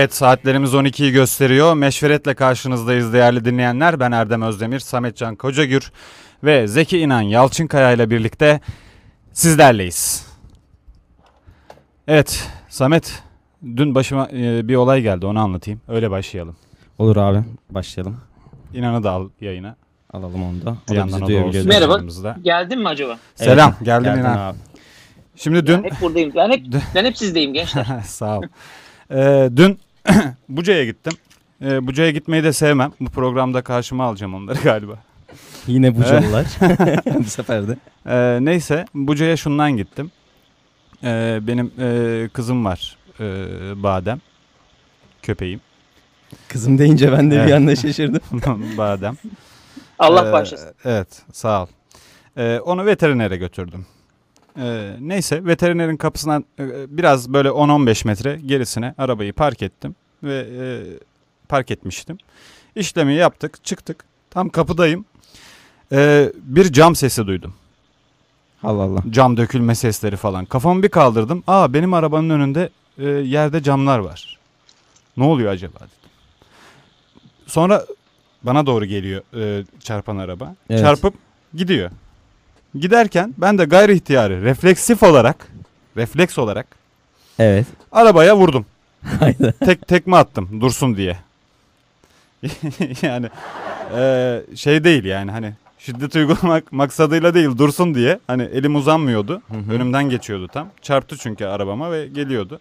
[0.00, 1.74] Evet saatlerimiz 12'yi gösteriyor.
[1.74, 4.00] Meşveretle karşınızdayız değerli dinleyenler.
[4.00, 5.92] Ben Erdem Özdemir, Sametcan Kocagür
[6.44, 8.60] ve Zeki İnan Yalçınkaya ile birlikte
[9.32, 10.26] sizlerleyiz.
[12.08, 13.22] Evet Samet
[13.76, 15.80] dün başıma e, bir olay geldi onu anlatayım.
[15.88, 16.56] Öyle başlayalım.
[16.98, 18.20] Olur abi başlayalım.
[18.74, 19.76] İnan'ı da al yayına.
[20.12, 20.76] Alalım onu da.
[20.90, 21.64] O da bizi o da duyabiliyor.
[21.64, 21.92] Merhaba.
[21.92, 22.36] yanımızda.
[22.42, 23.18] Geldin mi acaba?
[23.34, 24.38] Selam Evet, geldim geldin İnan.
[24.38, 24.58] abi.
[25.36, 26.32] Şimdi dün Hep buradayım.
[26.36, 27.86] Ben hep, ben hep sizdeyim gençler.
[28.04, 28.42] Sağ ol.
[29.10, 29.78] Ee, dün
[30.48, 31.12] Buca'ya gittim.
[31.62, 32.92] Ee, Buca'ya gitmeyi de sevmem.
[33.00, 34.98] Bu programda karşıma alacağım onları galiba.
[35.66, 36.46] Yine bu canlılar.
[37.18, 37.76] bu sefer de.
[38.06, 40.10] Ee, neyse Buca'ya şundan gittim.
[41.04, 42.96] Ee, benim e, kızım var.
[43.20, 43.24] e,
[43.82, 44.20] Badem.
[45.22, 45.60] Köpeğim.
[46.48, 47.48] Kızım deyince ben de Evet.
[47.48, 48.20] bir anda şaşırdım.
[48.78, 49.16] Badem.
[49.98, 50.74] Allah Ee, bağışlasın.
[50.84, 51.66] Evet sağ ol.
[52.36, 53.86] Ee, onu veterinere götürdüm.
[54.58, 59.94] Ee, neyse veterinerin kapısından e, biraz böyle 10-15 metre gerisine arabayı park ettim.
[60.22, 60.64] Ve e,
[61.48, 62.18] park etmiştim.
[62.76, 64.04] İşlemi yaptık çıktık.
[64.30, 65.04] Tam kapıdayım.
[65.92, 67.54] Ee, bir cam sesi duydum.
[68.62, 69.02] Allah Allah.
[69.10, 70.44] Cam dökülme sesleri falan.
[70.44, 71.42] Kafamı bir kaldırdım.
[71.46, 74.38] Aa benim arabanın önünde e, yerde camlar var.
[75.16, 76.10] Ne oluyor acaba dedim.
[77.46, 77.84] Sonra
[78.42, 80.54] bana doğru geliyor e, çarpan araba.
[80.70, 80.80] Evet.
[80.80, 81.14] Çarpıp
[81.54, 81.90] gidiyor.
[82.74, 85.46] Giderken ben de gayri ihtiyari refleksif olarak
[85.96, 86.66] refleks olarak
[87.38, 87.66] Evet.
[87.92, 88.66] arabaya vurdum.
[89.20, 89.52] Hayda.
[89.52, 91.16] Tek tekme attım dursun diye.
[93.02, 93.28] yani
[93.96, 98.18] e, şey değil yani hani şiddet uygulamak maksadıyla değil dursun diye.
[98.26, 99.42] Hani elim uzanmıyordu.
[99.48, 99.72] Hı hı.
[99.72, 100.68] Önümden geçiyordu tam.
[100.82, 102.60] Çarptı çünkü arabama ve geliyordu.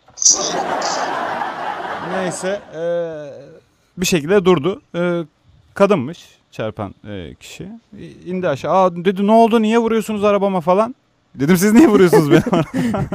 [2.13, 2.81] Neyse e,
[3.97, 4.81] bir şekilde durdu.
[4.95, 5.23] E,
[5.73, 7.67] kadınmış çarpan e, kişi.
[8.25, 8.73] İndi aşağı.
[8.73, 10.95] Aa dedi ne oldu niye vuruyorsunuz arabama falan.
[11.35, 13.05] Dedim siz niye vuruyorsunuz benim arabama?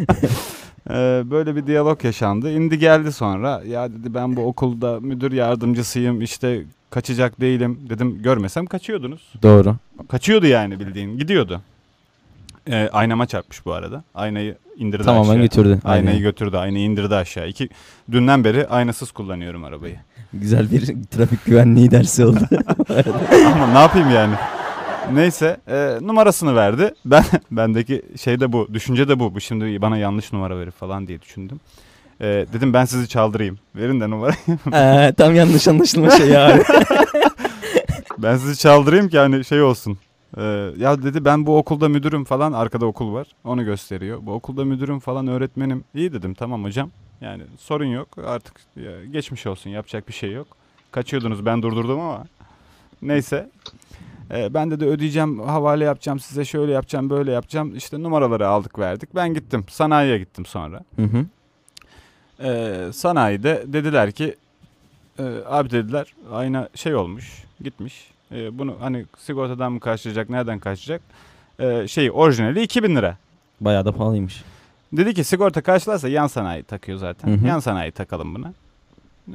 [0.91, 2.53] E, böyle bir diyalog yaşandı.
[2.53, 3.63] İndi geldi sonra.
[3.67, 7.81] Ya dedi ben bu okulda müdür yardımcısıyım işte kaçacak değilim.
[7.91, 9.33] Dedim görmesem kaçıyordunuz.
[9.43, 9.77] Doğru.
[10.09, 11.19] Kaçıyordu yani bildiğin.
[11.19, 11.61] Gidiyordu.
[12.71, 14.05] E, aynama çarpmış bu arada.
[14.15, 15.43] Aynayı indirdi Tamamen aşağı.
[15.43, 15.79] götürdü.
[15.85, 16.23] Aynayı Aynen.
[16.23, 16.57] götürdü.
[16.57, 17.49] Aynayı indirdi aşağı.
[17.49, 17.69] İki,
[18.13, 19.97] dünden beri aynasız kullanıyorum arabayı.
[20.33, 22.41] Güzel bir trafik güvenliği dersi oldu.
[23.53, 24.35] Ama ne yapayım yani?
[25.13, 26.95] Neyse e, numarasını verdi.
[27.05, 28.69] Ben bendeki şey de bu.
[28.75, 29.35] Düşünce de bu.
[29.35, 31.61] Bu şimdi bana yanlış numara verir falan diye düşündüm.
[32.21, 33.59] E, dedim ben sizi çaldırayım.
[33.77, 34.37] Verin de numarayı.
[34.73, 36.63] Ee, tam yanlış anlaşılma şey abi.
[38.19, 39.99] ben sizi çaldırayım ki hani şey olsun.
[40.37, 40.43] E,
[40.77, 42.53] ya dedi ben bu okulda müdürüm falan.
[42.53, 43.27] Arkada okul var.
[43.45, 44.19] Onu gösteriyor.
[44.23, 45.85] Bu okulda müdürüm falan öğretmenim.
[45.95, 46.91] İyi dedim tamam hocam.
[47.21, 48.09] Yani sorun yok.
[48.27, 49.71] Artık ya, geçmiş olsun.
[49.71, 50.47] Yapacak bir şey yok.
[50.91, 52.25] Kaçıyordunuz ben durdurdum ama.
[53.03, 53.51] Neyse.
[54.31, 57.77] Ee, ben de de ödeyeceğim, havale yapacağım, size şöyle yapacağım, böyle yapacağım.
[57.77, 59.15] İşte numaraları aldık verdik.
[59.15, 60.81] Ben gittim, sanayiye gittim sonra.
[60.97, 61.27] Hı hı.
[62.41, 64.37] Ee, sanayide dediler ki,
[65.19, 68.14] e, abi dediler ayna şey olmuş, gitmiş.
[68.33, 71.03] Ee, bunu hani sigortadan mı karşılayacak, nereden karşılayacak?
[71.61, 73.17] Ee, şey orijinali 2000 lira.
[73.61, 74.45] Bayağı da pahalıymış.
[74.93, 77.29] Dedi ki sigorta karşılarsa yan sanayi takıyor zaten.
[77.29, 77.47] Hı hı.
[77.47, 78.53] Yan sanayi takalım buna.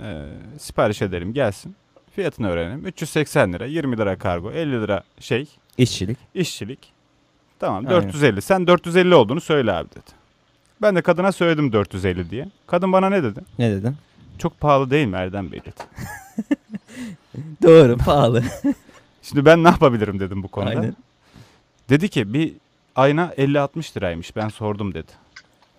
[0.02, 0.26] Ee,
[0.60, 1.76] sipariş edelim gelsin.
[2.16, 2.86] Fiyatını öğrenelim.
[2.88, 6.18] 380 lira, 20 lira kargo, 50 lira şey, İşçilik.
[6.36, 6.80] işçilik.
[7.60, 8.02] Tamam Aynen.
[8.04, 8.42] 450.
[8.42, 10.12] Sen 450 olduğunu söyle abi dedi.
[10.82, 12.48] Ben de kadına söyledim 450 diye.
[12.68, 13.40] Kadın bana ne dedi?
[13.60, 13.96] Ne dedin?
[14.38, 15.84] Çok pahalı değil mi Erdem Bey dedi.
[17.64, 18.44] Doğru pahalı.
[19.22, 20.70] Şimdi ben ne yapabilirim dedim bu konuda.
[20.70, 20.96] Aynen.
[21.90, 22.54] Dedi ki bir
[22.96, 25.12] ayna 50-60 liraymış ben sordum dedi.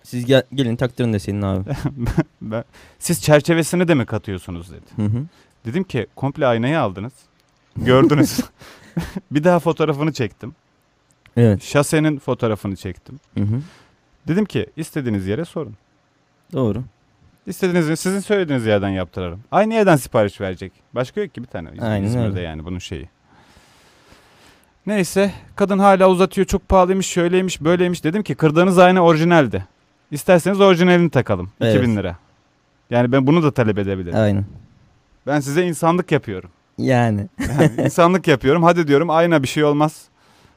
[0.03, 1.69] Siz gel, gelin taktırın deseydin abi.
[2.41, 2.63] Ben,
[2.99, 4.85] Siz çerçevesini de mi katıyorsunuz dedi.
[4.95, 5.23] Hı hı.
[5.65, 7.13] Dedim ki komple aynayı aldınız.
[7.77, 8.39] Gördünüz.
[9.31, 10.55] bir daha fotoğrafını çektim.
[11.37, 11.63] Evet.
[11.63, 13.19] Şasenin fotoğrafını çektim.
[13.37, 13.61] Hı hı.
[14.27, 15.75] Dedim ki istediğiniz yere sorun.
[16.53, 16.83] Doğru.
[17.55, 19.39] İstediğiniz sizin söylediğiniz yerden yaptırarım.
[19.51, 20.71] Aynı yerden sipariş verecek.
[20.95, 21.69] Başka yok ki bir tane.
[21.81, 22.41] Aynen İzmir'de öyle.
[22.41, 23.09] yani bunun şeyi.
[24.85, 28.03] Neyse kadın hala uzatıyor çok pahalıymış şöyleymiş böyleymiş.
[28.03, 29.65] Dedim ki kırdığınız ayna orijinaldi.
[30.11, 31.51] İsterseniz orijinalini takalım.
[31.61, 31.75] Evet.
[31.75, 32.15] 2000 lira.
[32.89, 34.19] Yani ben bunu da talep edebilirim.
[34.19, 34.45] Aynen.
[35.27, 36.49] Ben size insanlık yapıyorum.
[36.77, 37.27] Yani.
[37.59, 38.63] Yani insanlık yapıyorum.
[38.63, 40.05] Hadi diyorum ayna bir şey olmaz.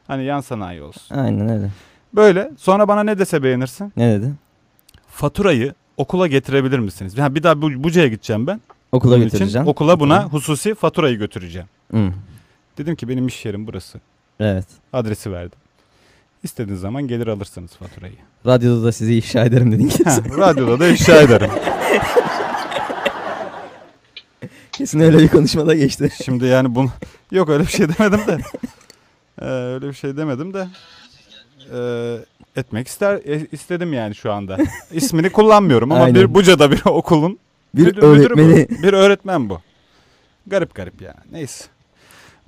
[0.07, 1.17] Hani yan sanayi olsun.
[1.17, 1.71] Aynen öyle.
[2.15, 3.93] Böyle sonra bana ne dese beğenirsin?
[3.97, 4.33] Ne dedi?
[5.09, 7.19] Faturayı okula getirebilir misiniz?
[7.19, 8.61] Ha, bir daha bu, Buca'ya gideceğim ben.
[8.93, 9.67] Okula Bunun için götüreceğim.
[9.69, 11.69] okula buna hususi faturayı götüreceğim.
[11.91, 12.13] Hı.
[12.79, 14.01] Dedim ki benim iş yerim burası.
[14.41, 14.67] Evet.
[14.93, 15.59] Adresi verdim.
[16.43, 18.15] İstediğiniz zaman gelir alırsınız faturayı.
[18.47, 20.39] Radyoda da sizi ifşa ederim dedin Ha, kesin.
[20.39, 21.51] radyoda da ifşa ederim.
[24.73, 26.11] kesin öyle bir konuşmada geçti.
[26.25, 26.91] Şimdi yani bunu...
[27.33, 28.39] Yok öyle bir şey demedim de.
[29.41, 30.69] Ee, öyle bir şey demedim de.
[31.77, 32.17] Ee,
[32.57, 34.59] etmek ister e, istedim yani şu anda.
[34.93, 36.15] İsmini kullanmıyorum ama Aynen.
[36.15, 37.39] bir Buca'da bir okulun
[37.75, 38.41] Bir Müdür- müdürü bu.
[38.41, 38.83] öğretmeni.
[38.83, 39.61] Bir öğretmen bu.
[40.47, 41.17] Garip garip yani.
[41.33, 41.65] Neyse.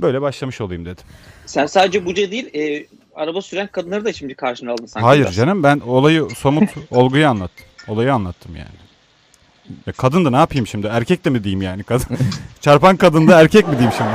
[0.01, 1.05] Böyle başlamış olayım dedim.
[1.47, 5.07] Sen sadece Buca değil e, araba süren kadınları da şimdi karşına aldın sanki.
[5.07, 5.35] Hayır biraz.
[5.35, 7.67] canım ben olayı somut olguyu anlattım.
[7.89, 8.69] Olayı anlattım yani.
[9.87, 10.87] Ya kadın da ne yapayım şimdi?
[10.87, 11.83] Erkek de mi diyeyim yani?
[11.83, 12.19] Kadın.
[12.61, 14.11] Çarpan kadın da erkek mi diyeyim şimdi?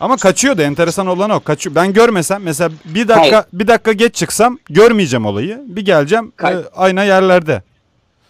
[0.00, 0.62] Ama kaçıyordu.
[0.62, 1.40] Enteresan olan o.
[1.40, 1.74] Kaçıyor.
[1.76, 5.60] Ben görmesem mesela bir dakika bir dakika geç çıksam görmeyeceğim olayı.
[5.66, 7.62] Bir geleceğim Kay- e, ayna yerlerde.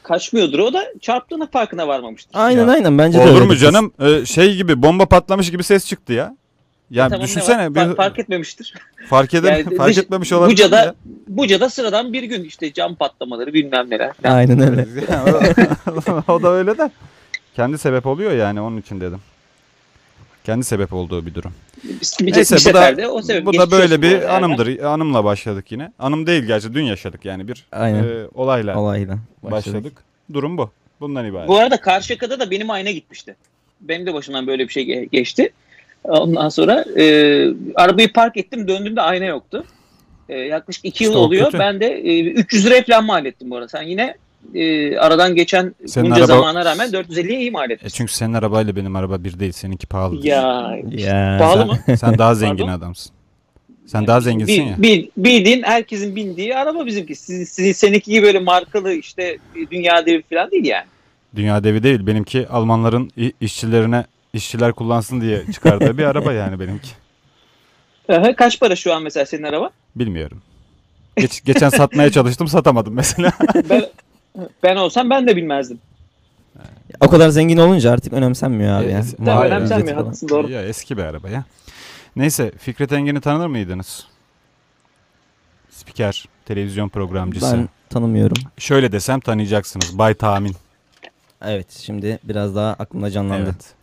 [0.03, 2.31] Kaçmıyordur o da çarptığına farkına varmamıştır.
[2.41, 3.61] Aynen Ya, aynen bence de Olur öyle mu kız.
[3.61, 3.93] canım?
[4.01, 6.37] E, şey gibi bomba patlamış gibi ses çıktı ya.
[6.91, 8.75] Ya E Tamam, ne düşünsene bir Fa- fark etmemiştir.
[9.09, 10.53] fark eder Yani fark dış- etmemiş olabilir.
[10.57, 10.95] Buca'da ya.
[11.29, 14.13] Buca'da sıradan bir gün işte cam patlamaları bilmem neler.
[14.25, 14.87] Aynen öyle.
[16.29, 16.91] o da öyle de.
[17.57, 19.19] Kendi sebep oluyor yani onun için dedim.
[20.49, 21.53] Kendi sebep olduğu bir durum.
[21.85, 24.79] Bir, bir, Neyse bir bu da o sebep bu da böyle bu bir anımdır.
[24.79, 25.93] Anımla başladık yine.
[25.99, 28.05] Anım değil gerçi dün yaşadık yani bir Aynen.
[28.05, 29.53] e, olayla Olayla başladık.
[29.75, 29.93] başladık.
[30.33, 30.71] Durum bu.
[31.01, 31.49] Bundan ibaret.
[31.49, 33.37] Bu arada Karşıyaka'da da benim ayna gitmişti.
[33.81, 35.53] Benim de başımdan böyle bir şey ge- geçti.
[36.05, 37.05] Ondan sonra e,
[37.75, 39.65] arabayı park ettim döndüğümde ayna yoktu.
[40.29, 41.45] E, yaklaşık 2 yıl İşte oluyor.
[41.45, 41.59] kötü.
[41.59, 43.69] Ben de e, 300 liraya falan mal ettim bu arada.
[43.69, 44.15] Sen yine
[44.55, 47.87] e, aradan geçen Senin bunca araba- zamana rağmen 450'ye iyi mal ettin.
[47.87, 49.53] E çünkü senin arabayla benim araba bir değil.
[49.53, 50.27] Seninki pahalı.
[50.27, 51.37] Ya Ya.
[51.41, 51.99] Pahalı sen, mı?
[51.99, 52.79] sen daha zengin Pardon?
[52.79, 53.13] adamsın.
[53.87, 54.83] Sen daha zenginsin bir, ya.
[54.83, 57.15] bir, bildiğin herkesin bindiği araba bizimki.
[57.15, 59.23] Sizin, sizin seninki gibi böyle markalı işte
[59.57, 60.87] e, dünya devi falan değil yani.
[61.37, 62.07] Dünya devi değil.
[62.07, 66.89] Benimki Almanların işçilerine işçiler kullansın diye çıkardığı bir araba yani benimki.
[68.09, 69.71] Aha, Kaç para şu an mesela senin araba?
[69.97, 70.43] Bilmiyorum.
[71.17, 73.33] Geç, geçen satmaya çalıştım satamadım mesela.
[73.71, 73.83] Ben,
[74.63, 75.79] ben olsam ben de bilmezdim.
[77.01, 78.99] O kadar zengin olunca artık önemsenmiyor abi ya.
[78.99, 79.55] Evet, Tabii Vay be.
[79.55, 80.51] önemsenmiyor Ücreti haklısın doğru.
[80.51, 81.45] Ya eski bir araba ya.
[82.17, 84.07] Neyse Fikret Engin'i tanır mıydınız?
[85.71, 87.57] Spiker, televizyon programcısı.
[87.57, 88.37] Ben tanımıyorum.
[88.59, 89.99] Şöyle desem tanıyacaksınız.
[89.99, 90.57] Bay Tahmin.
[91.43, 93.45] Evet şimdi biraz daha aklımda canlandı.
[93.45, 93.75] Evet.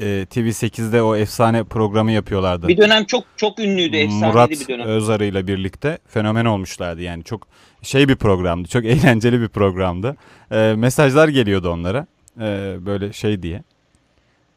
[0.00, 2.68] Ee, TV8'de o efsane programı yapıyorlardı.
[2.68, 4.86] Bir dönem çok çok ünlüydü, efsaneydi Murat bir dönem.
[4.86, 7.46] Özarı ile birlikte fenomen olmuşlardı yani çok
[7.82, 10.16] şey bir programdı çok eğlenceli bir programdı
[10.50, 12.06] Ee, mesajlar geliyordu onlara
[12.40, 13.62] Ee, böyle şey diye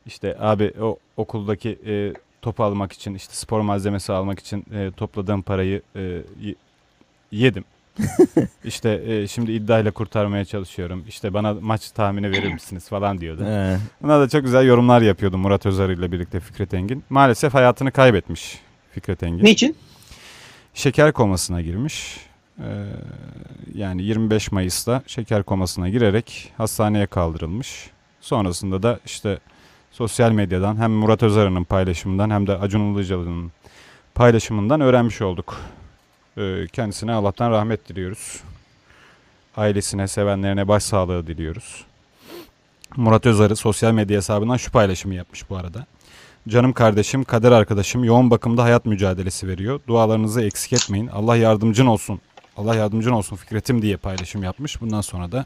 [0.06, 5.42] işte abi o okuldaki e, topu almak için işte spor malzemesi almak için e, topladığım
[5.42, 6.22] parayı e,
[7.32, 7.64] yedim
[8.64, 13.44] işte e, şimdi iddiayla kurtarmaya çalışıyorum işte bana maç tahmini verir misiniz falan diyordu.
[13.48, 17.04] Ee, Buna da çok güzel yorumlar yapıyordu Murat Özarı ile birlikte Fikret Engin.
[17.10, 18.60] Maalesef hayatını kaybetmiş
[18.92, 19.46] Fikret Engin.
[19.46, 19.76] Niçin?
[20.74, 22.18] Şeker komasına girmiş.
[22.60, 22.64] Ee,
[23.74, 27.90] yani 25 Mayıs'ta şeker komasına girerek hastaneye kaldırılmış.
[28.22, 29.40] Sonrasında da işte
[29.92, 33.52] sosyal medyadan hem Murat Özarı'nın paylaşımından hem de Acun Ilıcalı'nın
[34.16, 35.58] paylaşımından öğrenmiş olduk.
[36.38, 38.42] Ee, kendisine Allah'tan rahmet diliyoruz.
[39.58, 41.86] Ailesine, sevenlerine başsağlığı diliyoruz.
[42.98, 45.86] Murat Özarı sosyal medya hesabından şu paylaşımı yapmış bu arada.
[46.48, 49.80] Canım kardeşim, kader arkadaşım yoğun bakımda hayat mücadelesi veriyor.
[49.88, 51.08] Dualarınızı eksik etmeyin.
[51.08, 52.22] Allah yardımcın olsun.
[52.58, 54.82] Allah yardımcın olsun Fikret'im diye paylaşım yapmış.
[54.82, 55.46] Bundan sonra da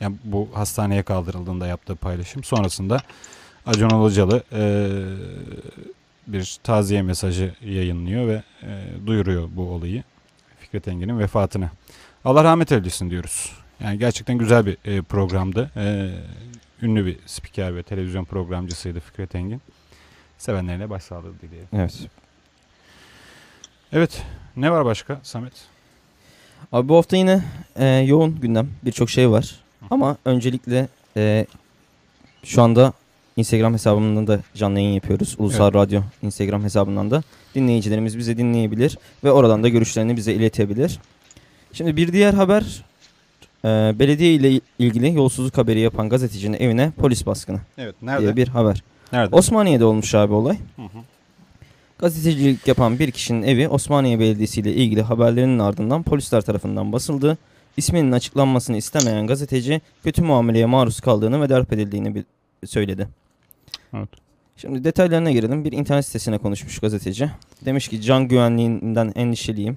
[0.00, 2.44] yani bu hastaneye kaldırıldığında yaptığı paylaşım.
[2.44, 3.00] Sonrasında
[3.66, 4.88] Acun Ilıcalı eee,
[6.26, 8.68] bir taziye mesajı yayınlıyor ve eee,
[9.06, 10.02] duyuruyor bu olayı.
[10.68, 11.70] Fikret Engin'in vefatını.
[12.24, 13.52] Allah rahmet eylesin diyoruz.
[13.80, 15.70] Yani gerçekten güzel bir eee, programdı.
[15.76, 16.10] Eee,
[16.82, 19.62] ünlü bir spiker ve televizyon programcısıydı Fikret Engin.
[20.38, 21.68] Sevenlerine başsağlığı dileyelim.
[21.72, 21.98] evet.
[23.92, 24.22] Evet.
[24.56, 25.52] Ne var başka Samet?
[26.72, 27.44] Abi bu hafta yine
[27.76, 28.70] e, yoğun gündem.
[28.84, 29.54] Birçok şey var.
[29.90, 31.46] Ama öncelikle e,
[32.44, 32.92] şu anda
[33.38, 35.36] Instagram hesabımdan da canlı yayın yapıyoruz.
[35.38, 37.22] Ulusal Radyo Instagram hesabından da
[37.54, 40.98] dinleyicilerimiz bizi dinleyebilir ve oradan da görüşlerini bize iletebilir.
[41.72, 42.84] Şimdi bir diğer haber
[43.64, 43.68] e,
[43.98, 47.94] belediye ile ilgili yolsuzluk haberi yapan gazetecinin evine polis baskını Evet.
[48.18, 48.82] diye bir haber.
[49.12, 49.36] Nerede?
[49.36, 50.56] Osmaniye'de olmuş abi olay.
[50.76, 50.98] Hı hı.
[51.98, 57.38] Gazetecilik yapan bir kişinin evi Osmaniye Belediyesi ile ilgili haberlerinin ardından polisler tarafından basıldı.
[57.76, 62.24] İsminin açıklanmasını istemeyen gazeteci kötü muameleye maruz kaldığını ve darp edildiğini
[62.66, 63.08] söyledi.
[63.94, 64.08] Evet.
[64.56, 65.64] Şimdi detaylarına girelim.
[65.64, 67.30] Bir internet sitesine konuşmuş gazeteci.
[67.64, 69.76] Demiş ki can güvenliğinden endişeliyim.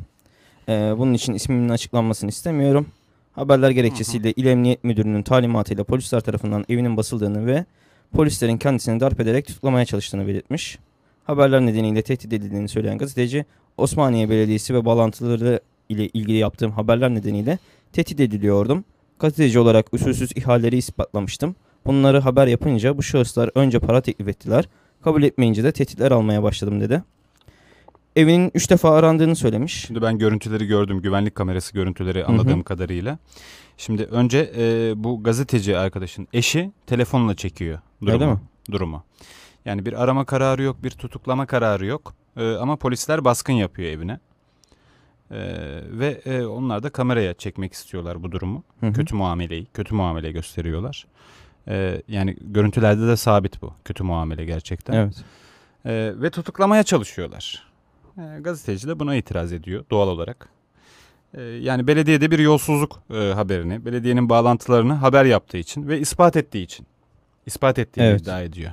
[0.69, 2.87] Ee, bunun için ismimin açıklanmasını istemiyorum.
[3.33, 7.65] Haberler gerekçesiyle İl Emniyet Müdürü'nün talimatıyla polisler tarafından evinin basıldığını ve
[8.13, 10.79] polislerin kendisini darp ederek tutuklamaya çalıştığını belirtmiş.
[11.23, 13.45] Haberler nedeniyle tehdit edildiğini söyleyen gazeteci,
[13.77, 17.57] Osmaniye Belediyesi ve bağlantıları ile ilgili yaptığım haberler nedeniyle
[17.93, 18.83] tehdit ediliyordum.
[19.19, 21.55] Gazeteci olarak usulsüz ihaleleri ispatlamıştım.
[21.85, 24.69] Bunları haber yapınca bu şahıslar önce para teklif ettiler.
[25.03, 27.03] Kabul etmeyince de tehditler almaya başladım dedi.
[28.15, 29.85] evinin 3 defa arandığını söylemiş.
[29.87, 31.01] Şimdi ben görüntüleri gördüm.
[31.01, 33.17] Güvenlik kamerası görüntüleri anladığım kadarıyla.
[33.77, 38.13] Şimdi önce e, bu gazeteci arkadaşın eşi telefonla çekiyor durumu.
[38.13, 38.39] Öyle mi?
[38.71, 39.03] durumu.
[39.65, 42.13] Yani bir arama kararı yok, bir tutuklama kararı yok.
[42.37, 44.19] E, ama polisler baskın yapıyor evine.
[45.31, 45.39] E,
[45.91, 48.63] ve e, onlar da kameraya çekmek istiyorlar bu durumu.
[48.79, 48.93] Hı hı.
[48.93, 51.07] Kötü muameleyi, kötü muamele gösteriyorlar.
[51.67, 53.73] E, yani görüntülerde de sabit bu.
[53.85, 54.93] Kötü muamele gerçekten.
[54.93, 55.15] Evet.
[55.85, 57.67] Ee, ve tutuklamaya çalışıyorlar.
[58.17, 60.49] Ee, gazeteci de buna itiraz ediyor doğal olarak.
[61.33, 66.63] Ee, yani belediyede bir yolsuzluk e, haberini, belediyenin bağlantılarını haber yaptığı için ve ispat ettiği
[66.63, 66.87] için.
[67.45, 68.21] ispat ettiğini Evet.
[68.21, 68.71] iddia ediyor.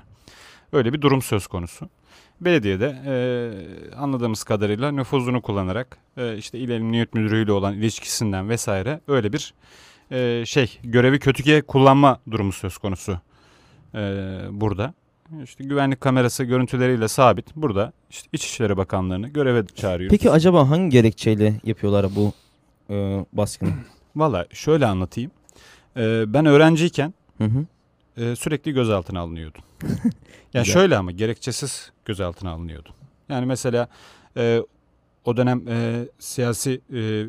[0.72, 1.88] Öyle bir durum söz konusu.
[2.40, 9.32] Belediyede e, anladığımız kadarıyla nüfuzunu kullanarak e, işte İl Emniyet Müdürü'yle olan ilişkisinden vesaire öyle
[9.32, 9.54] bir
[10.10, 13.20] e, şey görevi kötüye kullanma durumu söz konusu
[13.94, 13.98] e,
[14.50, 14.94] burada.
[15.44, 17.56] İşte güvenlik kamerası görüntüleriyle sabit.
[17.56, 20.10] Burada işte İçişleri Bakanlığı'nı göreve çağırıyor.
[20.10, 22.32] Peki acaba hangi gerekçeyle yapıyorlar bu
[22.90, 23.70] e, baskını?
[24.16, 25.30] Valla şöyle anlatayım.
[25.96, 27.66] Ee, ben öğrenciyken Hı hı.
[28.22, 29.62] e, sürekli gözaltına alınıyordum.
[30.54, 32.92] yani şöyle ama gerekçesiz gözaltına alınıyordum.
[33.28, 33.88] Yani mesela
[34.36, 34.62] e,
[35.24, 36.98] o dönem e, siyasi e,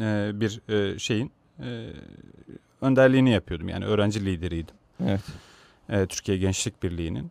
[0.00, 1.32] e, bir e, şeyin
[1.64, 1.92] e,
[2.80, 3.68] önderliğini yapıyordum.
[3.68, 4.74] Yani öğrenci lideriydim.
[5.06, 5.20] Evet.
[5.88, 7.30] e, Türkiye Gençlik Birliği'nin.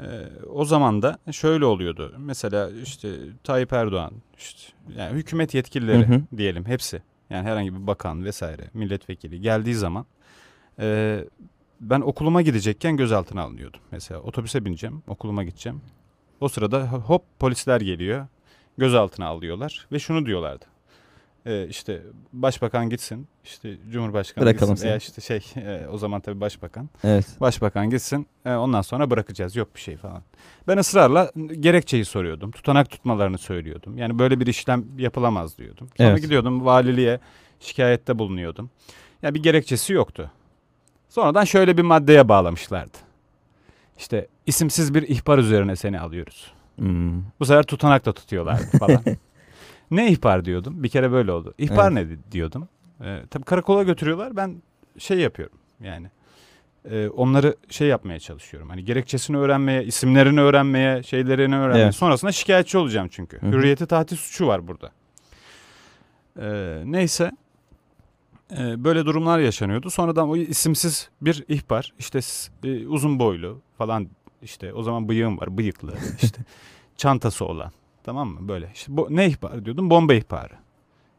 [0.00, 0.06] E,
[0.52, 2.14] o zaman da şöyle oluyordu.
[2.18, 3.12] Mesela işte
[3.44, 6.22] Tayyip Erdoğan, işte yani hükümet yetkilileri Hı hı.
[6.36, 7.02] diyelim hepsi.
[7.30, 10.06] Yani herhangi bir bakan vesaire, milletvekili geldiği zaman
[10.78, 11.18] e,
[11.80, 13.80] ben okuluma gidecekken gözaltına alınıyordum.
[13.90, 15.80] Mesela otobüse bineceğim, okuluma gideceğim.
[16.40, 18.26] O sırada hop polisler geliyor,
[18.78, 20.64] gözaltına alıyorlar ve şunu diyorlardı.
[21.46, 25.18] E, işte başbakan gitsin, işte cumhurbaşkanı Bırakalım gitsin veya seni.
[25.18, 26.88] işte şey e, o zaman tabii başbakan.
[27.04, 27.26] Evet.
[27.40, 30.22] Başbakan gitsin e, ondan sonra bırakacağız yok bir şey falan.
[30.68, 32.50] Ben ısrarla gerekçeyi soruyordum.
[32.50, 33.98] Tutanak tutmalarını söylüyordum.
[33.98, 35.88] Yani böyle bir işlem yapılamaz diyordum.
[35.96, 36.22] Sonra Evet.
[36.22, 37.20] gidiyordum valiliğe
[37.60, 38.70] şikayette bulunuyordum.
[39.22, 40.30] Yani bir gerekçesi yoktu.
[41.08, 42.98] Sonradan şöyle bir maddeye bağlamışlardı.
[43.98, 46.52] İşte isimsiz bir ihbar üzerine seni alıyoruz.
[46.76, 47.22] Hmm.
[47.40, 49.02] Bu sefer tutanak da tutuyorlardı falan.
[49.90, 50.82] ne ihbar diyordum.
[50.82, 51.54] Bir kere böyle oldu.
[51.58, 52.68] İhbar ne diyordum.
[53.04, 54.36] Ee, tabii karakola götürüyorlar.
[54.36, 54.62] Ben
[54.98, 56.10] şey yapıyorum yani.
[56.90, 58.68] e, onları şey yapmaya çalışıyorum.
[58.68, 61.84] Hani gerekçesini öğrenmeye, isimlerini öğrenmeye, şeylerini öğrenmeye.
[61.84, 61.94] Evet.
[61.94, 63.42] Sonrasında şikayetçi olacağım çünkü.
[63.42, 63.50] Hı hı.
[63.50, 64.90] Hürriyeti tahdis suçu var burada.
[66.40, 67.30] Ee, neyse.
[68.56, 69.90] Böyle durumlar yaşanıyordu.
[69.90, 71.92] Sonradan o isimsiz bir ihbar.
[71.98, 72.20] işte
[72.64, 74.08] e, uzun boylu falan
[74.42, 76.42] işte o zaman bıyığım var bıyıklı işte
[76.96, 77.72] çantası olan
[78.06, 80.54] tamam mı böyle işte bu, ne ihbar diyordum bomba ihbarı.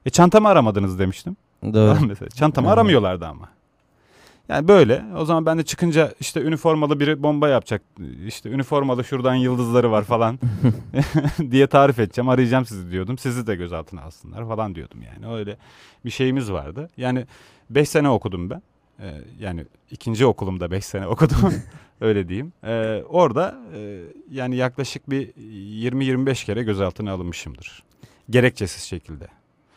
[0.05, 1.37] E çantamı aramadınız demiştim.
[1.63, 1.73] Doğru.
[1.73, 2.29] Tamam mesela.
[2.29, 3.49] Çantamı aramıyorlardı ama.
[4.49, 5.03] Yani böyle.
[5.17, 7.81] O zaman ben de çıkınca işte üniformalı biri bomba yapacak.
[8.27, 10.39] İşte üniformalı şuradan yıldızları var falan
[11.51, 12.29] diye tarif edeceğim.
[12.29, 13.17] Arayacağım sizi diyordum.
[13.17, 15.33] Sizi de gözaltına alsınlar falan diyordum yani.
[15.33, 15.57] Öyle
[16.05, 16.89] bir şeyimiz vardı.
[16.97, 17.25] Yani
[17.69, 18.61] 5 sene okudum ben.
[18.99, 21.53] Ee, yani ikinci okulumda 5 sene okudum.
[22.01, 22.53] Öyle diyeyim.
[22.63, 24.01] Ee, orada e,
[24.31, 27.83] yani yaklaşık bir 20-25 kere gözaltına alınmışımdır.
[28.29, 29.27] Gerekçesiz şekilde.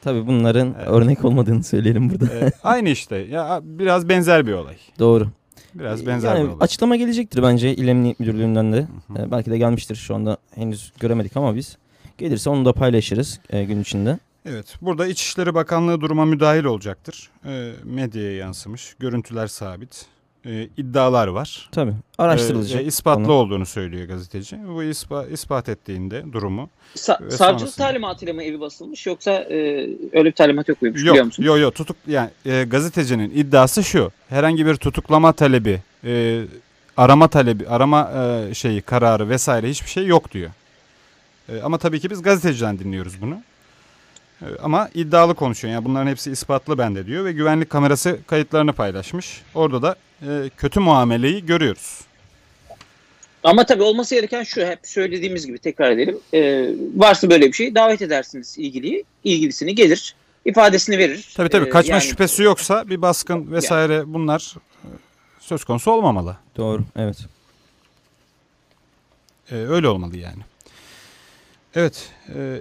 [0.02, 0.88] Tabii bunların Evet.
[0.88, 2.26] örnek olmadığını söyleyelim burada.
[2.34, 3.16] Ee, aynı işte.
[3.16, 4.76] Ya biraz benzer bir olay.
[4.98, 5.28] Doğru.
[5.74, 6.56] Biraz benzer yani bir olay.
[6.60, 8.76] açıklama gelecektir bence İl Emniyet Müdürlüğü'nden de.
[8.76, 9.26] Hı hı.
[9.26, 11.76] Ee, belki de gelmiştir şu anda henüz göremedik ama biz.
[12.18, 14.18] Gelirse onu da paylaşırız e, gün içinde.
[14.47, 14.75] Evet.
[14.82, 17.30] Burada İçişleri Bakanlığı duruma müdahil olacaktır.
[17.47, 18.94] Ee, medyaya yansımış.
[18.99, 20.06] Görüntüler sabit.
[20.47, 21.68] Ee, iddialar var.
[21.73, 22.80] Tabii araştırılacak.
[22.80, 24.56] Ee, ve ispatlı olduğunu söylüyor gazeteci.
[24.68, 26.70] Bu ispa, ispat ettiğinde durumu.
[26.97, 27.87] Sa- Ve savcılık sonrasında.
[27.87, 29.56] talimatıyla mı evi basılmış yoksa e,
[30.12, 31.42] öyle bir talimat yok muymuş Yok, biliyor musun?
[31.42, 31.75] yok, yok.
[31.75, 34.11] Tutuk yani e, gazetecinin iddiası şu.
[34.28, 36.42] Herhangi bir tutuklama talebi, e,
[36.97, 38.12] arama talebi, arama
[38.50, 40.50] e, şeyi, kararı vesaire hiçbir şey yok diyor.
[41.49, 43.42] E, ama tabii ki biz gazeteciden dinliyoruz bunu.
[44.62, 45.75] Ama iddialı konuşuyor.
[45.75, 49.42] Yani bunların hepsi ispatlı bende diyor ve güvenlik kamerası kayıtlarını paylaşmış.
[49.54, 52.00] Orada da e, kötü muameleyi görüyoruz.
[53.44, 56.18] Ama tabii olması gereken şu hep söylediğimiz gibi tekrar edelim.
[56.35, 59.04] E, varsa böyle bir şey davet edersiniz ilgiliyi.
[59.25, 60.14] ilgilisini gelir.
[60.44, 61.28] ifadesini verir.
[61.37, 64.54] Tabii tabii E, kaçma yani- şüphesi yoksa bir baskın vesaire bunlar
[64.85, 64.88] e,
[65.40, 66.37] söz konusu olmamalı.
[66.56, 67.16] Doğru evet.
[69.50, 70.42] Ee, öyle olmalı yani.
[71.75, 72.09] Evet.
[72.37, 72.61] e,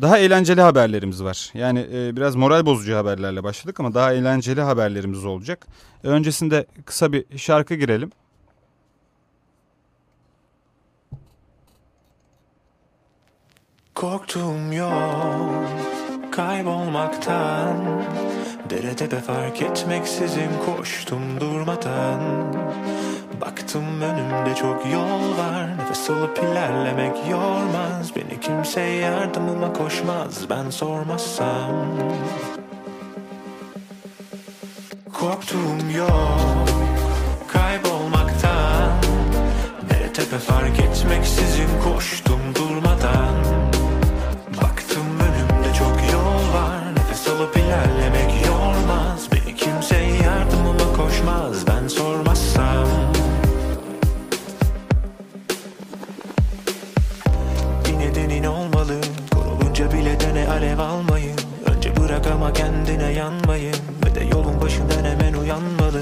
[0.00, 1.50] daha eğlenceli haberlerimiz var.
[1.54, 5.66] Yani e, biraz moral bozucu haberlerle başladık ama daha eğlenceli haberlerimiz olacak.
[6.04, 8.10] E, öncesinde kısa bir şarkı girelim.
[13.94, 15.64] Korktuğum yol
[16.32, 18.04] kaybolmaktan
[18.70, 22.20] Dere tepe fark etmeksizin koştum durmadan
[23.40, 25.78] Baktım önümde çok yol var.
[25.78, 28.16] Nefes alıp ilerlemek yormaz.
[28.16, 30.50] Beni kimse yardımıma koşmaz.
[30.50, 31.86] Ben sormazsam.
[35.12, 36.68] Korktuğum yok.
[37.52, 38.92] Kaybolmaktan.
[39.90, 43.34] Nere tepe fark etmeksizin koştum durmadan.
[44.62, 46.94] Baktım önümde çok yol var.
[46.96, 48.03] Nefes alıp ilerlemek
[60.54, 61.38] alev almayın.
[61.66, 63.76] Önce bırak ama kendine yanmayın.
[64.06, 66.00] Ve de yolun başından hemen uyanmalı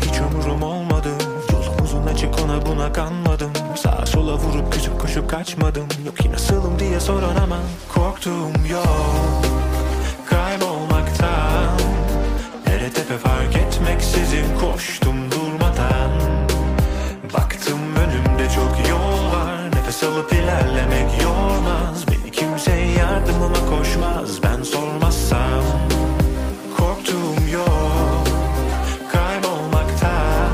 [0.00, 1.08] Hiç umurum olmadı.
[1.52, 3.50] Yolumuzun açık ona buna kanmadım.
[3.76, 5.86] Sağa sola vurup küçük koşup kaçmadım.
[6.06, 7.58] Yok ki nasılım diye soran ama
[7.94, 9.42] Korktuğum yok.
[10.30, 11.78] Kaybolmaktan
[12.66, 16.10] Nere tepe fark etmeksizin koştum durmadan.
[17.34, 19.66] Baktım önümde çok yol var.
[19.76, 22.04] Nefes alıp ilerlemek yormaz.
[22.08, 22.79] Beni kimse
[23.10, 25.64] yardımıma koşmaz Ben sormazsam.
[26.78, 28.26] Korktuğum yok
[29.12, 30.50] Kaybolmaktan.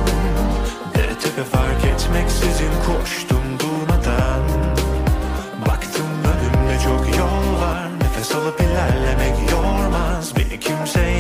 [0.95, 4.43] Dere tepe fark etmeksizin koştum durmadan.
[5.69, 10.33] Baktım önümde çok yol var Nefes alıp ilerlemek yormaz.
[10.37, 11.16] Beni kimse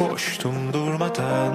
[0.00, 1.54] koştum durmadan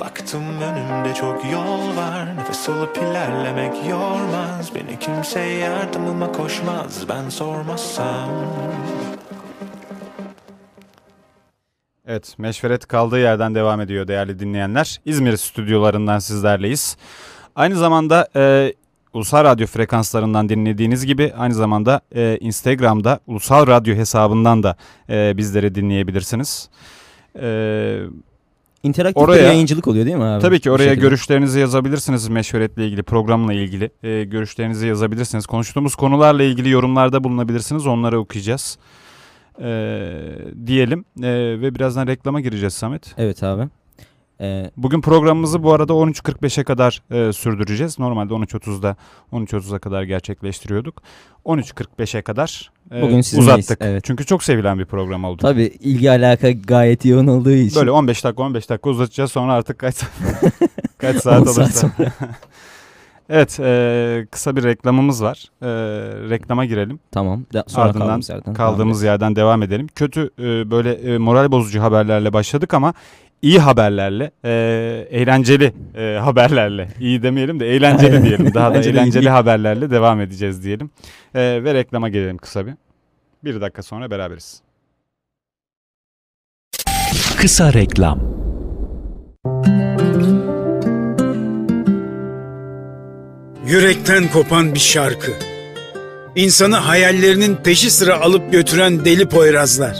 [0.00, 8.30] Baktım önümde çok yol var Nefes alıp ilerlemek yormaz Beni kimse yardımıma koşmaz Ben sormazsam
[12.06, 15.00] Evet, Meşveret kaldığı yerden devam ediyor değerli dinleyenler.
[15.04, 16.96] İzmir stüdyolarından sizlerleyiz.
[17.56, 18.74] Aynı zamanda e,
[19.12, 24.76] Ulusal Radyo frekanslarından dinlediğiniz gibi aynı zamanda e, Instagram'da Ulusal Radyo hesabından da
[25.10, 26.70] e, bizleri dinleyebilirsiniz.
[27.42, 28.00] E,
[28.82, 30.42] İnteraktif Oraya- bir yayıncılık oluyor değil mi abi?
[30.42, 33.90] Tabii ki oraya görüşlerinizi yazabilirsiniz meşveretle ilgili, programla ilgili.
[34.02, 35.46] E, görüşlerinizi yazabilirsiniz.
[35.46, 37.86] Konuştuğumuz konularla ilgili yorumlarda bulunabilirsiniz.
[37.86, 38.78] Onları okuyacağız.
[39.60, 39.68] E,
[40.66, 41.28] diyelim E,
[41.60, 43.14] ve birazdan reklama gireceğiz Samet.
[43.18, 43.68] Evet abi.
[44.40, 47.98] Ee, Bugün programımızı bu arada 13.45'e kadar e, sürdüreceğiz.
[47.98, 48.96] Normalde 13.30'da
[49.32, 51.02] 13.30'a kadar gerçekleştiriyorduk.
[51.44, 53.78] 13.45'e kadar e, Bugün sizinleyiz, uzattık.
[53.80, 54.04] evet.
[54.04, 55.42] Çünkü çok sevilen bir program oldu.
[55.42, 57.80] tabii ilgi alaka gayet yoğun olduğu için.
[57.80, 59.96] Böyle 15 dakika 15 dakika uzatacağız sonra artık kaç
[60.98, 61.90] kaç saat saat olursa.
[63.30, 65.50] evet e, kısa bir reklamımız var.
[65.62, 65.68] E,
[66.30, 67.00] reklama girelim.
[67.12, 67.44] Tamam.
[67.52, 68.54] Da, sonra Ardından kaldığımız yerden.
[68.54, 69.86] Kaldığımız devam yerden devam edelim.
[69.94, 72.94] Kötü e, böyle e, moral bozucu haberlerle başladık ama
[73.42, 74.50] iyi haberlerle, e,
[75.10, 78.54] eğlenceli e, haberlerle, iyi demeyelim de eğlenceli diyelim.
[78.54, 80.90] Daha da de iyi eğlenceli haberlerle devam edeceğiz diyelim.
[81.34, 82.74] E, ve reklama gelelim kısa bir.
[83.44, 84.62] Bir dakika sonra beraberiz.
[87.36, 88.20] Kısa reklam.
[93.66, 95.32] Yürekten kopan bir şarkı.
[96.36, 99.96] İnsanı hayallerinin peşi sıra alıp götüren deli poyrazlar.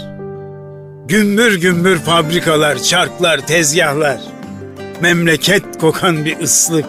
[1.09, 4.21] Gümbür gümbür fabrikalar, çarklar, tezgahlar.
[5.01, 6.87] Memleket kokan bir ıslık.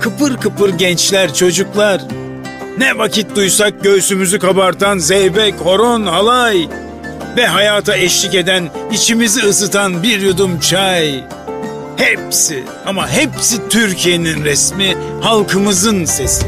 [0.00, 2.00] Kıpır kıpır gençler, çocuklar.
[2.78, 6.68] Ne vakit duysak göğsümüzü kabartan zeybek, horon, halay.
[7.36, 11.24] Ve hayata eşlik eden, içimizi ısıtan bir yudum çay.
[11.96, 16.46] Hepsi ama hepsi Türkiye'nin resmi, halkımızın sesi.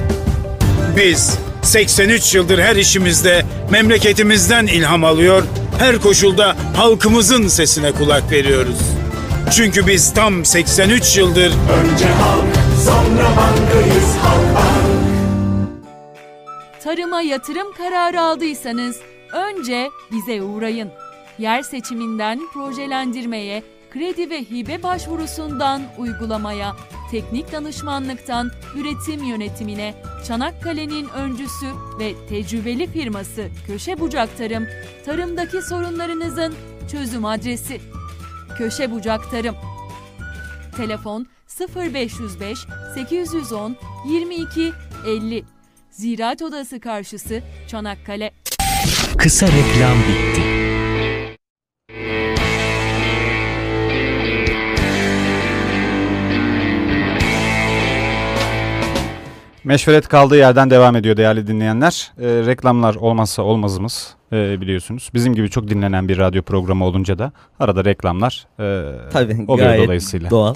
[0.97, 5.43] Biz 83 yıldır her işimizde memleketimizden ilham alıyor,
[5.79, 8.79] her koşulda halkımızın sesine kulak veriyoruz.
[9.53, 14.49] Çünkü biz tam 83 yıldır Önce halk sonra bankayız halk
[16.85, 18.97] Tarıma yatırım kararı aldıysanız
[19.33, 20.91] önce bize uğrayın.
[21.39, 26.77] Yer seçiminden projelendirmeye, kredi ve hibe başvurusundan uygulamaya,
[27.11, 29.95] teknik danışmanlıktan üretim yönetimine
[30.27, 31.67] Çanakkale'nin öncüsü
[31.99, 34.67] ve tecrübeli firması Köşe Bucak Tarım,
[35.07, 36.55] tarımdaki sorunlarınızın
[36.91, 37.81] çözüm adresi.
[38.59, 39.55] Köşe Bucak Tarım.
[40.77, 41.27] Telefon
[41.77, 42.59] 0505
[42.95, 43.77] 810
[44.09, 44.73] 22
[45.07, 45.45] 50.
[45.91, 48.33] Ziraat Odası karşısı Çanakkale.
[49.19, 50.58] Kısa reklam bitti.
[59.69, 62.13] Meşveret kaldığı yerden devam ediyor değerli dinleyenler.
[62.19, 65.11] Ee, reklamlar olmazsa olmazımız ee, biliyorsunuz.
[65.15, 69.85] Bizim gibi çok dinlenen bir radyo programı olunca da arada reklamlar ee, Tabii oluyor gayet
[69.85, 70.31] dolayısıyla.
[70.31, 70.55] doğal.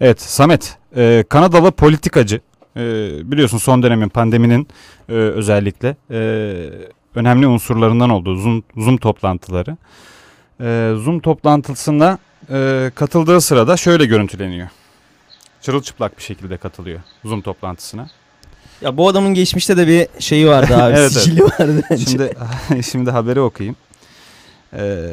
[0.00, 2.40] Evet Samet, e, Kanadalı politikacı
[2.76, 2.80] e,
[3.24, 4.68] biliyorsun son dönemin pandeminin
[5.08, 6.18] e, özellikle e,
[7.14, 9.76] önemli unsurlarından olduğu Zoom, Zoom toplantıları.
[10.60, 12.18] E, Zoom toplantısına
[12.50, 14.68] e, katıldığı sırada şöyle görüntüleniyor.
[15.60, 18.08] Çırılçıplak bir şekilde katılıyor Zoom toplantısına.
[18.82, 20.82] Ya bu adamın geçmişte de bir şeyi vardı abi.
[20.92, 21.12] Evet, evet.
[21.12, 22.04] sicili vardı bence.
[22.04, 22.32] Şimdi
[22.90, 23.76] şimdi haberi okuyayım.
[24.72, 25.08] Ee,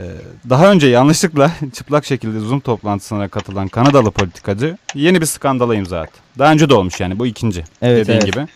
[0.49, 6.19] daha önce yanlışlıkla çıplak şekilde Zoom toplantısına katılan Kanadalı politikacı yeni bir skandala imza attı.
[6.39, 8.33] Daha önce de olmuş yani bu ikinci Evet, dediğin evet.
[8.33, 8.47] gibi.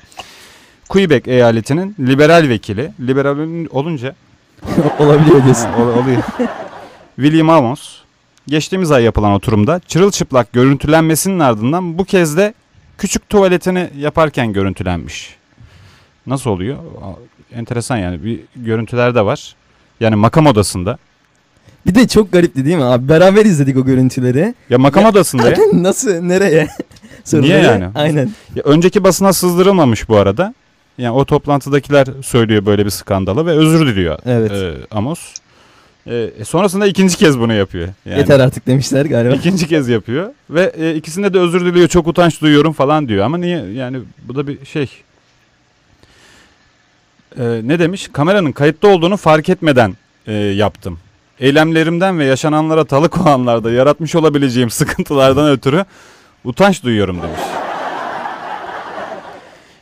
[0.89, 3.38] Quebec eyaletinin liberal vekili, liberal
[3.69, 4.15] olunca
[5.00, 5.65] Olabiliyor diyorsun.
[5.65, 6.24] Ha, ol- oluyor.
[7.15, 7.98] William Amos
[8.48, 12.54] geçtiğimiz ay yapılan oturumda çırılçıplak görüntülenmesinin ardından bu kez de
[12.99, 15.35] küçük tuvaletini yaparken görüntülenmiş.
[16.27, 16.77] Nasıl oluyor?
[17.55, 19.55] Enteresan yani bir görüntüler de var.
[19.99, 20.97] Yani makam odasında.
[21.85, 23.09] Bir de çok garipti değil mi abi?
[23.09, 24.53] Beraber izledik o görüntüleri.
[24.69, 25.57] Ya makam Ya- odasında ya.
[25.73, 26.67] Nasıl nereye?
[27.33, 27.88] Niye yani?
[27.95, 28.31] Aynen.
[28.55, 28.63] ya.
[28.63, 30.53] Önceki basına sızdırılmamış bu arada.
[30.97, 34.51] Yani o toplantıdakiler söylüyor böyle bir skandalı ve özür diliyor Evet.
[34.51, 35.33] e, Amos.
[36.07, 37.88] E, e, sonrasında ikinci kez bunu yapıyor.
[38.05, 38.19] Yani.
[38.19, 39.35] Yeter artık demişler galiba.
[39.35, 43.38] İkinci kez yapıyor ve e, ikisinde de özür diliyor çok utanç duyuyorum falan diyor ama
[43.38, 44.89] niye yani bu da bir şey
[47.39, 49.93] E, ne demiş kameranın kayıtta olduğunu fark etmeden
[50.27, 50.99] e, yaptım
[51.39, 55.85] eylemlerimden ve yaşananlara tanık olanlarda yaratmış olabileceğim sıkıntılardan ötürü
[56.43, 57.39] utanç duyuyorum demiş.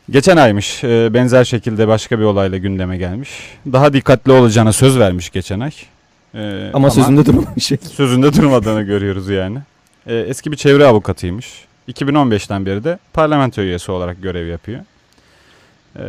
[0.10, 3.30] Geçen aymış e, benzer şekilde başka bir olayla gündeme gelmiş.
[3.72, 5.72] Daha dikkatli olacağına söz vermiş geçen ay.
[6.38, 7.72] E, Ama sözünde durmamış.
[7.92, 9.60] sözünde durmadığını görüyoruz yani.
[10.08, 11.66] Ee, eski bir çevre avukatıymış.
[11.90, 14.80] 2015'ten beri de parlamento üyesi olarak görev yapıyor.
[16.00, 16.02] Ee,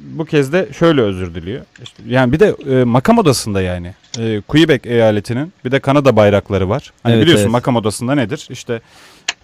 [0.00, 1.60] bu kez de şöyle özür diliyor.
[1.82, 3.94] İşte, yani bir de e, makam odasında yani.
[4.18, 6.92] E, Quebec eyaletinin bir de Kanada bayrakları var.
[7.02, 7.52] Hani Evet, biliyorsun evet.
[7.52, 8.46] makam odasında nedir?
[8.50, 8.80] İşte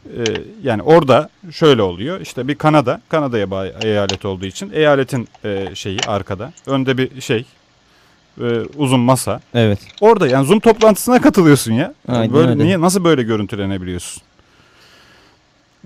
[0.06, 0.20] e,
[0.62, 2.20] yani orada şöyle oluyor.
[2.20, 3.46] İşte bir Kanada, Kanada'ya
[3.82, 6.52] eyalet olduğu için eyaletin e, şeyi arkada.
[6.66, 7.44] Önde bir şey
[8.40, 8.44] e,
[8.76, 9.40] uzun masa.
[9.54, 9.78] Evet.
[10.00, 11.94] Orada yani Zoom toplantısına katılıyorsun ya.
[12.08, 12.64] Aynen böyle öyle.
[12.64, 14.22] niye nasıl böyle görüntülenebiliyorsun?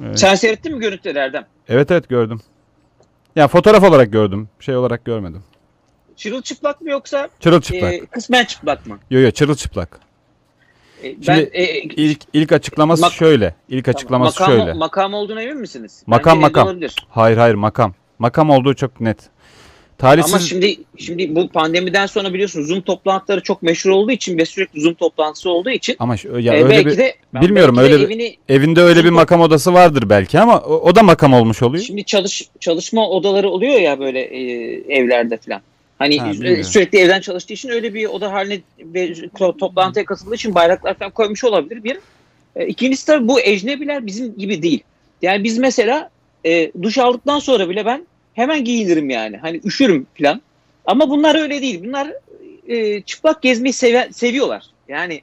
[0.04, 0.18] Evet.
[0.18, 1.46] Sen seyrettin mi görüntüleri Erdem?
[1.68, 2.40] evet evet gördüm.
[3.36, 4.48] Ya fotoğraf olarak gördüm.
[4.60, 5.42] Şey olarak görmedim.
[6.16, 7.92] Çırılçıplak mı yoksa Çırılçıplak.
[7.94, 8.98] e, kısmen çıplak mı?
[9.10, 10.00] Yo yo çırılçıplak.
[11.02, 13.54] E, ben Şimdi e, e, İlk ilk açıklaması Mak- şöyle.
[13.68, 14.72] İlk tamam, açıklaması makam, şöyle.
[14.72, 16.02] Makam olduğuna emin misiniz?
[16.06, 16.80] Makam, Bence makam.
[17.08, 17.94] Hayır hayır makam.
[18.18, 19.18] Makam olduğu çok net.
[19.98, 24.44] Talihsiz Ama şimdi şimdi bu pandemiden sonra biliyorsunuz Zoom toplantıları çok meşhur olduğu için ve
[24.44, 27.90] sürekli Zoom toplantısı olduğu için ama şu- ya e, öyle belki bir de bilmiyorum, belki
[27.90, 30.94] de öyle bir- evini evinde öyle bir Zoom- makam odası vardır belki ama o, o
[30.96, 31.84] da makam olmuş oluyor.
[31.84, 34.40] Şimdi çalış çalışma odaları oluyor ya böyle e,
[34.98, 35.60] evlerde falan.
[35.98, 36.64] Hani Ha, e, bilmiyorum.
[36.64, 41.10] sürekli evden çalıştığı için öyle bir oda haline ve to- toplantıya katıldığı için bayraklar falan
[41.10, 41.98] koymuş olabilir bir.
[42.56, 44.80] E, ikincisi tabii bu ecnebiler bizim gibi değil.
[45.22, 46.10] Yani biz mesela
[46.46, 48.06] e, duş aldıktan sonra bile ben
[48.36, 49.36] hemen giyinirim yani.
[49.36, 50.40] Hani üşürüm falan.
[50.86, 51.82] Ama bunlar öyle değil.
[51.84, 52.12] Bunlar
[52.68, 54.62] e, çıplak gezmeyi seve- seviyorlar.
[54.88, 55.20] Yani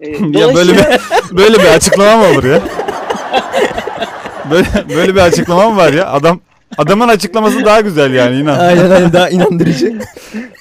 [0.00, 0.84] e, ya böyle bir
[1.36, 2.60] böyle bir açıklama mı olur ya?
[4.50, 4.66] böyle
[4.96, 6.06] böyle bir açıklama mı var ya?
[6.12, 6.40] Adam
[6.78, 8.58] adamın açıklaması daha güzel yani inan.
[8.58, 9.98] Aynen aynen daha inandırıcı.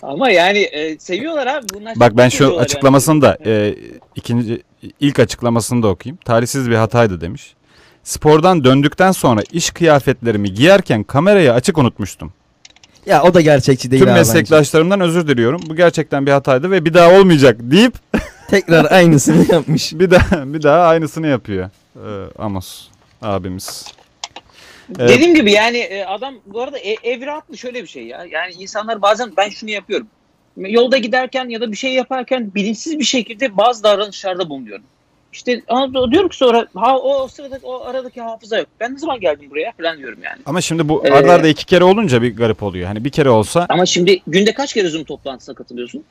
[0.02, 1.66] ama yani e, seviyorlar abi.
[1.74, 2.64] Bunlar Bak ben şu geziyorlar yani.
[2.64, 3.76] açıklamasını da e,
[4.16, 4.62] ikinci
[5.00, 6.18] ilk açıklamasını da okuyayım.
[6.26, 7.54] Talihsiz bir hataydı demiş.
[8.06, 12.34] Spordan döndükten sonra iş kıyafetlerimi giyerken kamerayı açık unutmuştum.
[13.06, 14.30] ya o da gerçekçi değil Tüm abi bence.
[14.30, 15.62] meslektaşlarımdan özür diliyorum.
[15.70, 17.94] Bu gerçekten bir hataydı ve bir daha olmayacak deyip
[18.50, 19.94] Tekrar aynısını yapmış.
[19.94, 21.70] bir daha bir daha aynısını yapıyor.
[21.96, 22.08] e,
[22.40, 22.88] Amos
[23.22, 23.86] abimiz.
[25.00, 25.10] Evet.
[25.10, 28.26] Dediğim gibi yani e, adam bu arada e, evre atlı şöyle bir şey ya.
[28.32, 30.08] Yani insanlar bazen ben şunu yapıyorum.
[30.58, 34.86] Yolda giderken ya da bir şey yaparken bilinçsiz bir şekilde bazı davranışlarda bulunuyorum.
[35.36, 35.62] İşte
[36.12, 38.68] diyorum ki sonra ha o, o sırada o aradaki hafıza yok.
[38.80, 40.38] Ben ne zaman geldim buraya falan diyorum yani.
[40.46, 42.88] Ama şimdi bu Ee, arda arda iki kere olunca bir garip oluyor.
[42.88, 46.04] Hani bir kere olsa Ama şimdi günde kaç kere Zoom toplantısına katılıyorsun?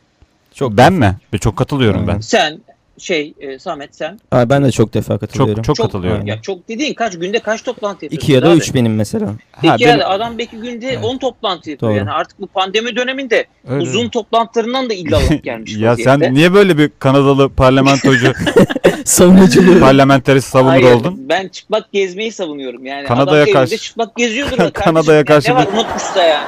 [0.54, 1.16] Çok ben mi?
[1.40, 2.14] Çok katılıyorum Aynen.
[2.14, 2.20] ben.
[2.20, 2.60] Sen
[2.98, 4.20] şey e, Samet sen.
[4.32, 5.54] Aa, ben de çok defa katılıyorum.
[5.54, 6.26] Çok çok, Çok- katılıyorum.
[6.26, 8.24] Ya çok dediğin kaç günde kaç toplantı yapıyorsun?
[8.26, 8.56] İki ya da abi?
[8.56, 9.26] üç benim mesela.
[9.52, 11.04] Ha, İki benim- ya da adam belki günde Evet.
[11.04, 11.90] 10 toplantı yapıyor.
[11.92, 11.98] Doğru.
[11.98, 14.10] Yani artık bu pandemi döneminde Öyle mi?
[14.10, 15.76] toplantılarından da illallah gelmiş.
[15.78, 18.32] ya sen niye böyle bir Kanadalı parlamentocu,
[19.04, 19.80] Savunuculuğu.
[19.80, 21.16] parlamenterist savunur oldun?
[21.28, 22.86] Ben çıplak gezmeyi savunuyorum.
[22.86, 24.70] Yani Kanada'ya karşı- çıplak geziyordur.
[24.72, 26.44] Kanada'ya karşı Ne var unutmuşsa yani.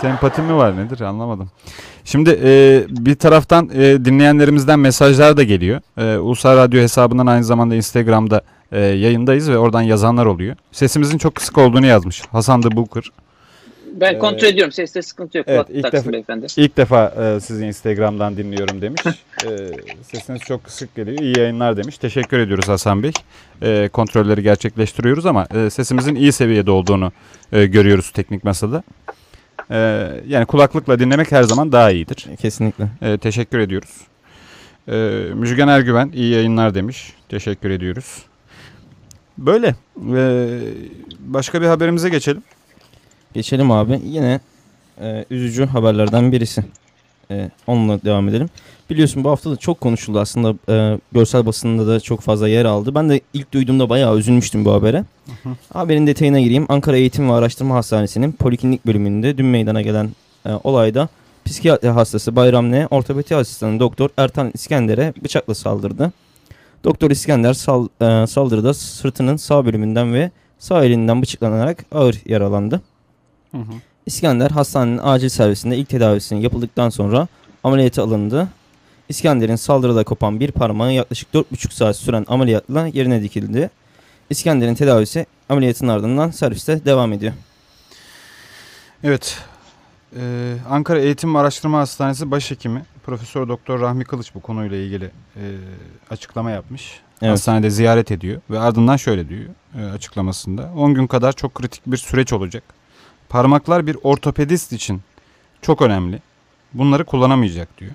[0.00, 1.50] Sempatim mi var nedir anlamadım.
[2.04, 5.80] Şimdi e, bir taraftan e, dinleyenlerimizden mesajlar da geliyor.
[5.98, 8.40] E, Ulusal Radyo hesabından aynı zamanda Instagram'da
[8.72, 10.56] e, yayındayız ve oradan yazanlar oluyor.
[10.72, 13.02] Sesimizin çok kısık olduğunu yazmış Hasan the Booker.
[14.00, 14.72] Ben Ee, kontrol ediyorum.
[14.72, 15.46] Seste sıkıntı yok.
[15.48, 16.46] evet, ilk defa- beyefendi.
[16.56, 17.06] İlk defa
[17.36, 19.02] e, sizi Instagram'dan dinliyorum demiş.
[19.44, 19.50] E,
[20.02, 21.18] sesiniz çok kısık geliyor.
[21.18, 21.98] İyi yayınlar demiş.
[21.98, 23.12] Teşekkür ediyoruz Hasan Bey.
[23.62, 27.12] E, kontrolleri gerçekleştiriyoruz ama e, sesimizin iyi seviyede olduğunu
[27.52, 28.82] e, görüyoruz teknik masada.
[29.70, 29.76] E,
[30.28, 32.26] yani kulaklıkla dinlemek her zaman daha iyidir.
[32.40, 32.88] Kesinlikle.
[33.02, 34.00] E, teşekkür ediyoruz.
[34.88, 34.94] E,
[35.34, 37.12] Müjgan Ergüven iyi yayınlar demiş.
[37.28, 38.22] Teşekkür ediyoruz.
[39.38, 39.74] Böyle.
[40.16, 40.48] E,
[41.18, 42.42] başka bir haberimize geçelim.
[43.34, 44.00] Geçelim abi.
[44.04, 44.40] Yine
[45.00, 46.64] e, üzücü haberlerden birisi.
[47.30, 48.48] E, onunla devam edelim.
[48.90, 50.54] Biliyorsun bu hafta da çok konuşuldu aslında.
[50.72, 52.94] E, görsel basında da çok fazla yer aldı.
[52.94, 55.04] Ben de ilk duyduğumda bayağı üzülmüştüm bu habere.
[55.72, 56.66] Haberin detayına gireyim.
[56.68, 60.10] Ankara Eğitim ve Araştırma Hastanesi'nin poliklinik bölümünde dün meydana gelen
[60.46, 61.08] e, olayda
[61.44, 62.86] psikiyatri hastası Bayram N.
[62.90, 66.12] ortopedi asistanı doktor Ertan İskender'e bıçakla saldırdı.
[66.84, 72.80] Doktor İskender sal- e, saldırıda sırtının sağ bölümünden ve sağ elinden bıçaklanarak ağır yaralandı.
[74.06, 77.28] İskender hastanenin acil servisinde ilk tedavisinin yapıldıktan sonra
[77.64, 78.48] ameliyata alındı.
[79.08, 83.70] İskender'in saldırıda kopan bir parmağı yaklaşık 4,5 saat süren ameliyatla yerine dikildi.
[84.30, 87.32] İskender'in tedavisi ameliyatın ardından serviste devam ediyor.
[89.04, 89.38] Evet.
[90.16, 95.04] Ee, Ankara Eğitim ve Araştırma Hastanesi Başhekimi Profesör Doktor Rahmi Kılıç bu konuyla ilgili
[95.36, 95.42] e,
[96.10, 97.00] açıklama yapmış.
[97.22, 97.32] Evet.
[97.32, 99.44] Hastanede ziyaret ediyor ve ardından şöyle diyor
[99.78, 100.70] e, açıklamasında.
[100.76, 102.75] 10 gün kadar çok kritik bir süreç olacak.
[103.36, 105.00] Parmaklar bir ortopedist için
[105.62, 106.22] çok önemli.
[106.74, 107.92] Bunları kullanamayacak diyor.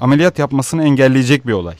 [0.00, 1.76] Ameliyat yapmasını engelleyecek bir olay.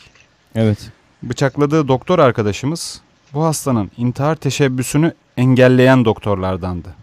[0.54, 0.90] Evet.
[1.22, 3.00] Bıçakladığı doktor arkadaşımız
[3.32, 6.94] bu hastanın intihar teşebbüsünü engelleyen doktorlardandı.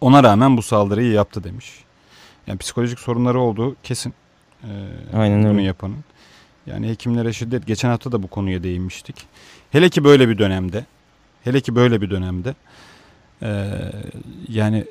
[0.00, 1.84] Ona rağmen bu saldırıyı yaptı demiş.
[2.46, 4.14] Yani psikolojik sorunları olduğu kesin.
[4.64, 4.68] Ee,
[5.16, 5.62] Aynen bunu öyle.
[5.62, 6.04] yapanın.
[6.66, 7.66] Yani hekimlere şiddet.
[7.66, 9.26] Geçen hafta da bu konuya değinmiştik.
[9.70, 10.84] Hele ki böyle bir dönemde.
[11.44, 12.54] Hele ki böyle bir dönemde.
[13.42, 13.64] Ee,
[14.48, 14.84] yani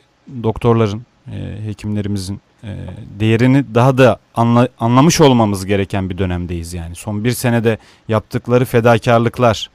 [0.43, 2.75] doktorların, e, hekimlerimizin e,
[3.19, 6.95] değerini daha da anla- anlamış olmamız gereken bir dönemdeyiz yani.
[6.95, 9.69] Son bir senede yaptıkları fedakarlıklar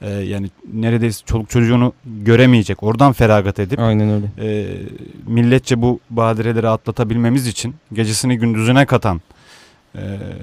[0.00, 2.82] e, yani neredeyse çoluk çocuğunu göremeyecek.
[2.82, 4.26] Oradan feragat edip Aynen öyle.
[4.52, 4.76] e,
[5.26, 9.20] milletçe bu badireleri atlatabilmemiz için gecesini gündüzüne katan
[9.96, 10.00] e,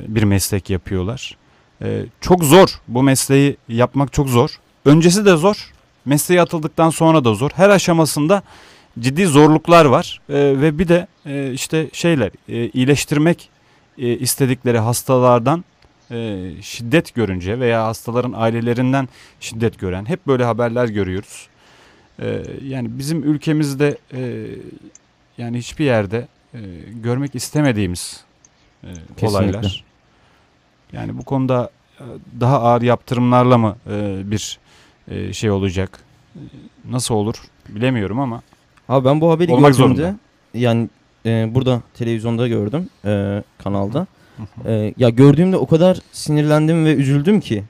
[0.07, 1.37] bir meslek yapıyorlar.
[1.81, 2.79] E, çok zor.
[2.87, 4.59] Bu mesleği yapmak çok zor.
[4.85, 5.71] Öncesi de zor.
[6.07, 7.51] Mesleğe atıldıktan sonra da zor.
[7.55, 8.41] Her aşamasında
[8.99, 10.21] ciddi zorluklar var.
[10.29, 13.49] E, ve bir de e, işte şeyler e, iyileştirmek
[13.97, 15.63] e, istedikleri hastalardan
[16.11, 21.47] e, şiddet görünce veya hastaların ailelerinden şiddet gören hep böyle haberler görüyoruz.
[22.21, 24.45] Ee, yani bizim ülkemizde e,
[25.37, 26.59] yani hiçbir yerde e,
[27.03, 28.23] görmek istemediğimiz
[28.83, 29.27] e, Kesinlikle.
[29.27, 29.83] olaylar.
[30.93, 32.03] Yani bu konuda e,
[32.39, 34.59] daha ağır yaptırımlarla mı e, bir
[35.11, 35.99] e, şey olacak?
[36.89, 37.35] Nasıl olur
[37.69, 38.41] bilemiyorum ama
[38.89, 40.15] Abi ben bu haberi Olmak gördüğümde zorunda.
[40.53, 40.89] yani
[41.25, 44.07] e, burada televizyonda gördüm e, kanalda.
[44.65, 47.63] E, ya gördüğümde o kadar sinirlendim ve üzüldüm ki.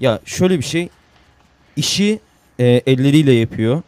[0.00, 0.88] Ya şöyle bir şey
[1.76, 2.20] işi
[2.60, 3.82] e, elleriyle yapıyor.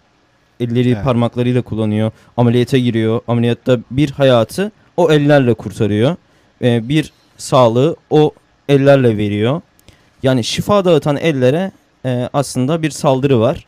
[0.61, 1.05] Elleri Evet.
[1.05, 2.11] parmaklarıyla kullanıyor.
[2.37, 3.21] Ameliyata giriyor.
[3.29, 6.17] Ameliyatta bir hayatı o ellerle kurtarıyor.
[6.63, 8.33] E, bir sağlığı o
[8.69, 9.61] ellerle veriyor.
[10.23, 11.73] Yani şifa dağıtan ellere
[12.05, 13.67] e, aslında bir saldırı var.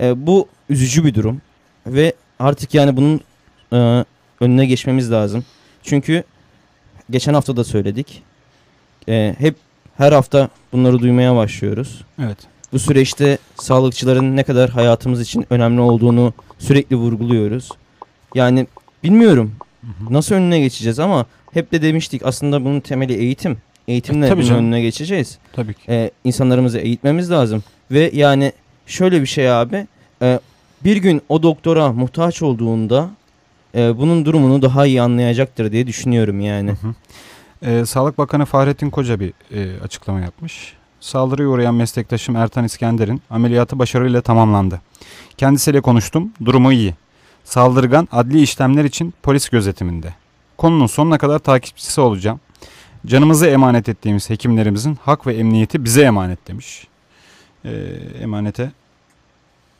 [0.00, 1.40] E, bu üzücü bir durum
[1.86, 3.20] ve artık yani bunun
[3.72, 4.04] e,
[4.40, 5.44] önüne geçmemiz lazım.
[5.82, 6.22] Çünkü
[7.10, 8.22] geçen hafta da söyledik.
[9.08, 9.56] E, hep
[9.96, 12.04] her hafta bunları duymaya başlıyoruz.
[12.24, 12.38] evet.
[12.72, 17.68] Bu süreçte sağlıkçıların ne kadar hayatımız için önemli olduğunu sürekli vurguluyoruz.
[18.34, 18.66] Yani
[19.04, 19.52] bilmiyorum
[20.10, 23.58] nasıl önüne geçeceğiz ama hep de demiştik aslında bunun temeli eğitim.
[23.88, 25.38] Eğitimle E, bunun önüne geçeceğiz.
[25.52, 25.80] Tabii ki.
[25.88, 27.62] E, insanlarımızı eğitmemiz lazım.
[27.90, 28.52] Ve yani
[28.86, 29.86] şöyle bir şey abi.
[30.22, 30.40] e,
[30.84, 33.10] bir gün o doktora muhtaç olduğunda
[33.74, 36.74] e, bunun durumunu daha iyi anlayacaktır diye düşünüyorum yani.
[37.66, 40.72] Ee, Sağlık Bakanı Fahrettin Koca bir e, açıklama yapmış.
[41.00, 44.80] Saldırıya uğrayan meslektaşım Ertan İskender'in ameliyatı başarıyla tamamlandı.
[45.36, 46.94] Kendisiyle konuştum, durumu iyi.
[47.44, 50.14] Saldırgan adli işlemler için polis gözetiminde.
[50.56, 52.40] Konunun sonuna kadar takipçisi olacağım.
[53.06, 56.86] Canımızı emanet ettiğimiz hekimlerimizin hak ve emniyeti bize emanet demiş.
[57.64, 57.70] Ee,
[58.20, 58.72] emanete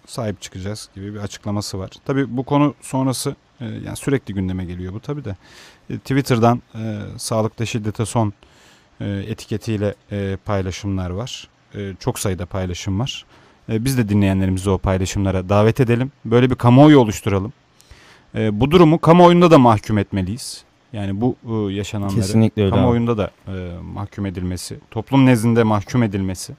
[0.06, 1.90] sahip çıkacağız gibi bir açıklaması var.
[2.04, 5.36] Tabii bu konu sonrası e, yani sürekli gündeme geliyor bu tabii de.
[5.90, 8.32] E, Twitter'dan e, sağlıkta şiddete son
[9.00, 11.48] e, etiketiyle e, paylaşımlar var.
[11.74, 13.24] E, çok sayıda paylaşım var.
[13.68, 16.12] E, biz de dinleyenlerimizi o paylaşımlara davet edelim.
[16.24, 17.52] Böyle bir kamuoyu oluşturalım.
[18.34, 20.64] E, bu durumu kamuoyunda da mahkum etmeliyiz.
[20.92, 22.80] Yani bu e, yaşananları Kesinlikle öyle abi.
[22.80, 26.54] kamuoyunda da e, mahkum edilmesi, toplum nezdinde mahkum edilmesi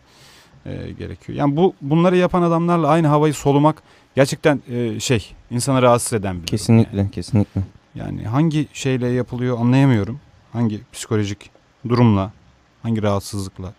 [0.66, 1.38] e, gerekiyor.
[1.38, 3.84] Yani bu bunları yapan adamlarla aynı havayı solumak
[4.16, 7.12] gerçekten e, şey insanı rahatsız eden bir Kesinlikle, yani.
[7.12, 7.62] kesinlikle.
[7.96, 10.20] Yani hangi şeyle yapılıyor anlayamıyorum.
[10.54, 11.50] Hangi psikolojik
[11.90, 12.32] durumla,
[12.84, 13.74] hangi rahatsızlıkla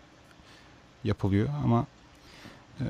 [1.04, 1.86] yapılıyor ama
[2.80, 2.84] e,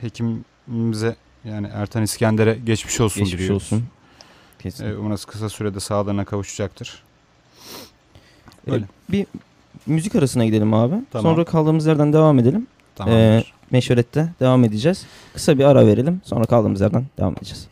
[0.00, 3.62] hekimimize yani Ertan İskender'e geçmiş olsun Geçmiş diliyoruz.
[3.62, 3.84] olsun.
[4.58, 4.86] Kesin.
[4.86, 7.02] E, umarız kısa sürede sağlığına kavuşacaktır.
[8.66, 8.84] E, Öyle.
[9.10, 9.26] bir
[9.86, 10.94] müzik arasına gidelim abi.
[11.10, 11.32] Tamam.
[11.34, 12.66] Sonra kaldığımız yerden devam edelim.
[12.96, 13.18] Tamamdır.
[13.18, 15.06] Ee, Meşverette devam edeceğiz.
[15.34, 16.20] Kısa bir ara verelim.
[16.24, 17.68] Sonra kaldığımız yerden devam edeceğiz.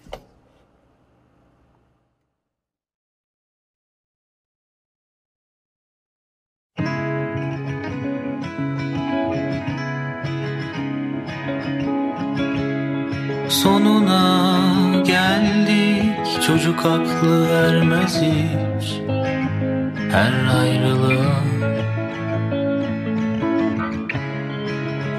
[13.49, 19.01] Sonuna geldik çocuk aklı ermez hiç
[20.13, 21.52] Her ayrılığa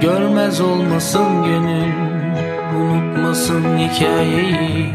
[0.04, 1.94] Görmez olmasın gönül
[2.76, 4.94] Unutmasın hikayeyi.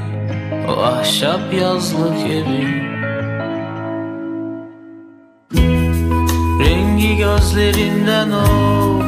[0.69, 2.67] O ahşap yazlık evi.
[6.61, 9.03] Rengi gözlerinden of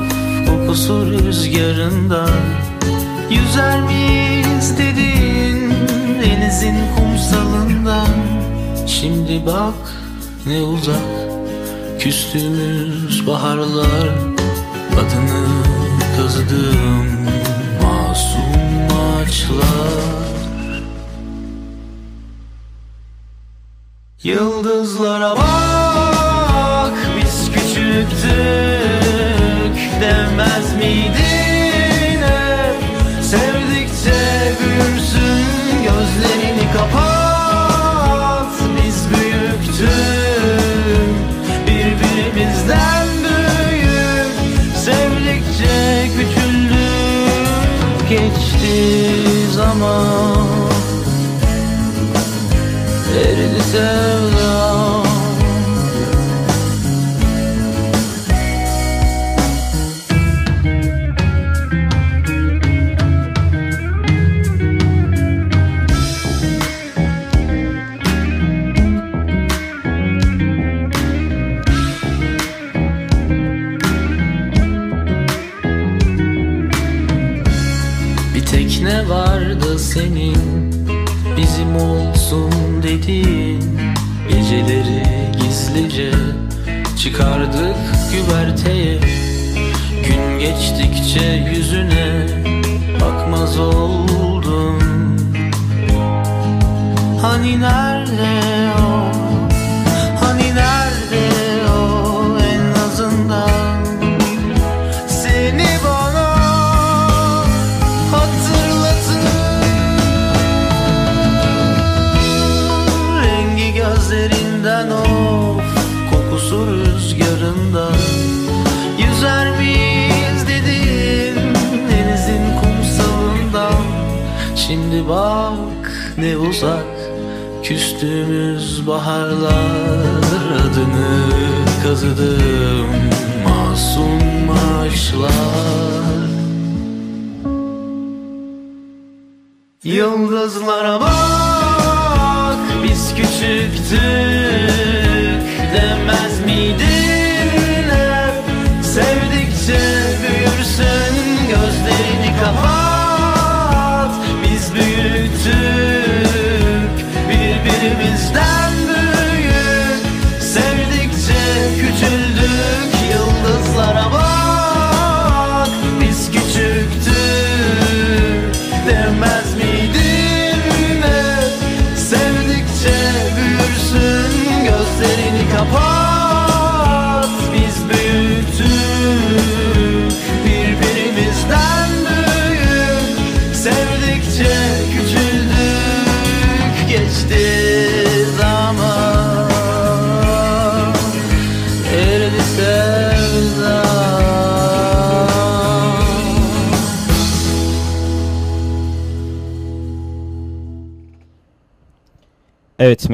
[0.48, 2.40] Kokusu rüzgarından.
[3.30, 5.72] Yüzer miyiz dedin
[6.22, 8.08] denizin kumsalından.
[8.86, 9.92] Şimdi bak
[10.46, 11.30] ne uzak
[11.98, 14.30] küstüğümüz baharlar
[15.00, 17.08] Adını kazıdığım
[17.82, 18.52] masum
[19.00, 20.30] ağaçlar.
[24.22, 28.20] Yıldızlara bak biz küçüktük
[30.00, 31.19] demez miydin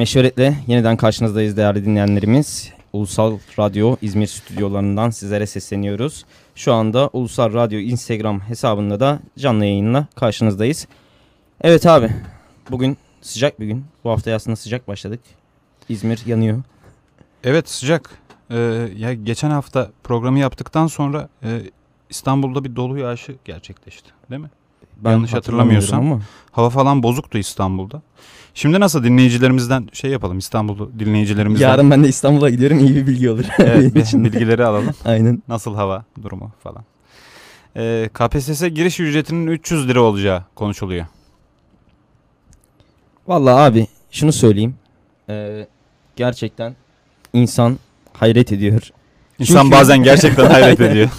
[0.07, 2.71] meşveretle yeniden karşınızdayız değerli dinleyenlerimiz.
[2.93, 6.25] Ulusal Radyo İzmir stüdyolarından sizlere sesleniyoruz.
[6.55, 10.87] Şu anda Ulusal Radyo Instagram hesabında da canlı yayınla karşınızdayız.
[11.61, 12.09] Evet abi
[12.71, 13.85] bugün sıcak bir gün.
[14.03, 15.19] Bu hafta aslında sıcak başladık.
[15.89, 16.63] İzmir yanıyor.
[17.43, 18.09] Evet sıcak.
[18.51, 18.55] Ee,
[18.97, 21.61] ya geçen hafta programı yaptıktan sonra e,
[22.09, 24.49] İstanbul'da bir dolu yağışı gerçekleşti, değil mi?
[24.97, 25.97] Ben Yanlış hatırlamıyorsam.
[25.97, 28.01] hatırlamıyorum Hava falan bozuktu İstanbul'da.
[28.57, 33.29] Şimdi nasıl dinleyicilerimizden şey yapalım İstanbul'u dinleyicilerimizden yarın ben de İstanbul'a gidiyorum iyi bir bilgi
[33.29, 33.45] olur.
[33.59, 34.93] evet, bir bilgileri alalım.
[35.05, 35.43] Aynen.
[35.47, 36.83] Nasıl hava durumu falan.
[37.75, 41.05] Ee, KPSS giriş ücretinin 300 lira olacağı konuşuluyor.
[43.27, 44.75] Vallahi abi şunu söyleyeyim.
[45.29, 45.67] Ee,
[46.15, 46.75] gerçekten
[47.33, 47.79] insan
[48.13, 48.81] hayret ediyor.
[49.39, 51.09] İnsan Çünkü- bazen gerçekten hayret ediyor.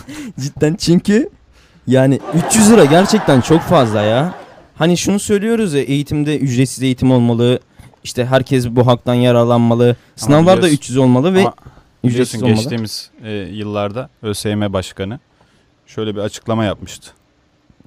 [0.40, 1.30] Cidden çünkü
[1.86, 4.34] yani 300 lira gerçekten çok fazla ya.
[4.78, 7.58] Hani şunu söylüyoruz ya eğitimde ücretsiz eğitim olmalı.
[8.04, 9.96] İşte herkes bu haktan yararlanmalı.
[10.16, 11.44] Sınavlar da biliyorsun- 300 olmalı ve
[12.04, 12.56] ücretsiz olmalı.
[12.56, 15.18] geçtiğimiz e, yıllarda ÖSYM Başkanı
[15.86, 17.10] şöyle bir açıklama yapmıştı.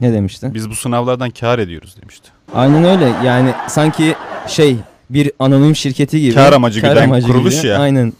[0.02, 0.52] Ne demişti?
[0.54, 2.30] Biz bu sınavlardan kar ediyoruz demişti.
[2.54, 3.12] Aynen öyle.
[3.26, 4.16] Yani sanki
[4.48, 4.76] şey
[5.10, 6.34] bir anonim şirketi gibi.
[6.34, 7.78] Kar amacı güden kuruluş ya.
[7.80, 8.14] Aynen.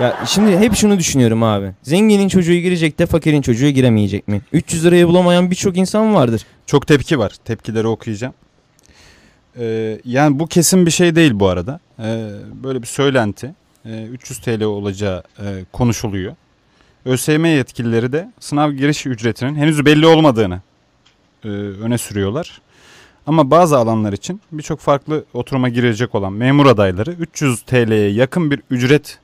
[0.00, 1.72] Ya şimdi hep şunu düşünüyorum abi.
[1.82, 4.40] Zenginin çocuğu girecek de fakirin çocuğu giremeyecek mi?
[4.52, 6.42] 300 liraya bulamayan birçok insan vardır.
[6.66, 7.32] Çok tepki var.
[7.44, 8.34] Tepkileri okuyacağım.
[9.58, 11.80] Ee, yani bu kesin bir şey değil bu arada.
[11.98, 12.30] Ee,
[12.64, 13.54] böyle bir söylenti.
[13.86, 16.34] Ee, 300 TL olacağı e, konuşuluyor.
[17.04, 20.60] ÖSYM yetkilileri de sınav giriş ücretinin henüz belli olmadığını
[21.44, 22.60] e, öne sürüyorlar.
[23.26, 28.62] Ama bazı alanlar için birçok farklı oturuma girecek olan memur adayları 300 TL'ye yakın bir
[28.70, 29.18] ücret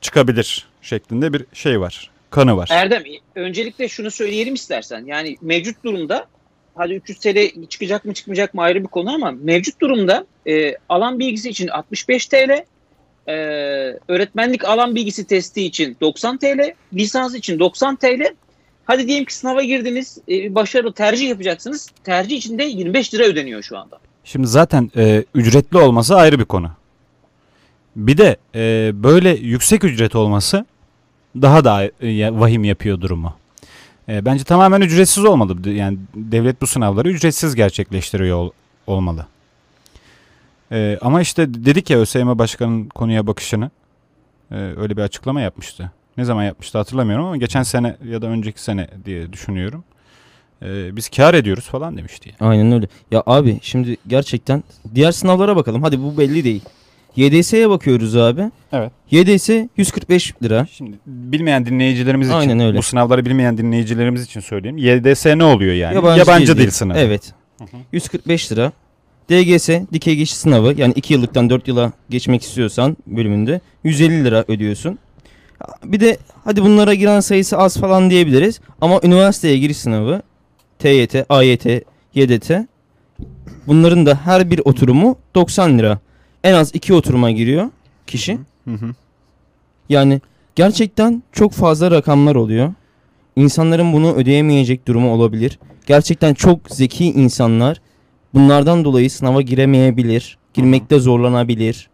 [0.00, 2.10] çıkabilir şeklinde bir şey var.
[2.30, 2.68] Kanı var.
[2.72, 3.02] Erdem
[3.34, 5.04] öncelikle şunu söyleyelim istersen.
[5.04, 6.26] Yani mevcut durumda
[6.74, 11.18] hadi 300 TL çıkacak mı çıkmayacak mı ayrı bir konu ama mevcut durumda e, alan
[11.18, 12.64] bilgisi için 65 TL,
[13.28, 13.34] e,
[14.08, 18.34] öğretmenlik alan bilgisi testi için 90 TL, lisans için 90 TL.
[18.84, 21.88] Hadi diyelim ki sınava girdiniz, e, başarılı tercih yapacaksınız.
[22.04, 23.98] Tercih için de 25 lira ödeniyor şu anda.
[24.24, 26.70] Şimdi zaten e, ücretli olması ayrı bir konu.
[27.98, 30.66] Bir de e, böyle yüksek ücret olması
[31.42, 33.34] daha da e, vahim yapıyor durumu.
[34.08, 35.70] E, bence tamamen ücretsiz olmalı.
[35.70, 38.50] Yani devlet bu sınavları ücretsiz gerçekleştiriyor ol-
[38.86, 39.26] olmalı.
[40.72, 43.70] E, ama işte dedik ya ÖSYM Başkanı'nın konuya bakışını
[44.50, 45.92] e, öyle bir açıklama yapmıştı.
[46.16, 49.84] Ne zaman yapmıştı hatırlamıyorum ama geçen sene ya da önceki sene diye düşünüyorum.
[50.62, 52.34] E, biz kar ediyoruz falan demişti.
[52.40, 52.50] yani.
[52.50, 52.88] Aynen öyle.
[53.10, 55.82] Ya abi şimdi gerçekten diğer sınavlara bakalım.
[55.82, 56.62] Hadi bu belli değil.
[57.18, 58.42] YDS'ye bakıyoruz abi.
[58.72, 58.92] Evet.
[59.10, 60.66] YDS 145 lira.
[60.72, 62.78] Şimdi bilmeyen dinleyicilerimiz için, Aynen öyle.
[62.78, 64.76] bu sınavları bilmeyen dinleyicilerimiz için söyleyeyim.
[64.76, 65.94] YDS ne oluyor yani?
[65.94, 66.98] Yabancı, Yabancı, dil, dil, sınavı.
[66.98, 67.34] Evet.
[67.92, 68.72] 145 lira.
[69.30, 74.98] DGS dikey geçiş sınavı yani 2 yıllıktan 4 yıla geçmek istiyorsan bölümünde 150 lira ödüyorsun.
[75.84, 80.22] Bir de hadi bunlara giren sayısı az falan diyebiliriz ama üniversiteye giriş sınavı
[80.78, 81.66] TYT, AYT,
[82.14, 82.50] YDT
[83.66, 85.98] bunların da her bir oturumu 90 lira.
[86.44, 87.70] En az 2 oturuma giriyor
[88.06, 88.38] kişi.
[88.64, 88.94] Hı hı.
[89.88, 90.20] Yani
[90.54, 92.74] gerçekten çok fazla rakamlar oluyor.
[93.36, 95.58] İnsanların bunu ödeyemeyecek durumu olabilir.
[95.86, 97.80] Gerçekten çok zeki insanlar
[98.34, 100.38] bunlardan dolayı sınava giremeyebilir.
[100.54, 101.88] Girmekte zorlanabilir.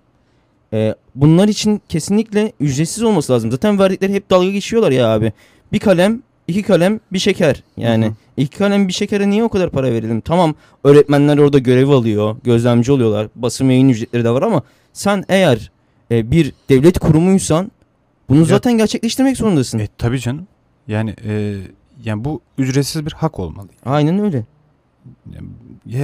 [0.72, 3.50] Ee, bunlar için kesinlikle ücretsiz olması lazım.
[3.50, 5.32] Zaten verdikleri hep dalga geçiyorlar ya abi.
[5.72, 7.62] Bir kalem, iki kalem, bir şeker.
[7.76, 8.14] Yani Hı hı.
[8.36, 10.20] İki kalem bir şekere niye o kadar para verelim?
[10.20, 10.54] Tamam
[10.84, 13.28] öğretmenler orada görev alıyor, gözlemci oluyorlar.
[13.36, 14.62] Basım yayın ücretleri de var ama
[14.92, 15.70] sen eğer
[16.10, 17.70] e, bir devlet kurumuysan
[18.28, 19.78] bunu Ya- zaten gerçekleştirmek zorundasın.
[19.78, 20.46] E, tabii canım.
[20.88, 21.56] Yani e,
[22.04, 23.68] yani bu ücretsiz bir hak olmalı.
[23.86, 24.44] Aynen öyle.
[25.32, 25.48] Yani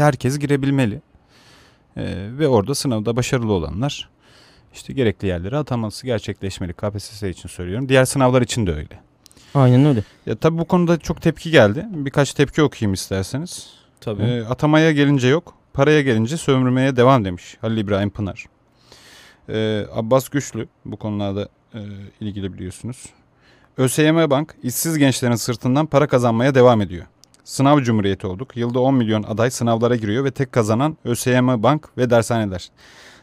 [0.01, 1.01] herkes girebilmeli.
[1.97, 2.03] E,
[2.39, 4.09] ve orada sınavda başarılı olanlar
[4.74, 6.72] işte gerekli yerlere ataması gerçekleşmeli.
[6.72, 7.89] KPSS için söylüyorum.
[7.89, 9.01] Diğer sınavlar için de öyle.
[9.55, 10.03] Aynen öyle.
[10.26, 11.86] Ya tabii bu konuda çok tepki geldi.
[11.90, 13.70] Birkaç tepki okuyayım isterseniz.
[14.01, 14.22] Tabii.
[14.22, 18.44] E, atamaya gelince yok, paraya gelince sömürmeye devam demiş Halil İbrahim Pınar.
[19.48, 21.80] E, Abbas Güçlü bu konularda e,
[22.20, 23.07] ilgili biliyorsunuz.
[23.76, 27.07] ÖSYM Bank işsiz gençlerin sırtından para kazanmaya devam ediyor.
[27.44, 28.57] Sınav cumhuriyeti olduk.
[28.57, 32.70] Yılda 10 milyon aday sınavlara giriyor ve tek kazanan ÖSYM Bank ve dershaneler.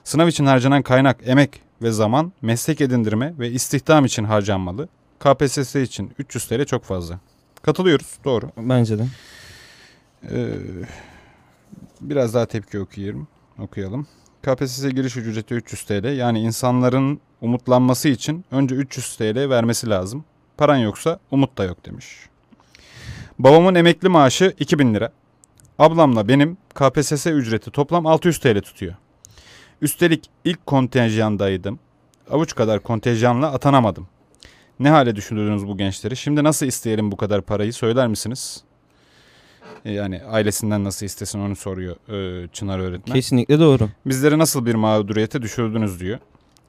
[0.04, 4.88] Sınav için harcanan kaynak, emek ve zaman meslek edindirme ve istihdam için harcanmalı.
[5.20, 7.20] KPSS için 300 TL çok fazla.
[7.62, 8.52] Katılıyoruz doğru.
[8.58, 9.08] Bence de.
[10.32, 10.50] Ee,
[12.02, 13.28] biraz daha tepki okuyalım.
[13.60, 14.08] okuyalım.
[14.44, 16.18] KPSS giriş ücreti 300 TL.
[16.18, 20.26] Yani insanların umutlanması için önce 300 TL vermesi lazım.
[20.58, 22.30] Paran yoksa umut da yok demiş.
[23.40, 25.12] Babamın emekli maaşı 2000 lira.
[25.80, 28.94] Ablamla benim KPSS ücreti toplam 600 TL tutuyor.
[29.82, 31.80] Üstelik ilk kontenjandaydım.
[32.32, 34.08] Avuç kadar kontenjanla atanamadım.
[34.80, 36.16] Ne hale düşürdünüz bu gençleri?
[36.16, 38.64] Şimdi nasıl isteyelim bu kadar parayı söyler misiniz?
[39.86, 41.96] E, Yani ailesinden nasıl istesin onu soruyor
[42.44, 43.16] e, Çınar öğretmen.
[43.16, 43.90] Kesinlikle doğru.
[44.06, 46.20] Bizleri nasıl bir mağduriyete düşürdünüz diyor.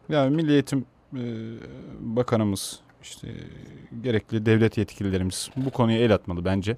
[0.09, 0.85] Ya Milli Eğitim
[1.15, 1.23] e,
[2.01, 3.29] Bakanımız işte
[4.03, 6.77] gerekli devlet yetkililerimiz bu konuya el atmalı bence.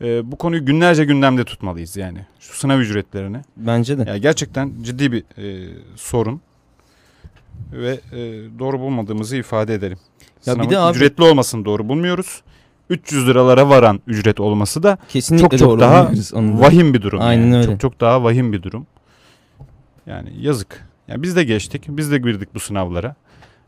[0.00, 2.18] E, bu konuyu günlerce gündemde tutmalıyız yani.
[2.40, 3.40] Şu sınav ücretlerini.
[3.56, 4.10] Bence de.
[4.10, 6.40] Ya gerçekten ciddi bir e, sorun
[7.72, 8.18] ve e,
[8.58, 9.98] doğru bulmadığımızı ifade edelim.
[10.46, 12.42] Ya bir de abi- ücretli olmasını doğru bulmuyoruz.
[12.90, 17.20] 300 liralara varan ücret olması da Kesinlikle çok çok daha vahim bir durum.
[17.22, 17.56] Aynen yani.
[17.56, 17.66] öyle.
[17.66, 18.86] Çok çok daha vahim bir durum.
[20.06, 20.88] Yani yazık.
[21.08, 21.84] Ya biz de geçtik.
[21.88, 23.14] Biz de girdik bu sınavlara.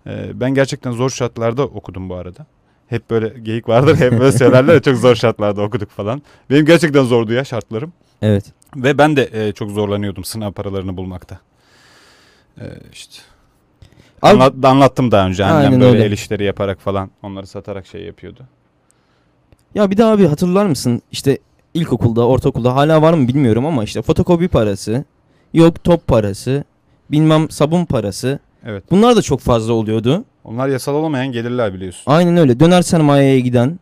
[0.07, 2.47] Ee, ben gerçekten zor şartlarda okudum bu arada.
[2.89, 3.97] Hep böyle geyik vardır.
[3.97, 6.23] Hep böyle söylerler ya, çok zor şartlarda okuduk falan.
[6.51, 7.93] Benim gerçekten zordu ya şartlarım.
[8.23, 8.45] Evet.
[8.77, 11.39] Ve ben de e, çok zorlanıyordum sınav paralarını bulmakta.
[12.61, 13.23] Ee, işte.
[14.23, 15.45] Anlat- anlattım daha önce.
[15.45, 16.05] Annem Aynen böyle öyle.
[16.05, 18.41] el işleri yaparak falan onları satarak şey yapıyordu.
[19.75, 21.39] Ya bir de abi hatırlar mısın işte
[21.75, 25.05] ilkokulda, ortaokulda hala var mı bilmiyorum ama işte fotokopi parası,
[25.55, 26.65] yok top parası,
[27.11, 28.39] bilmem sabun parası.
[28.67, 28.85] Evet.
[28.91, 30.25] Bunlar da çok fazla oluyordu.
[30.45, 32.03] Onlar yasal olamayan gelirler biliyorsun.
[32.07, 32.61] Aynen öyle.
[32.61, 33.79] Döner sermayeye giden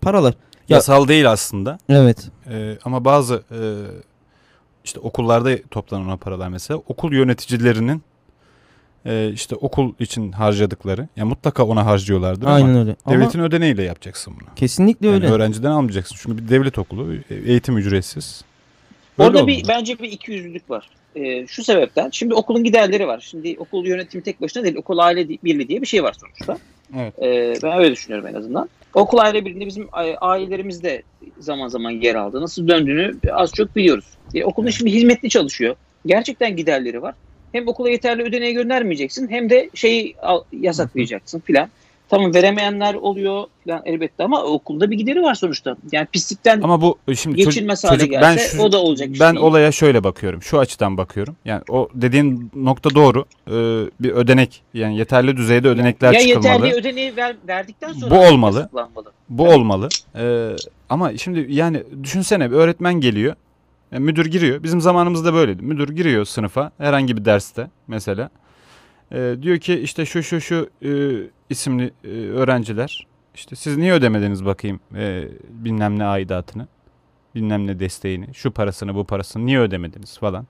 [0.00, 0.34] paralar.
[0.68, 1.78] Ya- Yasal değil aslında.
[1.88, 2.28] Evet.
[2.50, 3.58] Ee, ama bazı e,
[4.84, 8.02] işte okullarda toplanan o paralar mesela okul yöneticilerinin
[9.06, 12.96] e, işte okul için harcadıkları ya mutlaka ona harcıyorlardır Aynen ama öyle.
[13.04, 14.54] Ama devletin ödeneğiyle yapacaksın bunu.
[14.56, 15.26] kesinlikle Yani öyle.
[15.30, 16.16] öğrenciden almayacaksın.
[16.20, 17.14] Çünkü bir devlet okulu
[17.46, 18.44] eğitim ücretsiz.
[19.18, 19.56] Böyle Orada olmalı.
[19.56, 20.88] bir bence bir ikiyüzlülük var.
[21.16, 23.20] Ee, şu sebepten şimdi okulun giderleri var.
[23.30, 24.76] Şimdi okul yönetimi tek başına değil.
[24.76, 26.58] Okul aile birliği diye bir şey var sonuçta.
[26.96, 27.14] Evet.
[27.22, 28.68] Ee, ben öyle düşünüyorum en azından.
[28.94, 29.88] Okul aile birliğinde bizim
[30.20, 31.02] ailelerimiz de
[31.38, 32.40] zaman zaman yer aldı.
[32.40, 34.04] Nasıl döndüğünü az çok biliyoruz.
[34.34, 35.76] Ee, okulun şimdi hizmetli çalışıyor.
[36.06, 37.14] Gerçekten giderleri var.
[37.54, 41.68] Hem okula yeterli ödeneği göndermeyeceksin hem de şeyi al- yasaklayacaksın filan.
[42.08, 45.76] Tamam veremeyenler oluyor filan elbette ama okulda bir gideri var sonuçta.
[45.92, 48.82] Yani pislikten Ama bu e, şimdi çocuk- geçilmez hale çocuk, gelse ben şu- o da
[48.82, 49.46] olacak şey ben değil.
[49.46, 50.42] olaya şöyle bakıyorum.
[50.42, 51.36] Şu açıdan bakıyorum.
[51.44, 53.24] Yani o dediğin nokta doğru.
[53.48, 53.52] Ee,
[54.00, 56.66] bir ödenek yani yeterli düzeyde ödenekler ya çıkılmalı.
[56.66, 58.68] yeterli ödeneği ver, verdikten sonra Bu olmalı.
[59.28, 59.88] Bu olmalı.
[60.16, 60.50] Ee,
[60.88, 63.34] ama şimdi yani düşünsene bir öğretmen geliyor.
[63.94, 64.62] Yani müdür giriyor.
[64.62, 65.62] Bizim zamanımızda böyleydi.
[65.62, 68.30] Müdür giriyor sınıfa herhangi bir derste mesela.
[69.12, 70.90] Ee, diyor ki işte şu şu şu e,
[71.50, 76.68] isimli e, öğrenciler işte siz niye ödemediniz bakayım e, bilmem ne aidatını
[77.34, 80.46] bilmem ne desteğini şu parasını bu parasını niye ödemediniz falan.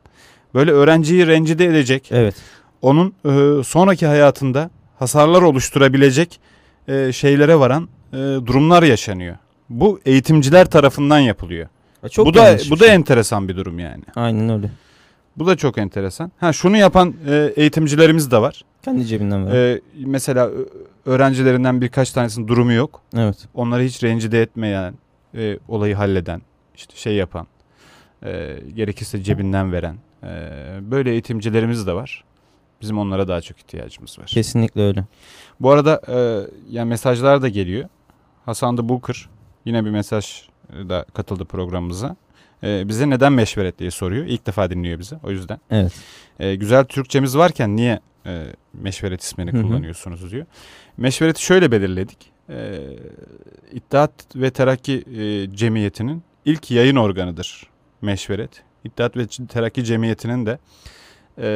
[0.54, 2.34] Böyle öğrenciyi rencide edecek Evet.
[2.82, 6.40] onun e, sonraki hayatında hasarlar oluşturabilecek
[6.88, 9.36] e, şeylere varan e, durumlar yaşanıyor.
[9.68, 11.68] Bu eğitimciler tarafından yapılıyor.
[12.04, 12.94] Ya Çok bu da bu bir da şey.
[12.94, 14.02] enteresan bir durum yani.
[14.16, 14.70] Aynen öyle.
[15.36, 16.32] Bu da çok enteresan.
[16.40, 18.64] Ha şunu yapan e, eğitimcilerimiz de var.
[18.82, 19.54] Kendi cebinden ver.
[19.74, 20.50] E, mesela
[21.06, 23.00] öğrencilerinden birkaç tanesinin durumu yok.
[23.16, 23.36] evet.
[23.54, 24.94] Onları hiç rencide etmeyen,
[25.34, 26.42] e, olayı halleden,
[26.76, 27.46] işte şey yapan,
[28.24, 30.28] e, gerekirse cebinden veren e,
[30.80, 32.24] böyle eğitimcilerimiz de var.
[32.80, 34.26] Bizim onlara daha çok ihtiyacımız var.
[34.26, 35.04] Kesinlikle öyle.
[35.60, 37.88] Bu arada e, yani mesajlar da geliyor.
[38.46, 39.28] Hasan da Bulkır
[39.64, 40.42] yine bir mesaj
[40.88, 42.16] da katıldı programımıza.
[42.62, 44.26] E, bize neden meşveret diye soruyor.
[44.26, 45.60] İlk defa dinliyor bizi o yüzden.
[45.70, 45.92] Evet.
[46.38, 49.62] E, güzel Türkçemiz varken niye e, meşveret ismini Hı hı.
[49.62, 50.46] kullanıyorsunuz diyor.
[50.96, 52.18] Meşvereti şöyle belirledik.
[52.50, 52.80] E,
[53.72, 57.66] İttihat ve Terakki e, Cemiyeti'nin ilk yayın organıdır
[58.02, 58.50] meşveret.
[58.84, 60.58] İttihat ve Terakki Cemiyeti'nin de
[61.38, 61.46] e,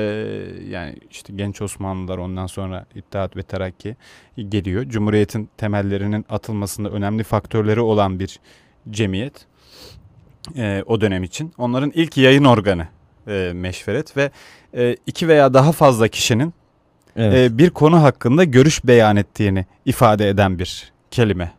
[0.69, 3.97] yani işte genç Osmanlılar ondan sonra İttihat ve Terakki
[4.49, 4.85] geliyor.
[4.85, 8.41] Cumhuriyetin temellerinin atılmasında önemli faktörleri olan bir
[8.91, 9.47] cemiyet
[10.57, 11.53] e, o dönem için.
[11.59, 12.89] Onların ilk yayın organı
[13.29, 14.31] e, meşveret ve
[14.77, 16.55] e, iki veya daha fazla kişinin
[17.17, 17.51] Evet.
[17.51, 21.53] e, bir konu hakkında görüş beyan ettiğini ifade eden bir kelime.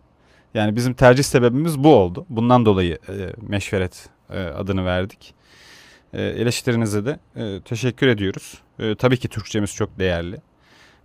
[0.54, 2.26] Yani bizim tercih sebebimiz bu oldu.
[2.30, 3.14] Bundan dolayı e,
[3.48, 5.34] meşveret e, adını verdik.
[6.14, 8.62] E, eleştirinize de e, teşekkür ediyoruz.
[8.80, 10.38] E, tabii ki Türkçemiz çok değerli.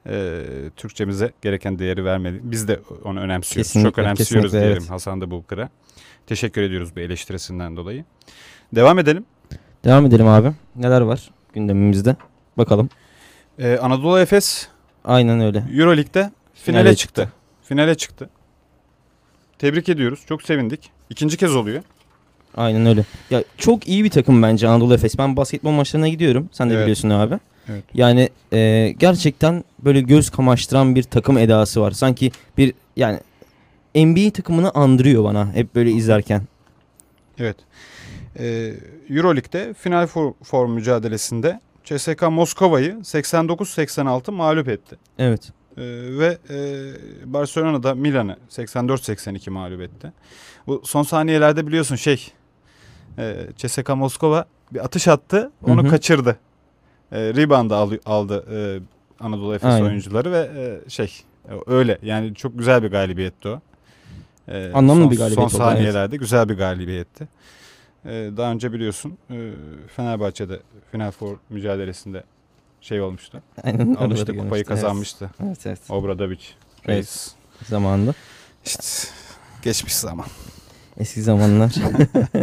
[0.07, 0.43] E,
[0.77, 2.41] Türkçemize gereken değeri vermedi.
[2.43, 3.69] Biz de onu önemsiyoruz.
[3.69, 4.91] Kesinlikle, çok önemsiyoruz kesinlikle, diyelim evet.
[4.91, 5.69] Hasan da Bulkır'a.
[6.27, 8.05] Teşekkür ediyoruz bu eleştirisinden dolayı.
[8.75, 9.25] Devam edelim.
[9.85, 10.53] Devam edelim abi.
[10.77, 12.17] Neler var gündemimizde?
[12.59, 12.89] Bakalım.
[13.59, 14.69] E, Anadolu Efes
[15.05, 15.59] Aynen öyle.
[15.59, 17.23] Euroleague'de finale, Finale çıktı.
[17.23, 17.33] çıktı.
[17.69, 18.29] Finale çıktı.
[19.59, 20.21] Tebrik ediyoruz.
[20.29, 20.91] Çok sevindik.
[21.11, 21.83] İkinci kez oluyor.
[22.57, 23.05] Aynen öyle.
[23.31, 25.19] Ya çok iyi bir takım bence Anadolu Efes.
[25.19, 26.49] Ben basketbol maçlarına gidiyorum.
[26.53, 26.83] Sen de Evet.
[26.83, 27.39] biliyorsun abi.
[27.69, 27.85] Evet.
[27.95, 31.91] Yani e, gerçekten böyle göz kamaştıran bir takım edası var.
[31.91, 33.21] Sanki bir yani
[33.95, 36.43] NBA takımını andırıyor bana hep böyle izlerken.
[37.39, 37.57] Evet.
[38.39, 38.75] Ee,
[39.11, 44.97] Euroleague'de final for, for mücadelesinde CSK Moskova'yı 89-86 mağlup etti.
[45.19, 45.53] Evet.
[45.77, 45.83] Ee,
[46.19, 46.57] ve e,
[47.33, 50.13] Barcelona da Milan'ı 84-82 mağlup etti.
[50.67, 52.33] Bu son saniyelerde biliyorsun şey
[53.19, 55.91] e, CSK Moskova bir atış attı onu Hı hı.
[55.91, 56.37] kaçırdı.
[57.13, 58.59] E, rebound'ı al- aldı e,
[59.25, 59.87] Anadolu Efes Aynen.
[59.87, 61.13] oyuncuları ve e, şey
[61.49, 63.61] e, öyle yani çok güzel bir galibiyetti o.
[64.49, 65.77] E, Anlamlı son, bir galibiyet Son oldu, evet.
[65.77, 67.29] saniyelerde güzel bir galibiyetti.
[68.05, 69.51] E, daha önce biliyorsun e,
[69.97, 70.61] Fenerbahçe'de
[70.93, 72.25] Final Four mücadelesinde
[72.81, 73.43] şey olmuştu.
[73.65, 73.95] Aynen.
[73.95, 74.69] Almıştı kupayı görmüştük.
[74.69, 75.31] kazanmıştı.
[75.45, 75.79] Evet evet.
[75.89, 76.39] Obradovic
[76.89, 77.33] Reis.
[77.69, 78.15] Zamanında.
[78.65, 78.83] İşte
[79.63, 80.27] geçmiş zaman.
[80.99, 81.73] Eski zamanlar.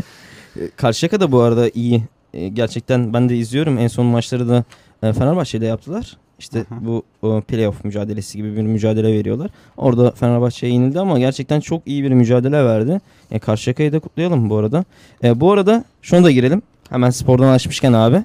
[0.75, 2.03] Karşıyaka da bu arada iyi.
[2.33, 3.77] E, Gerçekten ben de izliyorum.
[3.77, 4.63] En son maçları da
[5.03, 6.17] e, Fenerbahçe'de yaptılar.
[6.41, 6.65] İşte hı.
[6.85, 9.51] bu o, playoff mücadelesi gibi bir mücadele veriyorlar.
[9.77, 13.01] Orada Fenerbahçe'ye yenildi ama gerçekten çok iyi bir mücadele verdi.
[13.31, 14.85] E, Karşıyaka'yı da kutlayalım bu arada.
[15.23, 16.61] E, bu arada şunu da girelim.
[16.89, 18.23] Hemen spordan açmışken abi.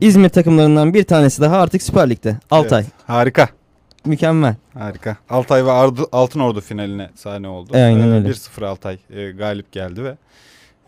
[0.00, 2.36] İzmir takımlarından bir tanesi daha artık Süper Lig'de.
[2.50, 2.80] Altay.
[2.82, 3.48] Evet, harika.
[4.04, 4.54] Mükemmel.
[4.74, 5.16] Harika.
[5.30, 7.70] Altay ve Ardı, Altınordu finaline sahne oldu.
[7.74, 8.28] E, aynen öyle.
[8.28, 10.16] 1-0 Altay e, galip geldi ve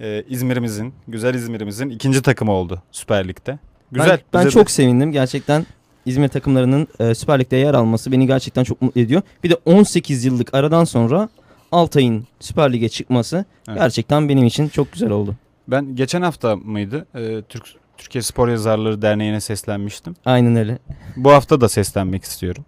[0.00, 3.58] e, İzmir'imizin, güzel İzmir'imizin ikinci takımı oldu Süper Lig'de.
[3.92, 4.10] Güzel.
[4.10, 5.12] Ben, ben Bize de- çok sevindim.
[5.12, 5.66] Gerçekten
[6.06, 9.22] İzmir takımlarının e, Süper Lig'de yer alması beni gerçekten çok mutlu ediyor.
[9.44, 11.28] Bir de 18 yıllık aradan sonra
[11.72, 13.78] Altay'ın Süper Lig'e çıkması Evet.
[13.78, 15.34] gerçekten benim için çok güzel oldu.
[15.68, 17.06] Ben geçen hafta mıydı?
[17.14, 17.64] e, Türk
[17.98, 20.16] Türkiye Spor Yazarları Derneği'ne seslenmiştim.
[20.24, 20.78] Aynen öyle.
[21.16, 22.64] Bu hafta da seslenmek istiyorum.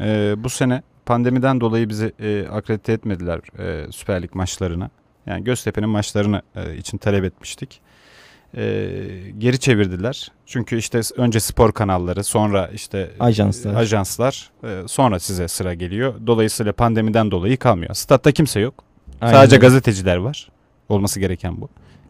[0.00, 4.90] E, bu sene pandemiden dolayı bizi e, akredite etmediler e, Süper Lig maçlarına.
[5.26, 7.80] Yani Göztepe'nin maçlarını e, için talep etmiştik.
[8.56, 8.88] E,
[9.38, 10.28] geri çevirdiler.
[10.46, 13.74] Çünkü işte önce spor kanalları, sonra işte Ajanslar.
[13.74, 16.14] e, ajanslar, e, sonra size sıra geliyor.
[16.26, 17.94] Dolayısıyla pandemiden dolayı kalmıyor.
[17.94, 18.74] Statta kimse yok.
[19.20, 20.48] Aynen Sadece gazeteciler var.
[20.88, 21.68] Olması gereken bu.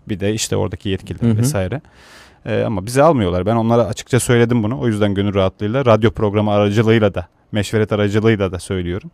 [0.09, 1.39] Bir de işte oradaki yetkililer Hı hı.
[1.39, 1.81] vesaire.
[2.47, 3.47] Ee, ama bizi almıyorlar.
[3.47, 4.81] Ben onlara açıkça söyledim bunu.
[4.81, 9.11] O yüzden gönül rahatlığıyla radyo programı aracılığıyla da meşveret aracılığıyla da söylüyorum.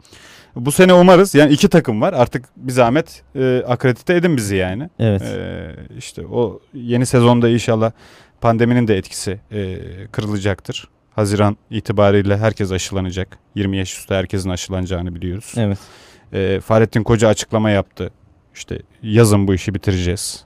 [0.56, 2.12] Bu sene umarız yani iki takım var.
[2.12, 4.90] Artık bir zahmet e, akredite edin bizi yani.
[4.98, 5.22] Evet.
[5.22, 7.92] Ee, işte o yeni sezonda inşallah
[8.40, 9.78] pandeminin de etkisi e,
[10.12, 10.88] kırılacaktır.
[11.10, 13.38] Haziran itibariyle herkes aşılanacak.
[13.54, 15.54] 20 yaş üstü herkesin aşılanacağını biliyoruz.
[15.56, 15.78] Evet.
[16.32, 18.10] E, Fahrettin Koca açıklama yaptı.
[18.54, 20.44] İşte yazın bu işi bitireceğiz.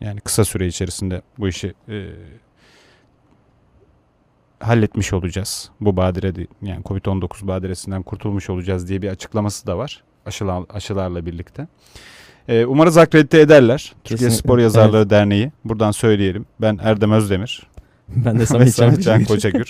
[0.00, 2.06] Yani kısa süre içerisinde bu işi e,
[4.60, 5.70] halletmiş olacağız.
[5.80, 10.02] Bu badire yani Covid-19 badiresinden kurtulmuş olacağız diye bir açıklaması da var.
[10.26, 11.66] Aşılar, aşılarla birlikte.
[12.48, 13.92] E, umarız akredite ederler.
[14.04, 14.36] Türkiye Kesinlikle.
[14.48, 15.52] Spor Yazarları Derneği.
[15.64, 16.46] Buradan söyleyelim.
[16.60, 17.62] Ben Erdem Özdemir.
[18.08, 19.24] Ben de Samet Can Can.
[19.24, 19.68] Kocagür.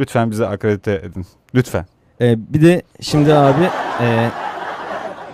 [0.00, 1.26] Lütfen bize akredite edin.
[1.54, 1.86] Lütfen.
[2.20, 3.64] E, bir de şimdi abi
[4.00, 4.30] e,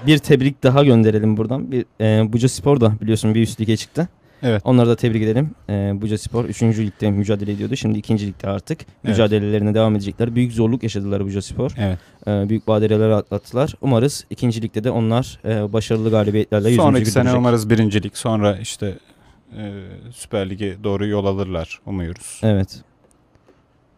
[0.07, 1.72] bir tebrik daha gönderelim buradan.
[1.72, 4.09] Bir, e, Buca Spor da biliyorsun bir üst lige çıktı.
[4.43, 4.62] Evet.
[4.64, 5.51] Onları da tebrik edelim.
[5.68, 6.62] E, Buca Spor 3.
[6.62, 7.76] ligde mücadele ediyordu.
[7.76, 8.26] Şimdi 2.
[8.26, 10.34] ligde artık mücadelelerine devam edecekler.
[10.34, 11.70] Büyük zorluk yaşadılar Buca Spor.
[11.78, 11.99] Evet.
[12.26, 13.74] E, büyük badireler atlattılar.
[13.80, 14.62] Umarız 2.
[14.62, 16.76] ligde de onlar e, başarılı galibiyetlerle 100.
[16.76, 18.99] Sonraki sene umarız birincilik sonra işte
[19.57, 19.72] e,
[20.12, 22.41] Süper Lig'e doğru yol alırlar umuyoruz.
[22.43, 22.80] Evet.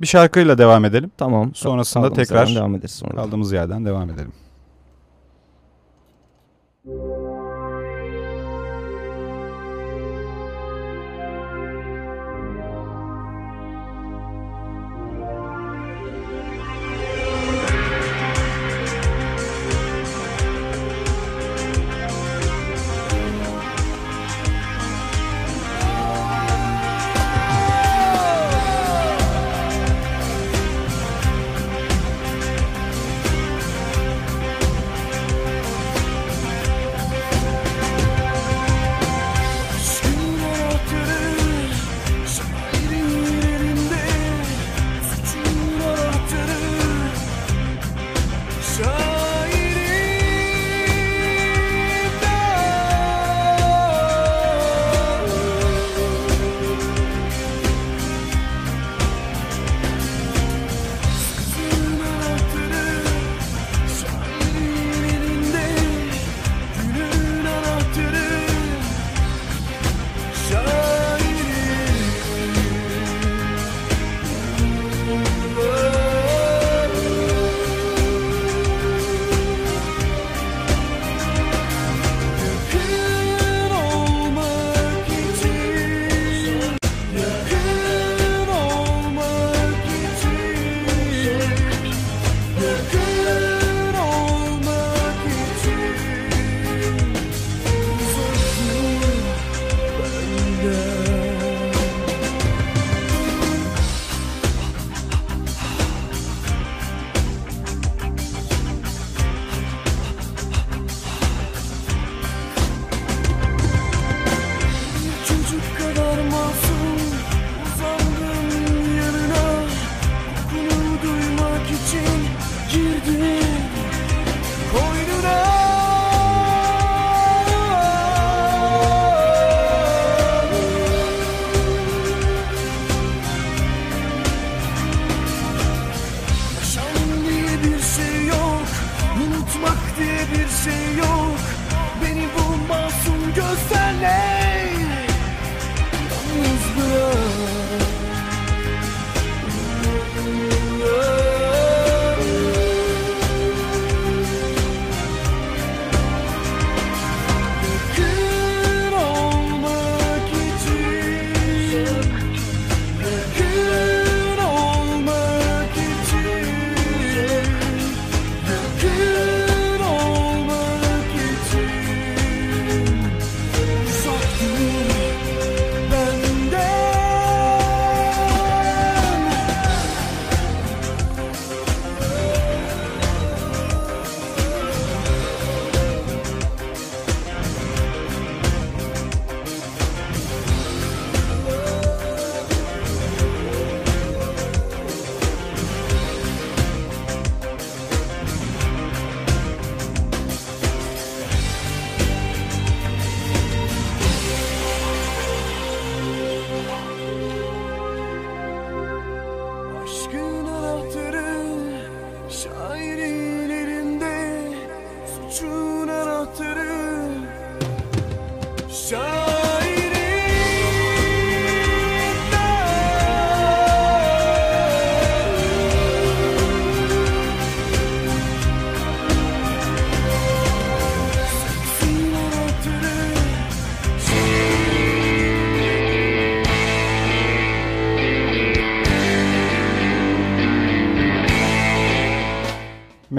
[0.01, 1.11] Bir şarkıyla devam edelim.
[1.16, 1.55] Tamam.
[1.55, 3.14] Sonrasında Kaldığımız tekrar devam ederiz sonra.
[3.14, 4.32] kaldığımız yerden devam edelim.
[6.84, 7.22] girdim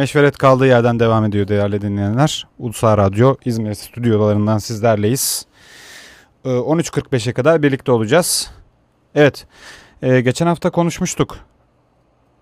[0.04, 2.48] Meşveret kaldığı yerden devam ediyor değerli dinleyenler.
[2.60, 5.46] Ulusal Radyo İzmir stüdyolarından sizlerleyiz.
[6.46, 8.52] Ee, 13.45'e kadar birlikte olacağız.
[9.16, 9.48] Evet,
[10.02, 11.38] ee, geçen hafta konuşmuştuk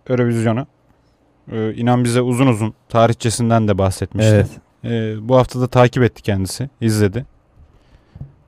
[0.10, 0.68] Eurovizyonu.
[1.52, 4.32] Ee, inan bize uzun uzun tarihçesinden de bahsetmişti.
[4.32, 4.50] Evet.
[4.84, 7.26] Ee, bu hafta da takip etti kendisi, izledi.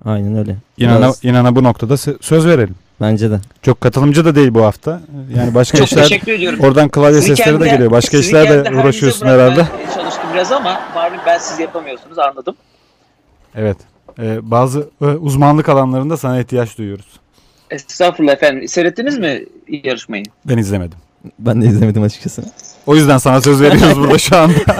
[0.06, 0.58] Aynen öyle.
[0.78, 2.76] İnana, inana bu noktada sö- söz verelim.
[3.04, 3.40] Bence de.
[3.62, 5.02] Çok katılımcı da değil bu hafta.
[5.38, 6.60] Yani başka Çok işler teşekkür ediyorum.
[6.60, 7.92] oradan klavye Sizi sesleri de kendi- geliyor.
[7.92, 9.68] Başka sizi işlerle kendi halinize uğraşıyorsun bırakmaya herhalde.
[9.96, 12.56] Çalıştım biraz ama malum ben siz yapamıyorsunuz anladım.
[13.56, 13.78] Evet.
[14.20, 17.06] Ee, bazı e, uzmanlık alanlarında sana ihtiyaç duyuyoruz.
[17.72, 18.68] Estağfurullah efendim.
[18.68, 20.24] Seyrettiniz mi yarışmayı?
[20.46, 20.98] Ben izlemedim.
[21.40, 22.44] Ben de izlemedim açıkçası.
[22.88, 24.54] O yüzden sana söz veriyoruz burada şu anda.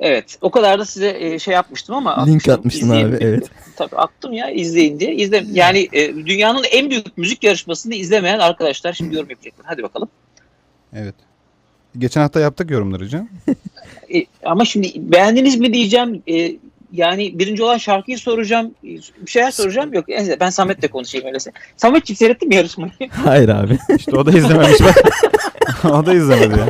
[0.00, 0.38] Evet.
[0.40, 3.50] O kadar da size e, şey yapmıştım ama Link atmıştın izleyin abi evet.
[3.76, 5.14] Tabii attım ya izleyin diye.
[5.14, 9.66] İzle, yani e, dünyanın en büyük müzik yarışmasını izlemeyen arkadaşlar şimdi yorum yapacaklar.
[9.66, 10.08] Hadi bakalım.
[10.92, 11.14] evet.
[11.98, 13.28] Geçen hafta yaptık yorumları canım.
[14.14, 16.22] E, ama şimdi beğendiniz mi diyeceğim.
[16.28, 16.52] E,
[16.92, 18.74] yani birinci olan şarkıyı soracağım.
[18.82, 19.94] Bir şeyler soracağım.
[19.94, 20.04] Yok
[20.40, 21.52] ben Samet'le konuşayım öyleyse.
[21.76, 22.92] Samet'ciğim seyrettin mi yarışmayı?
[23.10, 23.78] Hayır abi.
[23.96, 24.80] İşte o da izlememiş.
[25.84, 26.66] o da izlemedi ya.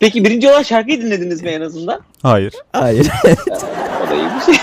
[0.00, 2.00] Peki birinci olan şarkıyı dinlediniz mi en azından?
[2.22, 2.54] Hayır.
[2.72, 3.08] Hayır.
[4.06, 4.44] O da iyiymiş.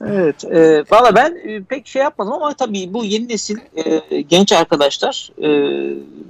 [0.00, 0.44] evet.
[0.44, 5.30] E, Valla ben e, pek şey yapmadım ama tabii bu yeni nesil e, genç arkadaşlar
[5.42, 5.48] e,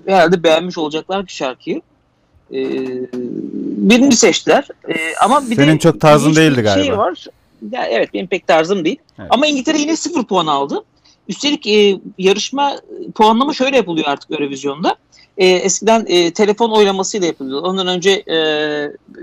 [0.07, 1.83] herhalde beğenmiş olacaklar bir şarkıyı.
[2.53, 2.61] E,
[3.89, 4.69] birini seçtiler.
[4.89, 4.95] E,
[5.25, 6.85] ama bir de Senin çok tarzın bir değildi galiba.
[6.85, 7.27] Şey var.
[7.73, 8.99] Ya, evet benim pek tarzım değil.
[9.19, 9.29] Evet.
[9.33, 10.85] Ama İngiltere yine sıfır puan aldı.
[11.29, 12.81] Üstelik e, yarışma
[13.15, 14.97] puanlama şöyle yapılıyor artık Eurovision'da.
[15.39, 17.67] E, eskiden e, telefon oylamasıyla yapılıyordu.
[17.67, 18.37] Ondan önce e,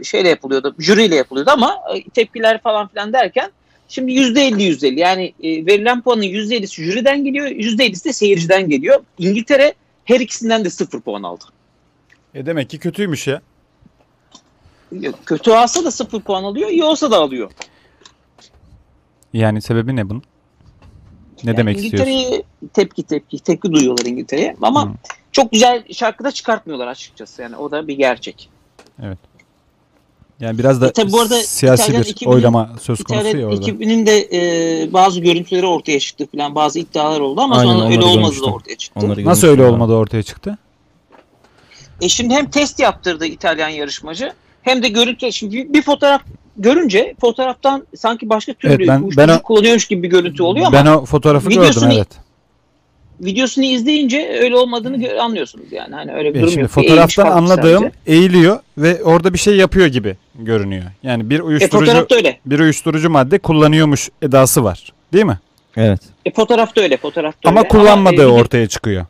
[0.03, 3.51] şeyle yapılıyordu, jüriyle yapılıyordu ama e, tepkiler falan filan derken
[3.88, 9.03] şimdi %50 %50 yani e, verilen puanın %50'si jüriden geliyor, %50'si de seyirciden geliyor.
[9.18, 9.74] İngiltere
[10.05, 11.43] her ikisinden de sıfır puan aldı.
[12.34, 13.41] E demek ki kötüymüş ya.
[15.26, 17.51] Kötü alsa da sıfır puan alıyor, iyi olsa da alıyor.
[19.34, 20.24] Yani sebebi ne bunun?
[21.45, 22.11] Ne Yani demek istiyorsun?
[22.11, 22.43] İngiltere'ye
[22.73, 24.89] tepki tepki tepki duyuyorlar İngiltere'ye ama Hı.
[25.31, 28.49] çok güzel şarkıda çıkartmıyorlar açıkçası yani o da bir gerçek.
[30.39, 33.29] Yani biraz da E tabii bu arada siyasi İtalyan bir ekibinin- oylama söz konusu ya
[33.29, 33.61] İtalyan orada.
[33.61, 38.03] ekibinin de e, bazı görüntüleri ortaya çıktı falan bazı iddialar oldu ama Aynen, sonra öyle
[38.05, 38.99] olmadı da ortaya çıktı.
[39.05, 40.57] Onları Nasıl öyle olmadı ortaya çıktı?
[42.01, 44.33] E şimdi hem test yaptırdı İtalyan yarışmacı
[44.66, 46.22] hem de görüntü şimdi bir, fotoğraf
[46.57, 50.72] görünce fotoğraftan sanki başka türlü Evet, ben- uyuşturucu ben o- kullanıyormuş gibi bir görüntü oluyor
[50.72, 52.07] ben ama o fotoğrafı videosunu- gördüm evet.
[53.22, 56.78] videosunu izleyince öyle olmadığını anlıyorsunuz yani hani öyle bir E durum şimdi yok.
[56.78, 57.95] Eğilmiş fotoğraftan anladığım sadece.
[58.07, 60.84] eğiliyor ve orada bir şey yapıyor gibi görünüyor.
[61.03, 62.39] Yani bir E uyuşturucu fotoğrafta öyle.
[62.45, 64.93] bir uyuşturucu madde kullanıyormuş edası var.
[65.13, 65.39] Değil mi?
[65.78, 65.99] Evet.
[66.26, 67.68] E, fotoğrafta öyle, fotoğrafta Ama öyle.
[67.68, 69.05] kullanmadığı e, video- ortaya çıkıyor.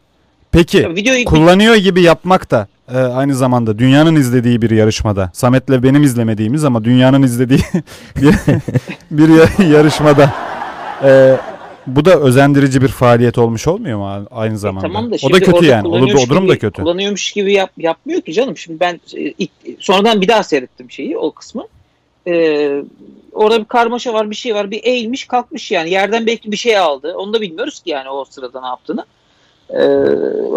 [0.51, 5.29] Peki Videoyu kullanıyor gibi yapmak da e, aynı zamanda dünyanın izlediği bir yarışmada.
[5.33, 7.59] Samet'le benim izlemediğimiz ama dünyanın izlediği
[8.21, 8.35] bir,
[9.11, 10.33] bir ya- yarışmada.
[11.03, 11.37] e,
[11.87, 14.87] bu da özendirici bir faaliyet olmuş olmuyor mu aynı zamanda?
[14.87, 15.87] E, Tamam da o da kötü yani.
[15.87, 16.81] O, da, o durum da gibi- kötü.
[16.81, 18.57] Kullanıyormuş gibi yap, yapmıyor ki canım.
[18.57, 21.67] Şimdi ben e, ilk, sonradan bir daha seyrettim şeyi, o kısmı.
[22.27, 22.83] Ee,
[23.33, 24.71] orada bir karmaşa var, bir şey var.
[24.71, 25.89] Bir eğilmiş, kalkmış yani.
[25.89, 27.13] Yerden belki bir şey aldı.
[27.17, 29.05] Onu da bilmiyoruz ki yani o sırada ne yaptığını.
[29.69, 29.75] Ee,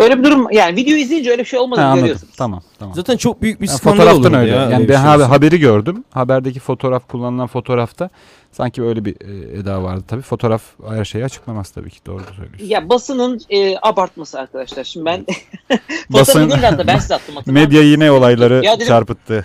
[0.03, 2.01] öyle bir durum yani video izleyince öyle bir şey Ha, olmadığını anladım.
[2.01, 2.35] görüyorsunuz.
[2.37, 2.95] Tamam tamam.
[2.95, 4.51] Zaten çok büyük bir Yani skandal fotoğraftan olurdu öyle.
[4.57, 4.71] ya.
[4.71, 6.05] yani ben şey haberi gördüm.
[6.11, 8.11] Haberdeki fotoğraf kullanılan fotoğrafta
[8.53, 10.23] sanki öyle bir e, eda vardı tabii.
[10.23, 11.99] Fotoğraf her şeyi açıklamaz tabii ki.
[12.07, 12.67] Doğru söylüyorsun.
[12.67, 14.85] Ya basının e, abartması arkadaşlar.
[14.85, 15.27] Şimdi ben
[16.11, 19.45] Basın- gönderdim, ben size attım hatırlar Medya yine olayları Ya dedim- çarpıttı.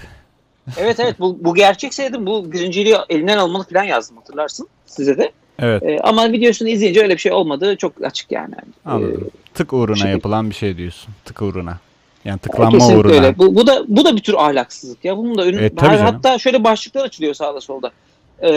[0.77, 5.31] Evet evet bu, bu gerçekseydim bu birinciliği elinden almalı falan yazdım hatırlarsın size de.
[5.59, 5.83] Evet.
[5.83, 8.55] Ee, ama videosunu izleyince öyle bir şey olmadığı çok açık yani.
[8.85, 9.29] Anladım.
[9.53, 11.13] Tık uğruna şey- yapılan bir şey diyorsun.
[11.25, 11.77] Tık uğruna.
[12.25, 13.13] Yani Ee, tıklanma kesinlikle uğruna.
[13.13, 13.37] öyle.
[13.37, 15.17] Bu, bu da bu da bir tür ahlaksızlık ya.
[15.17, 15.97] Bunun da önü, Evet, canım.
[15.99, 17.91] hatta şöyle başlıklar açılıyor sağda solda.
[18.43, 18.47] Ee,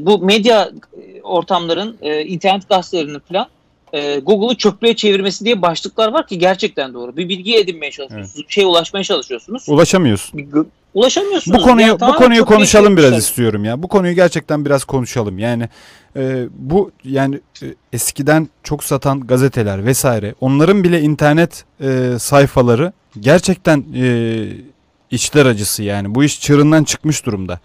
[0.00, 3.46] bu medya e, ortamların, e, internet gazetelerinin falan
[3.92, 7.16] e, Google'u çöplüğe çevirmesi diye başlıklar var ki gerçekten doğru.
[7.16, 9.68] Bir bilgi edinmeye çalışıyorsunuz, bir şeye ulaşmaya çalışıyorsunuz.
[9.68, 10.40] Ulaşamıyorsun.
[10.94, 11.58] Ulaşamıyorsunuz.
[11.58, 13.82] Bu konuyu Yani bu tamamen konuyu konuşalım değişik biraz istiyorum ya.
[13.82, 15.38] Bu konuyu gerçekten biraz konuşalım.
[15.38, 15.68] Yani
[16.16, 23.84] e, bu yani e, eskiden çok satan gazeteler vesaire onların bile internet e, sayfaları gerçekten
[23.96, 24.46] e,
[25.10, 26.14] içler acısı yani.
[26.14, 27.60] Bu iş çığırından çıkmış durumda.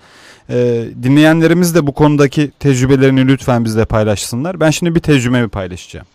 [0.49, 4.59] E, dinleyenlerimiz de bu konudaki tecrübelerini lütfen bizle paylaşsınlar.
[4.59, 6.07] Ben şimdi bir tecrübemi paylaşacağım.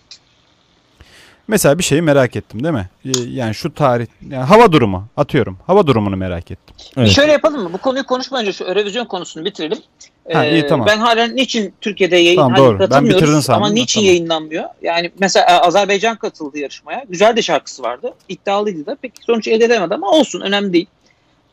[1.52, 2.88] Mesela bir şeyi merak ettim değil mi?
[3.04, 5.58] E, Yani şu tarih, yani hava durumu atıyorum.
[5.66, 6.76] Hava durumunu merak ettim.
[6.96, 7.10] Evet.
[7.10, 7.70] Şöyle yapalım mı?
[7.72, 9.78] Bu konuyu konuşmayınca şu Eurovision konusunu bitirelim.
[10.32, 10.86] Ha, iyi, Ee, tamam.
[10.86, 12.90] Ben halen niçin Türkiye'de yayın Tamam, doğru.
[12.90, 14.06] Ben bitirdin sandım ama niçin tamam.
[14.08, 14.64] yayınlanmıyor?
[14.82, 17.04] Yani mesela e, Azerbaycan katıldı yarışmaya.
[17.08, 18.14] Güzel de şarkısı vardı.
[18.28, 18.96] İddialıydı da.
[19.02, 20.86] Pek sonuç elde edemedi ama olsun önemli değil.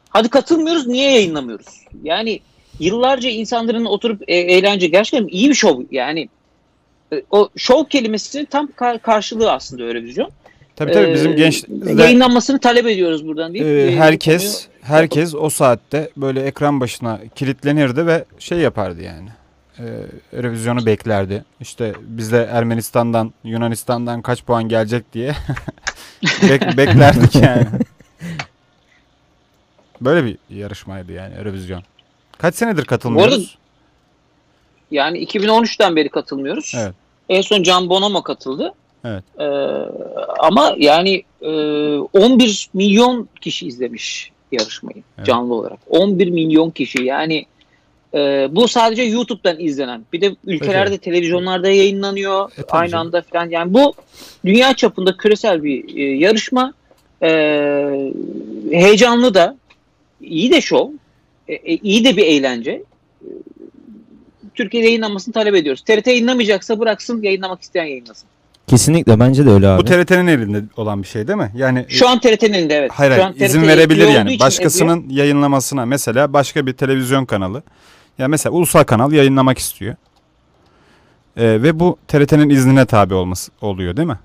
[0.09, 1.67] Hadi katılmıyoruz niye yayınlamıyoruz?
[2.03, 2.39] Yani
[2.79, 6.29] yıllarca insanların oturup e, eğlence gerçekten iyi bir şov yani.
[7.13, 10.31] E, O şov kelimesinin tam kar- karşılığı aslında Eurovision.
[10.75, 15.49] Tabii tabii bizim Ee, gençliğimizde yayınlanmasını talep ediyoruz buradan deyip e, e, herkes herkes o
[15.49, 19.29] saatte böyle ekran başına kilitlenirdi ve şey yapardı yani.
[19.79, 19.85] E,
[20.33, 21.45] revizyonu beklerdi.
[21.61, 25.35] İşte bizde Ermenistan'dan, Yunanistan'dan kaç puan gelecek diye
[26.23, 27.65] bek- beklerdik yani.
[30.01, 31.83] Böyle bir yarışmaydı yani revizyon.
[32.37, 33.57] Kaç senedir katılmıyoruz?
[34.91, 36.73] Yani 2013'ten beri katılmıyoruz.
[36.77, 36.93] Evet.
[37.29, 38.73] En son Can Bonomo katıldı.
[39.05, 39.23] Evet.
[39.39, 39.43] Ee,
[40.39, 41.47] ama yani e,
[41.97, 45.27] 11 milyon kişi izlemiş yarışmayı Evet.
[45.27, 45.79] canlı olarak.
[45.89, 47.45] 11 milyon kişi yani
[48.13, 50.05] e, bu sadece YouTube'dan izlenen.
[50.13, 53.07] Bir de ülkelerde televizyonlarda yayınlanıyor E, tabii aynı canım.
[53.07, 53.49] anda falan.
[53.49, 53.93] Yani bu
[54.45, 56.73] dünya çapında küresel bir e, yarışma.
[57.23, 57.29] E,
[58.71, 59.57] heyecanlı da
[60.21, 60.89] iyi de şov.
[61.47, 62.83] E, e, iyi de bir eğlence.
[64.59, 65.81] Türkiye'de yayınlanmasını talep ediyoruz.
[65.81, 68.27] TRT yayınlamayacaksa bıraksın, yayınlamak isteyen yayınlasın.
[68.67, 69.81] Kesinlikle bence de öyle abi.
[69.81, 71.51] Bu TRT'nin elinde olan bir şey değil mi?
[71.55, 72.91] Yani Şu an TRT'nin elinde evet.
[72.93, 74.39] Hayır, Şu hayır an izin TRT verebilir yani.
[74.39, 77.63] Başkasının yayınlamasına mesela başka bir televizyon kanalı
[78.17, 79.95] ya mesela ulusal kanal yayınlamak istiyor.
[81.37, 84.19] Ee, ve bu TRT'nin iznine tabi olması oluyor değil mi?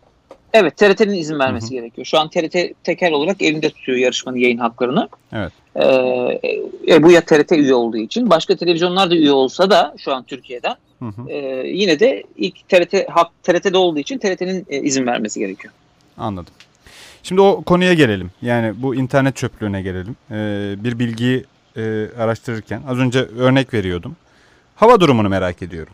[0.52, 2.04] Evet TRT'nin izin vermesi gerekiyor.
[2.04, 5.08] Şu an TRT tekel olarak elinde tutuyor yarışmanın yayın haklarını.
[5.32, 5.52] Evet.
[5.76, 6.40] Ee,
[6.88, 8.30] e, bu ya TRT üye olduğu için.
[8.30, 11.30] Başka televizyonlar da üye olsa da şu an Türkiye'den Hı hı.
[11.30, 15.74] e, yine de ilk TRT hak TRT'de olduğu için TRT'nin e, izin vermesi gerekiyor.
[16.18, 16.54] Anladım.
[17.22, 18.30] Şimdi o konuya gelelim.
[18.42, 20.16] Yani bu internet çöplüğüne gelelim.
[20.30, 21.44] Ee, bir bilgiyi
[21.76, 24.16] e, araştırırken az önce örnek veriyordum.
[24.76, 25.92] Hava durumunu merak ediyorum.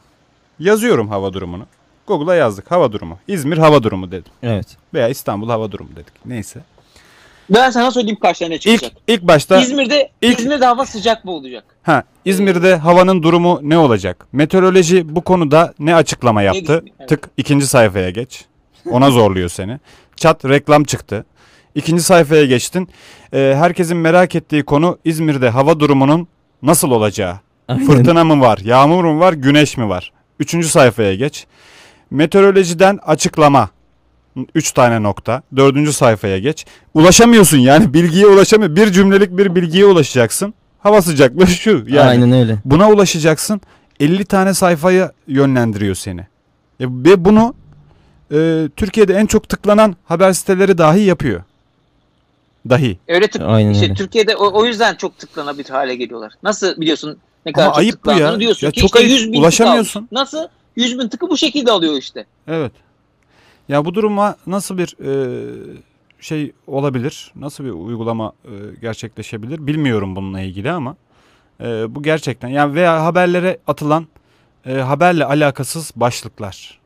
[0.58, 1.66] Yazıyorum hava durumunu.
[2.06, 3.18] Google'a yazdık hava durumu.
[3.28, 4.32] İzmir hava durumu dedim.
[4.42, 4.76] Evet.
[4.94, 6.26] Veya İstanbul hava durumu dedik.
[6.26, 6.60] Neyse.
[7.50, 8.92] Ben sana söyleyeyim kaç tane İlk çıkacak.
[9.08, 11.64] ilk başta İzmir'de ilk- İzmir'de hava sıcak mı olacak?
[11.82, 14.26] Ha, İzmir'de havanın durumu ne olacak?
[14.32, 16.84] Meteoroloji bu konuda ne açıklama yaptı?
[16.98, 17.08] Evet.
[17.08, 18.44] Tık ikinci sayfaya geç.
[18.90, 19.78] Ona zorluyor seni.
[20.16, 21.24] Çat reklam çıktı.
[21.74, 22.88] İkinci sayfaya geçtin.
[23.34, 26.28] Ee, herkesin merak ettiği konu İzmir'de hava durumunun
[26.62, 27.36] nasıl olacağı.
[27.68, 27.86] Aynen.
[27.86, 30.12] Fırtına mı var, yağmur mu var, güneş mi var?
[30.38, 31.46] Üçüncü sayfaya geç.
[32.10, 33.70] Meteorolojiden açıklama.
[34.54, 35.42] Üç tane nokta.
[35.56, 36.66] Dördüncü sayfaya geç.
[36.94, 38.76] Ulaşamıyorsun yani bilgiye ulaşamıyor.
[38.76, 40.54] Bir cümlelik bir bilgiye ulaşacaksın.
[40.78, 41.84] Hava sıcaklığı şu.
[41.88, 42.58] Yani Aynen öyle.
[42.64, 43.60] Buna ulaşacaksın.
[44.00, 46.20] 50 tane sayfaya yönlendiriyor seni.
[46.80, 47.54] E, ve bunu
[48.32, 51.42] e, Türkiye'de en çok tıklanan haber siteleri dahi yapıyor.
[52.68, 52.98] Dahi.
[53.08, 53.94] Öyle tık Aynen işte öyle.
[53.94, 56.32] Türkiye'de o, o yüzden çok tıklanabilir hale geliyorlar.
[56.42, 58.40] Nasıl biliyorsun ne kadar Ama çok ayıp bu ya.
[58.40, 59.10] diyorsun Ya ki çok işte ayıp.
[59.10, 60.00] 100 bin tık Ulaşamıyorsun.
[60.00, 60.12] almış.
[60.12, 60.48] Nasıl?
[60.76, 62.24] 100 bin tıkı bu şekilde alıyor işte.
[62.48, 62.72] Evet.
[63.70, 65.12] Ya bu duruma nasıl bir e,
[66.20, 67.32] şey olabilir?
[67.36, 68.50] Nasıl bir uygulama e,
[68.80, 69.66] gerçekleşebilir?
[69.66, 70.96] Bilmiyorum bununla ilgili ama
[71.60, 74.06] e, bu gerçekten yani veya haberlere atılan
[74.66, 76.80] e, haberle alakasız başlıklar.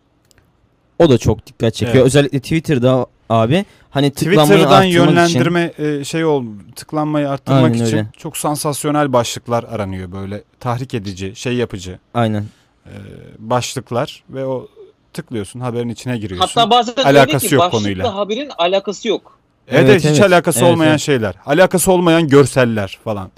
[0.98, 1.96] O da çok dikkat çekiyor.
[1.96, 2.06] Evet.
[2.06, 5.38] Özellikle Twitter'da abi hani tıklanmayı Twitter'dan arttırmak için.
[5.40, 6.44] yönlendirme e, şey ol
[6.76, 8.06] tıklanmayı arttırmak Aynen için öyle.
[8.16, 12.44] çok sansasyonel başlıklar aranıyor böyle tahrik edici, şey yapıcı Aynen.
[12.86, 12.92] e,
[13.38, 14.68] başlıklar ve o
[15.14, 16.46] tıklıyorsun haberin içine giriyorsun.
[16.60, 18.14] Hatta bazen Alakası ki yok konuyla.
[18.14, 19.38] haberin alakası yok.
[19.68, 20.32] Evet, Evet, evet, hiç evet.
[20.32, 21.00] alakası Evet, olmayan evet.
[21.00, 21.34] şeyler.
[21.46, 23.30] Alakası olmayan görseller falan.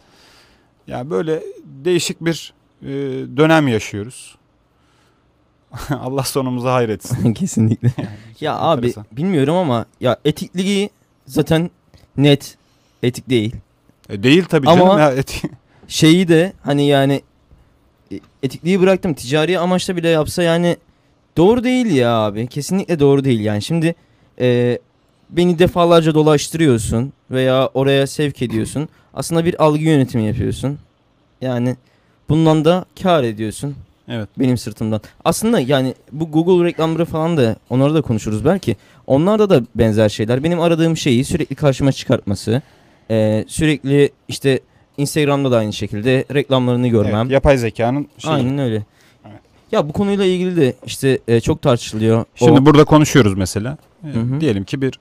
[0.87, 2.53] Ya böyle değişik bir
[2.83, 2.87] e,
[3.37, 4.37] dönem yaşıyoruz.
[6.01, 7.33] Allah sonumuzu hayretsin.
[7.35, 7.93] Kesinlikle.
[8.41, 9.07] ya abi enteresan.
[9.13, 10.91] bilmiyorum ama ya etikliği
[11.27, 11.71] zaten
[12.17, 12.57] net
[13.03, 13.57] etik değil.
[14.11, 14.99] E, değil tabii Ama- canım.
[14.99, 15.43] Ya, et-
[15.89, 17.23] Şeyi de hani yani
[18.13, 20.77] e, etikliği bıraktım ticari amaçla bile yapsa yani
[21.37, 22.47] doğru değil ya abi.
[22.47, 23.63] Kesinlikle doğru değil yani.
[23.63, 23.95] Şimdi
[24.41, 24.79] e,
[25.31, 28.89] beni defalarca dolaştırıyorsun veya oraya sevk ediyorsun.
[29.15, 30.79] Aslında bir algı yönetimi yapıyorsun.
[31.41, 31.77] Yani
[32.29, 33.75] bundan da kar ediyorsun.
[34.09, 34.29] evet.
[34.39, 35.01] benim sırtımdan.
[35.25, 38.77] Aslında yani bu Google reklamları falan da onları da konuşuruz belki.
[39.07, 40.45] Onlarda da benzer şeyler.
[40.45, 42.63] Benim aradığım şeyi sürekli karşıma çıkartması.
[43.11, 44.61] eee, sürekli işte
[44.97, 47.21] Instagram'da da aynı şekilde reklamlarını görmem.
[47.21, 48.35] Evet, yapay zekanın şeyi.
[48.35, 48.83] Aynen öyle.
[49.77, 52.25] Ya bu konuyla ilgili de işte e, çok tartışılıyor.
[52.35, 53.77] Şimdi O- burada konuşuyoruz mesela.
[54.05, 54.41] E, Hı hı.
[54.41, 54.99] Diyelim ki bir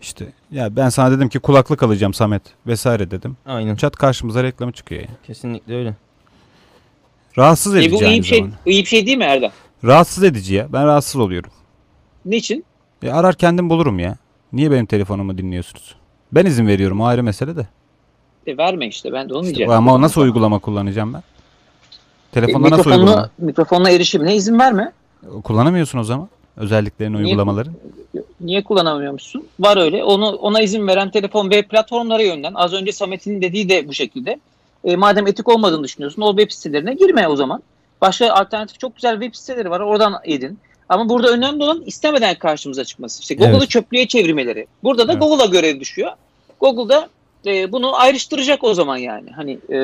[0.00, 3.36] işte ya ben sana dedim ki kulaklık alacağım Samet vesaire dedim.
[3.46, 3.76] Aynen.
[3.76, 5.08] Çat karşımıza reklamı çıkıyor ya.
[5.26, 5.94] Kesinlikle öyle.
[7.38, 9.50] Rahatsız E edici bu iyi bir şey, iyi bir şey değil mi Erdem?
[9.84, 10.72] Rahatsız edici ya.
[10.72, 11.50] Ben rahatsız oluyorum.
[12.24, 12.64] Niçin?
[13.02, 14.16] E arar kendim bulurum ya.
[14.52, 15.94] Niye benim telefonumu dinliyorsunuz?
[16.32, 17.66] Ben izin veriyorum o ayrı mesele de.
[18.46, 19.72] E verme işte ben de onu İşte diyeceğim.
[19.72, 21.22] ama nasıl uygulama kullanacağım ben?
[22.32, 23.30] Telefonda nasıl mikrofonuna, uygulama?
[23.38, 24.92] mikrofonuna erişimine izin verme.
[25.44, 26.28] Kullanamıyorsun o zaman.
[26.56, 27.72] Özelliklerini, Niye- uygulamaların.
[28.40, 29.46] Niye kullanamıyormuşsun?
[29.60, 30.04] Var öyle.
[30.04, 32.52] Onu ona izin veren telefon ve platformlara yönden.
[32.54, 34.40] Az önce Samet'in dediği de bu şekilde.
[34.84, 37.62] E, madem etik olmadığını düşünüyorsun, o web sitelerine girme o zaman.
[38.00, 39.80] Başka alternatif çok güzel web siteleri var.
[39.80, 40.58] Oradan edin.
[40.88, 43.20] Ama burada önemli olan istemeden karşımıza çıkması.
[43.22, 43.70] İşte Google'ı Evet.
[43.70, 44.66] çöplüğe çevirmeleri.
[44.82, 45.22] Burada da Evet.
[45.22, 46.10] Google'a görev düşüyor.
[46.60, 47.08] Google'da
[47.46, 49.30] e, bunu ayrıştıracak o zaman yani.
[49.30, 49.78] Hani e,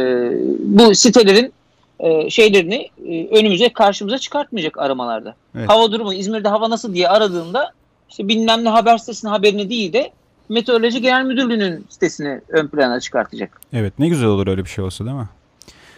[0.58, 1.52] bu sitelerin
[2.00, 5.34] e, şeylerini e, önümüze karşımıza çıkartmayacak aramalarda.
[5.58, 5.68] Evet.
[5.68, 7.72] Hava durumu İzmir'de hava nasıl diye aradığında
[8.10, 10.10] işte bilmem ne haber sitesinin haberini değil de
[10.48, 13.60] Meteoroloji Genel Müdürlüğü'nün sitesini ön plana çıkartacak.
[13.72, 15.28] Evet ne güzel olur öyle bir şey olsa değil mi?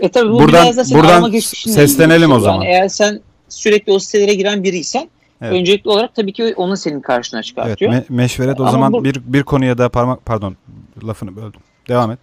[0.01, 2.63] E tabi bu Buradan- biraz da senin buradan seslenelim o zaman.
[2.63, 5.09] Yani eğer sen sürekli o sitelere giren biriysen
[5.43, 5.53] Evet.
[5.53, 7.93] öncelikli olarak tabii ki onun senin karşına Evet, çıkartıyor.
[7.93, 10.57] me- meşveret o Ama zaman bu- bir bir konuya da parmak pardon
[11.07, 11.61] lafını böldüm.
[11.89, 12.19] Devam et.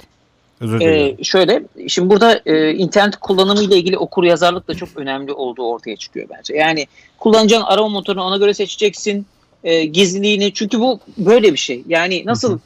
[0.62, 1.16] Özür dilerim.
[1.20, 5.64] Ee, şöyle, şimdi burada e, internet kullanımı ile ilgili okur yazarlık da çok önemli olduğu
[5.64, 6.56] ortaya çıkıyor bence.
[6.56, 6.88] Yani
[7.18, 9.26] kullanacağın arama motorunu ona göre seçeceksin.
[9.64, 11.84] E, gizliliğini çünkü bu böyle bir şey.
[11.88, 12.60] Yani nasıl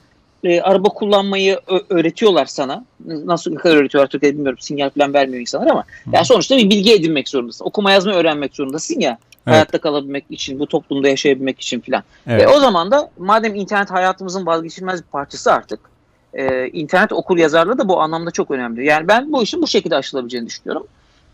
[0.44, 2.86] e, araba kullanmayı öğretiyorlar sana.
[3.06, 4.60] Nasıl ne kadar öğretiyorlar Türkiye'de bilmiyorum.
[4.62, 5.84] Sinyal falan vermiyor insanlar ama
[6.14, 7.66] yani sonuçta bir bilgi edinmek zorundasın.
[7.66, 9.18] Okuma yazma öğrenmek zorundasın ya.
[9.48, 9.56] Evet.
[9.56, 12.04] Hayatta kalabilmek için, bu toplumda yaşayabilmek için filan.
[12.28, 12.44] Evet.
[12.44, 15.91] E, o zaman da madem internet hayatımızın vazgeçilmez bir parçası artık.
[16.34, 18.86] E, internet okur yazarlığı da bu anlamda çok önemli.
[18.86, 20.88] Yani ben bu işin bu şekilde aşılabileceğini düşünüyorum.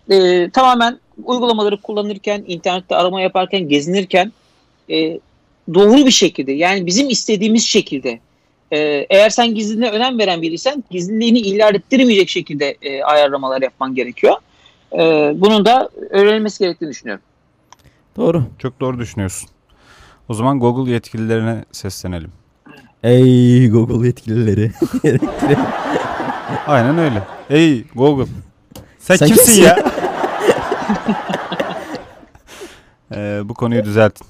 [0.10, 4.32] E, tamamen uygulamaları kullanırken, internette arama yaparken, gezinirken
[4.90, 5.20] e,
[5.74, 8.20] doğru bir şekilde yani bizim istediğimiz şekilde
[8.72, 8.78] e,
[9.10, 14.36] eğer sen gizliliğine önem veren biriysen gizliliğini ihlal ettirmeyecek şekilde e, ayarlamalar yapman gerekiyor.
[14.94, 14.98] E,
[15.36, 17.24] bunun da öğrenilmesi gerektiğini düşünüyorum.
[18.18, 18.44] Doğru.
[18.60, 19.50] Çok doğru düşünüyorsun.
[20.30, 22.32] O zaman Google yetkililerine seslenelim.
[23.04, 24.72] Ey Google yetkilileri.
[26.68, 27.24] Aynen öyle.
[27.50, 28.32] Ey Google.
[29.00, 29.64] Sen, Sen kimsin, kimsin?
[29.64, 29.78] ya?
[33.16, 34.28] Ee, bu konuyu düzeltin.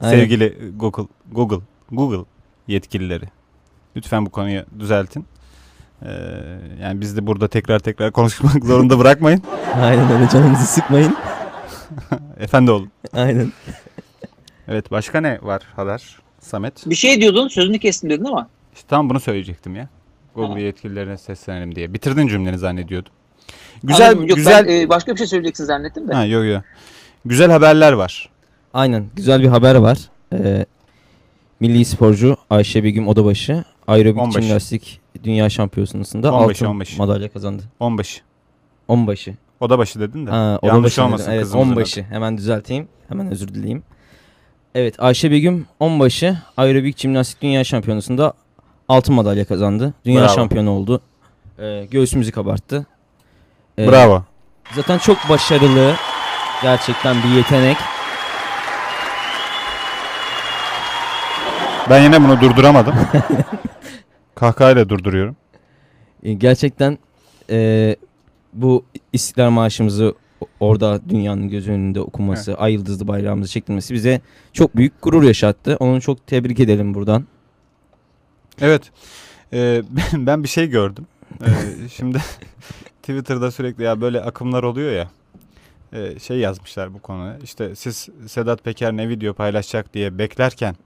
[0.00, 0.16] Aynen.
[0.16, 1.58] Sevgili Google, Google,
[1.90, 2.24] Google
[2.66, 3.24] yetkilileri.
[3.96, 5.26] Lütfen bu konuyu düzeltin.
[6.02, 6.08] Ee,
[6.82, 9.42] yani biz de burada tekrar tekrar konuşmak zorunda bırakmayın.
[9.82, 11.16] Aynen öyle canınızı sıkmayın.
[12.38, 12.90] Efendi olun.
[13.12, 13.52] Aynen.
[14.68, 16.90] Evet başka ne var haber Samet?
[16.90, 18.48] Bir şey diyordun sözünü kestim dedin ama.
[18.74, 19.88] İşte tam bunu söyleyecektim ya.
[20.34, 20.58] Google Ha.
[20.58, 21.94] yetkililerine seslenelim diye.
[21.94, 23.12] Bitirdin cümleni zannediyordum.
[23.82, 24.28] Güzel Anladım.
[24.28, 26.14] Yok, güzel ben, e, başka bir şey söyleyeceksin zannettim de.
[26.14, 26.62] Ha yok yok.
[27.24, 28.28] Güzel haberler var.
[28.74, 29.98] Aynen güzel bir haber var.
[30.32, 30.66] Ee,
[31.60, 36.98] milli sporcu Ayşe Begüm Odabaşı aerobik jimnastik dünya şampiyonasında altın onbaşı.
[36.98, 37.62] madalya kazandı.
[37.80, 38.20] Onbaşı.
[38.88, 39.34] Onbaşı.
[39.60, 40.30] Odabaşı dedin de.
[40.30, 41.34] Ha, Yanlış olmasın dedim.
[41.34, 42.02] Evet, kızımızın onbaşı.
[42.02, 42.88] Hemen düzelteyim.
[43.08, 43.82] Hemen özür dileyeyim.
[44.74, 48.32] Evet Ayşe Begüm onbaşı aerobik jimnastik dünya şampiyonasında
[48.88, 49.94] altın madalya kazandı.
[50.04, 50.34] Dünya Bravo.
[50.34, 51.00] şampiyonu oldu.
[51.58, 52.86] Ee, göğsümüzü kabarttı.
[53.78, 54.24] Ee, Bravo.
[54.74, 55.94] Zaten çok başarılı.
[56.62, 57.76] Gerçekten bir yetenek.
[61.90, 62.94] Ben yine bunu durduramadım.
[64.34, 65.36] Kahkahayla durduruyorum.
[66.22, 66.98] E, Gerçekten
[67.50, 67.96] e,
[68.52, 70.14] bu İstiklal Marşımızı o-
[70.60, 74.20] orada dünyanın göz önünde okuması, ay yıldızlı bayrağımızı çektirmesi bize
[74.52, 75.76] çok büyük gurur yaşattı.
[75.80, 77.24] Onu çok tebrik edelim buradan.
[78.60, 78.82] Evet.
[79.52, 79.82] Ee,
[80.12, 81.06] ben- ben bir şey gördüm.
[81.42, 82.18] Ee, şimdi
[83.02, 85.10] Twitter'da sürekli ya böyle akımlar oluyor ya.
[85.92, 87.38] Ee, şey yazmışlar bu konuya.
[87.44, 90.76] İşte siz Sedat Peker ne video paylaşacak diye beklerken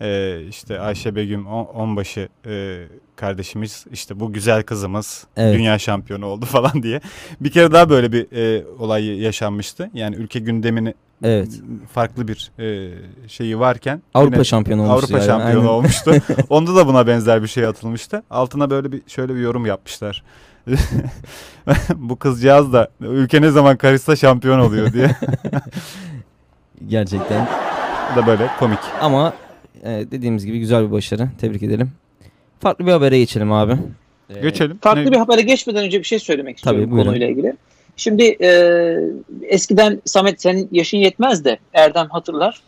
[0.00, 2.84] e, işte Ayşe Begüm On- Onbaşı e,
[3.16, 5.54] kardeşimiz işte bu güzel kızımız Evet.
[5.54, 7.00] dünya şampiyonu oldu falan diye.
[7.40, 9.90] Bir kere daha böyle bir e, olay yaşanmıştı.
[9.94, 10.94] Yani ülke gündemini
[11.24, 11.48] Evet.
[11.92, 12.90] farklı bir e,
[13.28, 14.96] şeyi varken Avrupa yine- şampiyonu olmuştu.
[15.14, 15.72] Avrupa yani, şampiyonu aynen.
[15.72, 16.12] olmuştu.
[16.48, 18.22] Onda da buna benzer bir şey atılmıştı.
[18.30, 20.22] Altına böyle bir şöyle bir yorum yapmışlar.
[21.96, 25.10] Bu kızcağız da ülke ne zaman karışsa şampiyon oluyor diye.
[26.88, 27.48] Gerçekten.
[28.16, 28.78] Da böyle komik.
[29.00, 29.32] Ama
[29.84, 31.28] e, dediğimiz gibi güzel bir başarı.
[31.40, 31.90] Tebrik edelim.
[32.60, 33.76] Farklı bir habere geçelim abi.
[34.36, 34.78] E, Geçelim.
[34.82, 37.06] Farklı Ne- bir habere geçmeden önce bir şey söylemek istiyorum Tabii, buyurun.
[37.06, 37.54] konuyla ilgili.
[37.96, 38.50] Şimdi e,
[39.42, 42.60] eskiden Samet senin yaşın yetmez de Erdem hatırlar.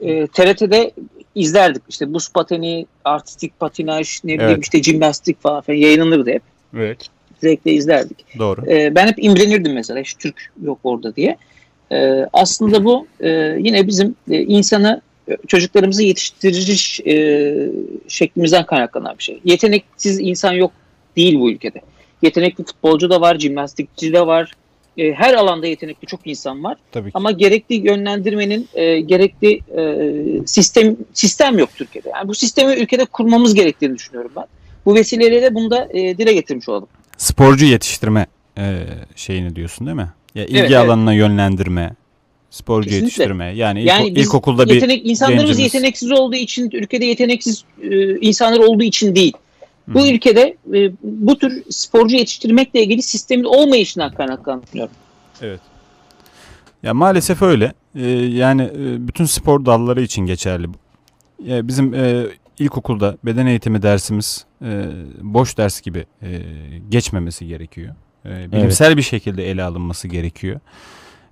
[0.00, 0.90] E, TRT'de
[1.34, 4.62] izlerdik işte buz pateni, artistik patinaj, ne bileyim Evet.
[4.64, 6.42] işte jimnastik falan filan yayınlanırdı hep.
[6.76, 6.98] Evet.
[7.40, 8.24] Zevkle izlerdik.
[8.38, 8.70] Doğru.
[8.70, 11.36] E, ben hep imrenirdim mesela hiç Türk yok orada diye.
[11.92, 13.28] E, aslında bu e,
[13.60, 15.00] yine bizim e, insanı
[15.48, 17.14] çocuklarımızı yetiştirici e,
[18.08, 19.40] şeklimizden kaynaklanan bir şey.
[19.44, 20.72] Yeteneksiz insan yok
[21.16, 21.80] değil bu ülkede.
[22.22, 24.52] Yetenekli futbolcu da var, jimnastikçi de var.
[24.98, 26.76] E, her alanda yetenekli çok insan var.
[26.92, 27.12] Tabii ki.
[27.14, 32.08] Ama gerekli yönlendirmenin e, gerekli e, sistem sistem yok Türkiye'de.
[32.08, 34.44] Yani bu sistemi ülkede kurmamız gerektiğini düşünüyorum ben.
[34.86, 36.88] Bu vesileyle de bunu da e, dile getirmiş olalım.
[37.16, 38.26] Sporcu yetiştirme
[38.58, 38.84] e,
[39.16, 40.08] şeyini diyorsun değil mi?
[40.34, 40.80] Ya ilgi Evet, evet.
[40.80, 41.94] alanına yönlendirme,
[42.54, 43.04] sporcu Kesinlikle.
[43.06, 43.44] yetiştirme.
[43.56, 48.58] Yani, ilk- Yani ilkokulda bir yetenek, insanlarımız gencimiz- yeteneksiz olduğu için, ülkede yeteneksiz e, insanlar
[48.58, 49.32] olduğu için değil.
[49.88, 50.08] Bu Hı.
[50.08, 54.94] ülkede e, bu tür sporcu yetiştirmekle ilgili sistemin olmayışından kaynaklandığını düşünüyorum.
[55.42, 55.60] Evet.
[56.82, 57.72] Ya maalesef öyle.
[57.96, 60.76] Ee, yani e, bütün spor dalları için geçerli bu.
[61.44, 62.24] Ya bizim e,
[62.58, 64.84] ilkokulda beden eğitimi dersimiz e,
[65.22, 66.40] boş ders gibi e,
[66.88, 67.94] geçmemesi gerekiyor.
[68.26, 70.60] E, bilimsel bir şekilde ele alınması gerekiyor.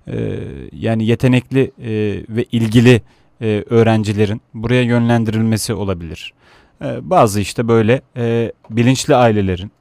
[0.07, 0.39] E,
[0.71, 1.91] yani yetenekli e,
[2.29, 3.01] ve ilgili
[3.41, 6.33] e, öğrencilerin buraya yönlendirilmesi olabilir.
[6.81, 9.71] E, bazı işte böyle e, bilinçli ailelerin,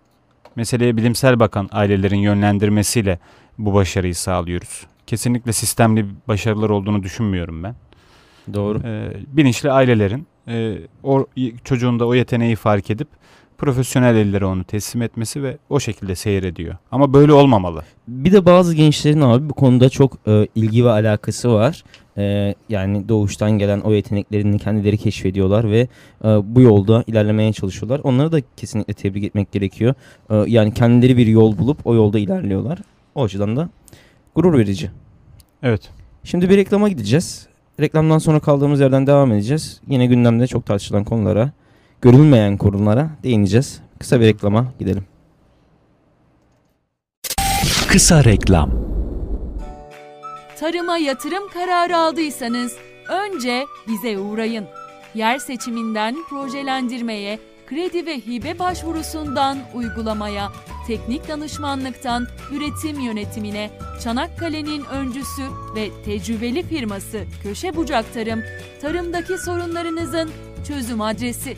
[0.57, 3.19] meseleye bilimsel bakan ailelerin yönlendirmesiyle
[3.59, 4.87] bu başarıyı sağlıyoruz.
[5.07, 7.75] Kesinlikle sistemli başarılar olduğunu düşünmüyorum ben.
[8.55, 8.81] Doğru.
[8.85, 11.27] Ee, bilinçli ailelerin e, o
[11.65, 13.09] çocuğun da o yeteneği fark edip
[13.63, 16.77] profesyonel ellere onu teslim etmesi ve o şekilde seyrediyor.
[16.91, 17.83] Ama böyle olmamalı.
[18.09, 21.85] Bir de bazı gençlerin abi bu konuda çok e, ilgi ve alakası var.
[22.19, 25.89] E, yani doğuştan gelen o yeteneklerini kendileri keşfediyorlar ve
[26.25, 28.01] e, bu yolda ilerlemeye çalışıyorlar.
[28.05, 29.95] Onları da kesinlikle tebrik etmek gerekiyor.
[30.31, 32.79] E, yani kendileri bir yol bulup o yolda ilerliyorlar.
[33.15, 33.69] O açıdan da
[34.35, 34.91] gurur verici.
[35.63, 35.91] Evet.
[36.25, 37.47] Şimdi bir reklama gideceğiz.
[37.81, 39.81] Reklamdan sonra kaldığımız yerden devam edeceğiz.
[39.89, 41.53] Yine gündemde çok tartışılan konulara,
[42.03, 43.81] görülmeyen konulara değineceğiz.
[43.99, 45.05] Kısa bir reklama gidelim.
[47.89, 48.71] Kısa reklam.
[50.61, 52.77] Tarıma yatırım kararı aldıysanız
[53.09, 54.65] önce bize uğrayın.
[55.15, 60.53] Yer seçiminden projelendirmeye, kredi ve hibe başvurusundan uygulamaya,
[60.87, 63.71] teknik danışmanlıktan üretim yönetimine
[64.05, 65.43] Çanakkale'nin öncüsü
[65.75, 68.41] ve tecrübeli firması Köşe Bucak Tarım,
[68.81, 70.31] tarımdaki sorunlarınızın
[70.69, 71.57] çözüm adresi.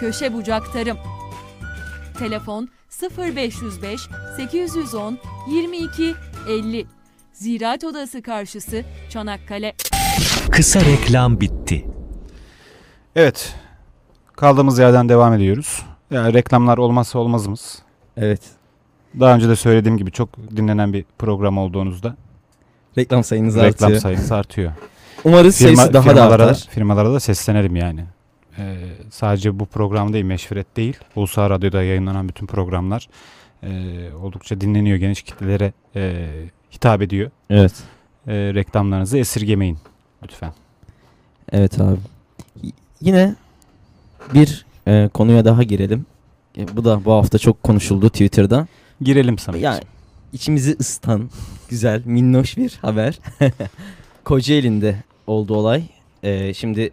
[0.00, 0.96] Köşe Bucak Tarım.
[2.18, 2.68] Telefon
[3.18, 4.00] 0505
[4.36, 5.18] 810
[5.50, 6.14] 22
[6.48, 6.86] 50.
[7.32, 9.74] Ziraat Odası karşısı Çanakkale.
[10.50, 11.86] Kısa reklam bitti.
[13.16, 13.54] Evet.
[14.36, 15.82] Kaldığımız yerden devam ediyoruz.
[16.10, 17.82] Yani reklamlar olmazsa olmazımız.
[18.16, 18.40] Evet.
[19.20, 22.16] Daha önce de söylediğim gibi çok dinlenen bir program olduğunuzda
[22.98, 24.00] Reklam sayınız reklam artıyor.
[24.00, 24.72] sayısı artıyor.
[25.24, 26.66] Umarız sayısı daha da firmalara, artar.
[26.70, 28.04] firmalara da seslenelim yani.
[28.58, 28.76] Ee,
[29.10, 30.96] sadece bu program değil, Meşviret değil.
[31.16, 33.08] Ulusal Radyo'da yayınlanan bütün programlar
[33.62, 33.68] e,
[34.22, 36.26] oldukça dinleniyor, geniş kitlelere e,
[36.72, 37.30] hitap ediyor.
[37.50, 37.72] Evet.
[38.26, 39.78] E, reklamlarınızı esirgemeyin
[40.22, 40.52] lütfen.
[41.52, 41.98] Evet abi.
[42.62, 43.34] Y- yine
[44.34, 46.06] bir e, konuya daha girelim.
[46.58, 48.66] E, bu da bu hafta çok konuşuldu Twitter'da.
[49.00, 49.56] Girelim sana.
[49.56, 49.80] Yani
[50.32, 51.30] içimizi ısıtan
[51.68, 53.18] güzel, minnoş bir haber.
[54.24, 55.84] Kocaeli'nde oldu olay.
[56.22, 56.90] E, şimdi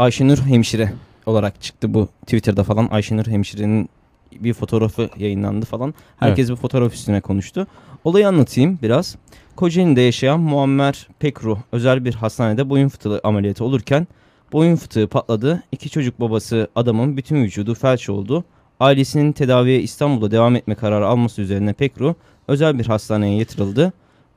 [0.00, 0.92] Ayşenur Hemşire
[1.26, 2.88] olarak çıktı bu Twitter'da falan.
[2.90, 3.88] Ayşenur Hemşire'nin
[4.32, 5.94] bir fotoğrafı yayınlandı falan.
[6.16, 7.66] Herkes bu fotoğraf üstüne konuştu.
[8.04, 9.16] Olayı anlatayım biraz.
[9.56, 14.06] Kocaeli'de yaşayan Muammer Pekru özel bir hastanede boyun fıtığı ameliyatı olurken
[14.52, 15.62] boyun fıtığı patladı.
[15.72, 18.44] İki çocuk babası adamın bütün vücudu felç oldu.
[18.80, 22.14] Ailesinin tedaviye İstanbul'da devam etme kararı alması üzerine Pekru
[22.48, 23.92] özel bir hastaneye yatırıldı.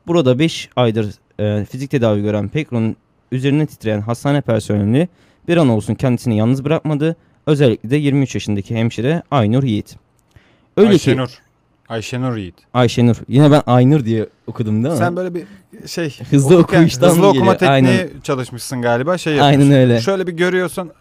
[0.08, 2.96] Burada 5 aydır e, fizik tedavi gören Pekru'nun
[3.32, 5.08] üzerine titreyen hastane personeli
[5.48, 7.16] bir an olsun kendisini yalnız bırakmadı.
[7.48, 9.96] Özellikle de 23 yaşındaki hemşire Aynur Yiğit.
[10.78, 11.30] Öyle ki Ayşenur.
[11.90, 12.56] Ayşenur Yiğit.
[12.74, 13.16] Ayşenur.
[13.28, 14.98] Yine ben Aynur diye okudum değil mi?
[15.00, 15.44] Sen böyle bir
[15.88, 17.60] şey Hızlı okurken okuyuştan hızlı okuma geliyor?
[17.60, 18.10] tekniği Aynen.
[18.24, 19.72] çalışmışsın galiba şey Aynen yapıyorsun.
[19.76, 20.02] öyle.
[20.02, 20.92] Şöyle bir görüyorsun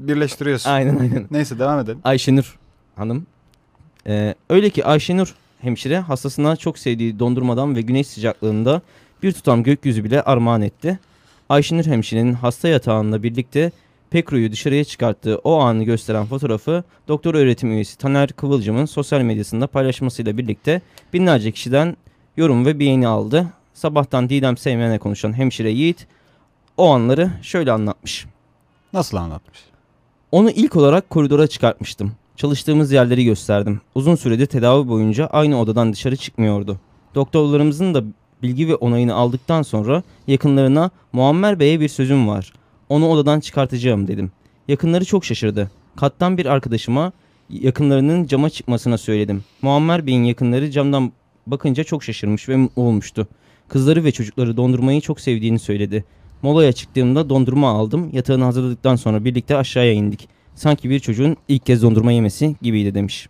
[0.00, 0.70] birleştiriyorsun.
[0.70, 1.26] Aynen aynen.
[1.30, 1.98] Neyse devam edelim.
[2.04, 2.58] Ayşenur
[2.96, 3.26] hanım.
[4.06, 8.82] Ee, öyle ki Ayşenur hemşire hastasına çok sevdiği dondurmadan ve güneş sıcaklığında
[9.22, 10.98] bir tutam gökyüzü bile armağan etti.
[11.50, 13.72] Ayşenur hemşirenin hasta yatağında birlikte
[14.10, 20.38] Pekru'yu dışarıya çıkarttığı o anı gösteren fotoğrafı doktor öğretim üyesi Taner Kıvılcım'ın sosyal medyasında paylaşmasıyla
[20.38, 20.82] birlikte
[21.12, 21.96] binlerce kişiden
[22.36, 23.46] yorum ve beğeni aldı.
[23.74, 26.06] Sabahtan Didem Seymen'e konuşan hemşire Yiğit
[26.76, 28.26] o anları şöyle anlatmış.
[28.92, 29.58] Nasıl anlatmış?
[30.32, 32.12] Onu ilk olarak koridora çıkartmıştım.
[32.36, 33.80] Çalıştığımız yerleri gösterdim.
[33.94, 36.80] Uzun süredir tedavi boyunca aynı odadan dışarı çıkmıyordu.
[37.14, 38.04] Doktorlarımızın da
[38.42, 42.52] bilgi ve onayını aldıktan sonra yakınlarına Muammer Bey'e bir sözüm var.
[42.88, 44.32] Onu odadan çıkartacağım dedim.
[44.68, 45.70] Yakınları çok şaşırdı.
[45.96, 47.12] Kattan bir arkadaşıma
[47.50, 49.44] yakınlarının cama çıkmasına söyledim.
[49.62, 51.12] Muammer Bey'in yakınları camdan
[51.46, 53.28] bakınca çok şaşırmış ve mutlu olmuştu.
[53.68, 56.04] Kızları ve çocukları dondurmayı çok sevdiğini söyledi.
[56.42, 58.10] Molaya çıktığımda dondurma aldım.
[58.12, 60.28] Yatağını hazırladıktan sonra birlikte aşağıya indik.
[60.54, 63.28] Sanki bir çocuğun ilk kez dondurma yemesi gibiydi demiş.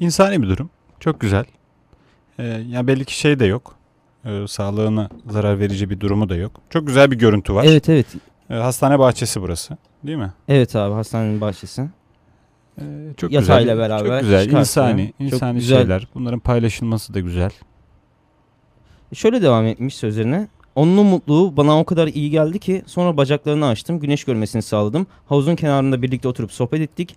[0.00, 0.70] İnsani bir durum.
[1.00, 1.44] Çok güzel.
[2.38, 3.74] Ee, ya belli ki şey de yok.
[4.24, 6.52] Ee, sağlığına zarar verici bir durumu da yok.
[6.70, 7.64] Çok güzel bir görüntü var.
[7.68, 8.06] Evet evet.
[8.50, 9.76] Ee, hastane bahçesi burası.
[10.04, 10.32] Değil mi?
[10.48, 11.90] Evet abi hastanenin bahçesi.
[12.78, 12.82] Ee,
[13.16, 13.88] çok Yatağıyla güzel.
[13.90, 14.40] beraber Çok güzel.
[14.44, 14.60] çıkartıyor.
[14.60, 15.12] İnsani.
[15.18, 15.78] Çok insani güzel.
[15.78, 16.08] şeyler.
[16.14, 17.50] Bunların paylaşılması da güzel.
[19.14, 20.48] Şöyle devam etmiş sözlerine.
[20.74, 24.00] Onun mutluluğu bana o kadar iyi geldi ki sonra bacaklarını açtım.
[24.00, 25.06] Güneş görmesini sağladım.
[25.28, 27.16] Havuzun kenarında birlikte oturup sohbet ettik.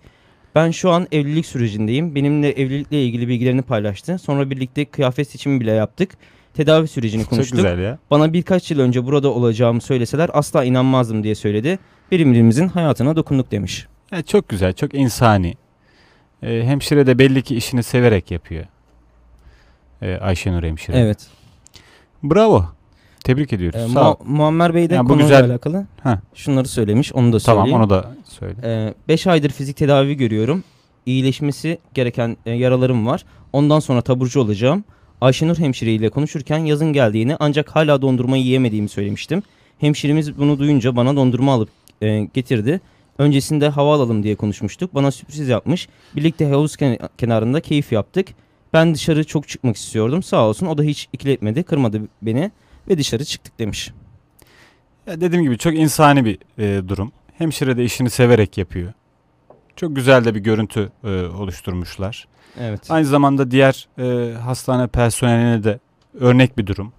[0.54, 2.14] Ben şu an evlilik sürecindeyim.
[2.14, 4.18] Benimle evlilikle ilgili bilgilerini paylaştı.
[4.18, 6.10] Sonra birlikte kıyafet seçimi bile yaptık.
[6.54, 7.56] Tedavi sürecini Çok konuştuk.
[7.56, 7.98] güzel ya.
[8.10, 11.78] Bana birkaç yıl önce burada olacağımı söyleseler asla inanmazdım diye söyledi.
[12.10, 13.86] Birbirimizin hayatına dokunduk demiş.
[14.12, 14.72] Ya çok güzel.
[14.72, 15.54] Çok insani.
[16.42, 18.64] Ee, hemşire de belli ki işini severek yapıyor.
[20.02, 20.98] Ee, Ayşenur hemşire.
[20.98, 21.26] Evet.
[22.22, 22.64] Bravo.
[23.28, 23.80] Tebrik ediyoruz.
[23.80, 24.16] Ee, Sağ ol.
[24.24, 26.16] Mu- Muammer Bey de Yani bu konuyla güzel- alakalı Heh.
[26.34, 27.12] şunları söylemiş.
[27.12, 27.80] Onu da Tamam söyleyeyim.
[27.82, 28.94] onu da söyle.
[29.08, 30.64] 5 aydır fizik tedavi görüyorum.
[31.06, 33.24] İyileşmesi gereken e, yaralarım var.
[33.52, 34.84] Ondan sonra taburcu olacağım.
[35.20, 39.42] Ayşenur hemşire ile konuşurken yazın geldiğini ancak hala dondurma yiyemediğimi söylemiştim.
[39.78, 41.68] Hemşiremiz bunu duyunca bana dondurma alıp
[42.02, 42.80] e, getirdi.
[43.18, 44.94] Öncesinde hava alalım diye konuşmuştuk.
[44.94, 45.88] Bana sürpriz yapmış.
[46.16, 48.28] Birlikte havuz ken- kenarında keyif yaptık.
[48.72, 50.22] Ben dışarı çok çıkmak istiyordum.
[50.22, 52.50] Sağ olsun o da hiç ikiletmedi, kırmadı beni
[52.90, 53.92] ve dışarı çıktık demiş.
[55.06, 57.12] Ya dediğim gibi çok insani bir e, durum.
[57.38, 58.92] Hemşire de işini severek yapıyor.
[59.76, 62.28] Çok güzel de bir görüntü e, oluşturmuşlar.
[62.60, 62.80] Evet.
[62.90, 65.78] Aynı zamanda diğer e, hastane personeline de
[66.20, 66.92] örnek bir durum.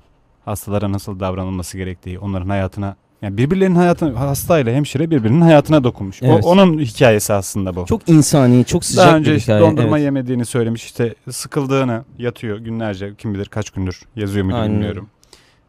[0.46, 6.24] Hastalara nasıl davranılması gerektiği, onların hayatına yani birbirlerinin hayatına hastayla hemşire birbirinin hayatına dokunmuş.
[6.24, 6.46] O- Evet.
[6.46, 7.86] onun hikayesi aslında bu.
[7.86, 9.62] Çok insani, çok sıcak Daha önce bir işte hikaye.
[9.72, 10.06] dondurma evet.
[10.06, 10.84] yemediğini söylemiş.
[10.86, 15.10] işte sıkıldığını yatıyor günlerce kim bilir kaç gündür yazıyor Aynen bilmiyorum.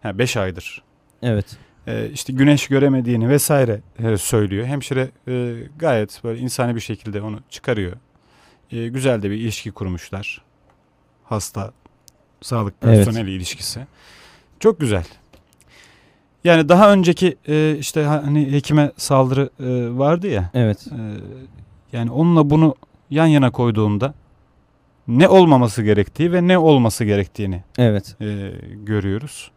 [0.02, 0.82] Ha 5 aydır.
[1.22, 1.56] Evet.
[1.86, 4.66] Ee, işte güneş göremediğini vesaire e, söylüyor.
[4.66, 7.92] Hemşire e, gayet böyle insani bir şekilde onu çıkarıyor.
[8.70, 10.42] E, güzel de bir ilişki kurmuşlar.
[11.24, 11.72] Hasta
[12.40, 12.96] sağlık Evet.
[12.96, 13.86] personeli ilişkisi.
[14.60, 15.04] Çok güzel.
[16.44, 20.50] Yani daha önceki e, işte hani hekime saldırı e, vardı ya.
[20.54, 20.86] Evet.
[20.86, 21.00] e,
[21.96, 22.74] yani onunla bunu
[23.10, 24.14] yan yana koyduğunda
[25.08, 28.16] ne olmaması gerektiği ve ne olması gerektiğini Evet.
[28.20, 29.50] e, görüyoruz.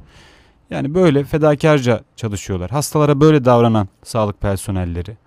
[0.74, 2.72] Yani böyle fedakarca çalışıyorlar.
[2.72, 5.18] Hastalara böyle davranan sağlık personelleri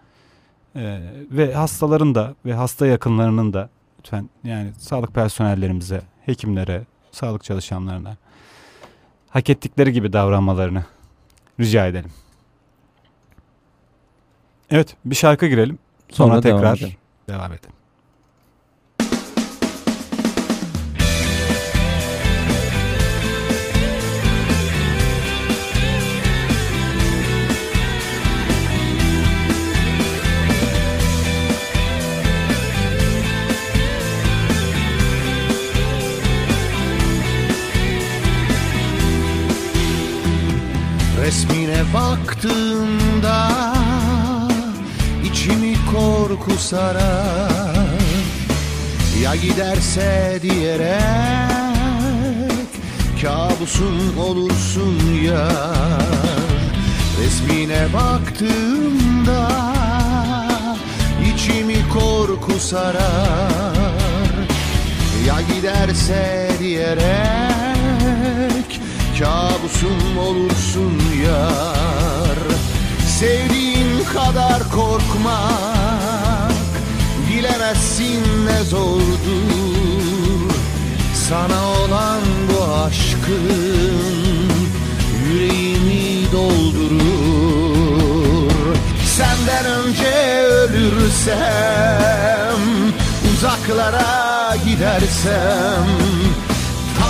[0.76, 1.00] e,
[1.30, 3.68] ve hastaların da ve hasta yakınlarının da
[3.98, 6.82] lütfen yani sağlık personellerimize, hekimlere,
[7.12, 8.16] sağlık çalışanlarına
[9.30, 10.84] hak ettikleri gibi davranmalarını
[11.60, 12.10] rica edelim.
[14.70, 15.78] Evet, bir şarkı girelim.
[16.10, 16.96] Sonra, Sonra devam tekrar edelim.
[17.28, 17.72] devam edelim.
[41.26, 43.48] Resmine baktığımda
[45.24, 47.76] içimi korku sarar.
[49.22, 51.00] Ya giderse diyerek
[53.22, 55.48] Kabusum olursun ya.
[57.20, 59.48] Resmine baktığımda
[61.34, 63.02] içimi korku sarar.
[65.26, 67.55] Ya giderse diyerek
[69.18, 72.38] Kabusum olursun yar.
[73.18, 76.52] Sevdiğin kadar korkmak
[77.28, 79.06] Bilemezsin ne zordur.
[81.28, 83.96] Sana olan bu aşkın
[85.24, 87.36] Yüreğimi doldurur.
[89.16, 91.46] Senden önce ölürsem
[93.32, 95.86] Uzaklara gidersem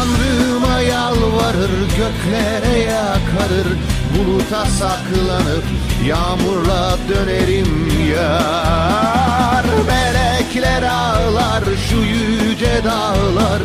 [0.06, 3.66] Tanrıma yalvarır göklere yakarır.
[4.14, 5.64] Buluta saklanıp
[6.06, 9.64] yağmurla dönerim yar.
[9.86, 13.62] Melekler ağlar şu yüce dağlar.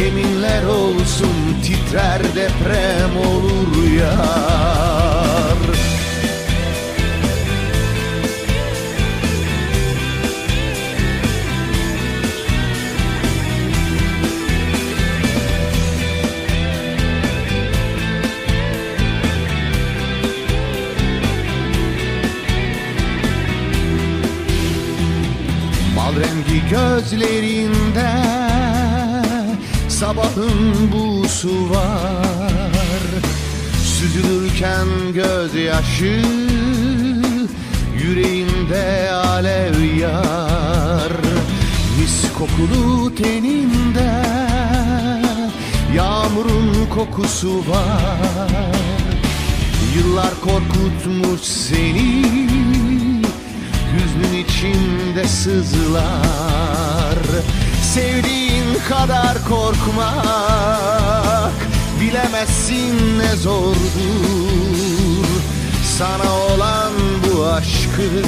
[0.00, 5.79] Yeminler olsun titrer deprem olur yar
[26.70, 28.10] gözlerinde
[29.88, 33.02] Sabahın buğusu var.
[33.84, 36.22] Süzülürken gözyaşı
[38.02, 41.12] Yüreğinde alev yar.
[42.00, 44.12] Mis kokulu teninde
[45.96, 48.70] Yağmurun kokusu var.
[49.96, 52.69] Yıllar korkutmuş seni
[54.60, 57.18] İçinde sızlar
[57.94, 61.52] Sevdiğin kadar korkmak
[62.00, 63.80] Bilemezsin ne zordur.
[65.98, 66.92] Sana olan
[67.24, 68.26] bu aşkın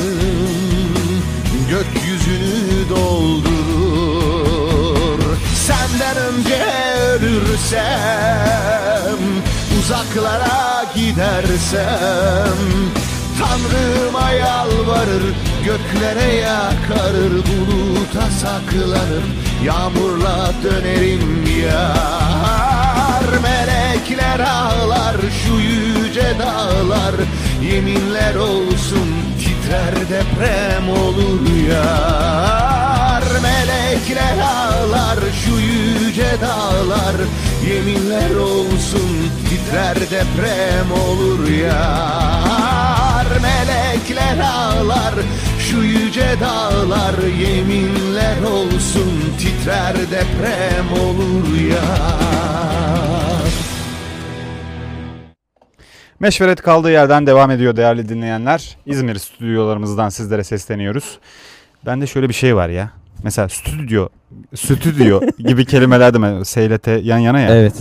[1.70, 4.42] Gökyüzünü doldurur.
[5.66, 6.64] Senden önce
[7.12, 7.82] ölürsem
[9.80, 12.56] Uzaklara gidersem
[13.42, 15.22] Tanrıma yalvarır
[15.64, 19.22] göklere yakarır Buluta saklanır.
[19.64, 27.14] Yağmurla dönerim yar Melekler ağlar şu yüce dağlar.
[27.62, 29.08] Yeminler olsun
[29.38, 32.91] titrer deprem olur yar
[33.42, 37.16] Melekler ağlar şu yüce dağlar
[37.68, 45.14] Yeminler olsun titrer deprem olur yar Melekler ağlar
[45.58, 53.02] şu yüce dağlar Yeminler olsun titrer deprem olur yar
[56.20, 58.76] Meşveret kaldığı yerden devam ediyor değerli dinleyenler.
[58.86, 61.18] İzmir stüdyolarımızdan sizlere sesleniyoruz.
[61.86, 63.01] Bende şöyle bir şey var ya.
[63.24, 64.08] Mesela stüdyo,
[64.54, 66.44] stüdyo gibi kelimeler de mi?
[66.46, 67.56] S ile T yan yana ya.
[67.56, 67.74] Evet.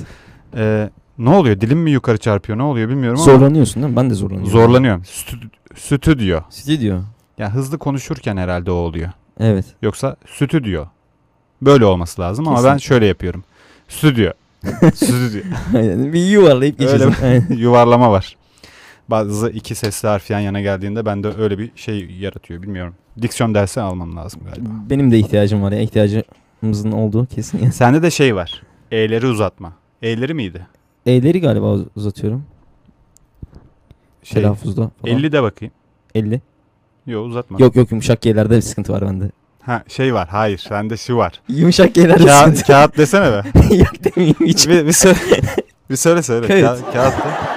[0.55, 1.61] Ee, ne oluyor?
[1.61, 2.57] Dilim mi yukarı çarpıyor?
[2.57, 3.31] Ne oluyor bilmiyorum ama.
[3.34, 3.97] Zorlanıyorsun değil mi?
[3.97, 4.51] Ben de zorlanıyorum.
[4.51, 5.01] Zorlanıyorum.
[5.01, 6.39] Stü- stüdyo.
[6.49, 6.97] Stüdyo.
[7.38, 9.09] Ya hızlı konuşurken herhalde o oluyor.
[9.39, 9.65] Evet.
[9.81, 10.85] Yoksa stüdyo.
[11.61, 12.85] Böyle olması lazım ama ben Kesinlikle.
[12.88, 13.43] şöyle yapıyorum.
[13.88, 14.31] Stüdyo.
[14.95, 15.41] stüdyo.
[15.76, 16.13] Aynen.
[16.13, 17.23] Bir yuvarlayıp Öyle geçiyorsun.
[17.23, 17.47] Aynen.
[17.49, 18.38] yuvarlama var.
[19.11, 22.61] Bazı iki sesli harf yan yana geldiğinde bende öyle bir şey yaratıyor.
[22.61, 22.95] Bilmiyorum.
[23.21, 24.69] Diksiyon dersi almam lazım galiba.
[24.89, 25.79] Benim de ihtiyacım var ya.
[25.81, 27.59] ihtiyacımızın olduğu kesin.
[27.59, 27.71] Yani.
[27.73, 28.63] Sende de şey var.
[28.91, 29.73] E'leri uzatma.
[30.01, 30.67] E'leri miydi?
[31.05, 32.43] E'leri galiba uz- uzatıyorum.
[34.23, 35.17] Şey, Telaffuzda falan.
[35.17, 35.73] 50 de bakayım.
[36.15, 36.41] 50.
[37.07, 37.57] Yok uzatma.
[37.59, 39.31] Yok yok yumuşak G'lerde bir sıkıntı var bende.
[39.61, 40.27] Ha şey var.
[40.27, 40.57] Hayır.
[40.57, 41.41] Sende şu var.
[41.49, 43.43] Yumuşak G'lerde Kağıt, sıkıntı kağıt desene be.
[43.75, 44.67] yok demeyeyim hiç.
[44.67, 45.17] bir, bir söyle.
[45.89, 46.47] bir söyle söyle.
[46.47, 46.79] Kağıt.
[46.81, 47.13] Ka- kağıt.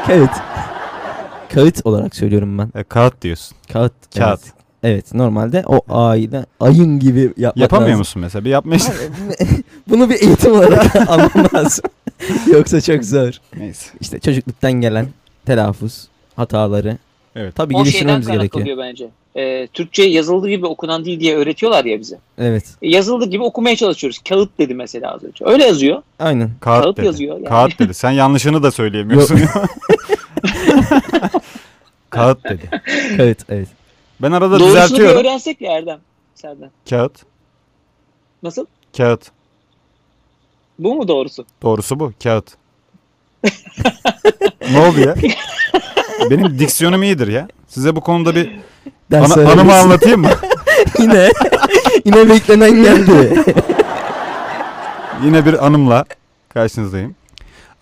[0.06, 0.53] Kağıt.
[1.54, 2.70] Kağıt olarak söylüyorum ben.
[2.80, 3.56] E, kağıt diyorsun.
[3.72, 3.92] Kağıt.
[4.18, 4.40] Kağıt.
[4.44, 4.54] Evet.
[4.86, 7.98] Evet normalde o A'yı ayın gibi yapmak Yapamıyor lazım.
[7.98, 8.44] musun mesela?
[8.44, 8.92] Bir yapma işte.
[9.88, 11.84] Bunu bir eğitim olarak almam lazım.
[12.52, 13.32] Yoksa çok zor.
[13.56, 13.90] Neyse.
[14.00, 15.06] İşte çocukluktan gelen
[15.46, 16.98] telaffuz hataları.
[17.36, 17.54] Evet.
[17.54, 18.50] Tabii O şeyden geliştirmemiz gerekiyor.
[18.50, 19.08] kaynaklanıyor bence.
[19.36, 22.18] Ee, Türkçe yazıldığı gibi okunan dil diye öğretiyorlar ya bize.
[22.38, 22.64] Evet.
[22.82, 24.18] E, yazıldığı gibi okumaya çalışıyoruz.
[24.28, 25.44] Kağıt dedi mesela az önce.
[25.44, 26.02] Öyle yazıyor.
[26.18, 26.50] Aynen.
[26.60, 27.06] Kağıt, Kağıt dedi.
[27.06, 27.48] yazıyor yani.
[27.48, 27.94] Kağıt dedi.
[27.94, 29.40] Sen yanlışını da söyleyemiyorsun.
[32.10, 32.70] Kağıt dedi.
[33.16, 33.68] Kağıt evet.
[34.22, 35.20] Ben arada Doğrusunu bir düzeltiyorum.
[35.20, 35.98] öğrensek ya Erdem.
[36.34, 36.68] Serdar.
[36.90, 37.12] Kağıt.
[38.42, 38.66] Nasıl?
[38.96, 39.30] Kağıt.
[40.78, 41.44] Bu mu doğrusu?
[41.62, 42.12] Doğrusu bu.
[42.22, 42.50] Kağıt.
[44.72, 45.14] ne oldu ya?
[46.30, 47.48] Benim diksiyonum iyidir ya.
[47.68, 48.50] Size bu konuda bir
[49.10, 49.78] Ders ana, anımı öğrenirsin.
[49.78, 50.30] anlatayım mı?
[50.98, 51.30] yine
[52.04, 53.44] yine beklenen geldi.
[55.24, 56.04] Yine bir anımla
[56.54, 57.14] karşınızdayım.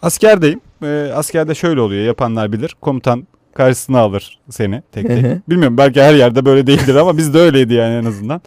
[0.02, 0.60] Askerdeyim.
[0.84, 2.76] Ee, askerde şöyle oluyor yapanlar bilir.
[2.80, 5.20] Komutan karşısına alır seni tek Hı hı.
[5.22, 5.48] tek.
[5.50, 8.40] Bilmiyorum belki her yerde böyle değildir ama bizde öyleydi yani en azından.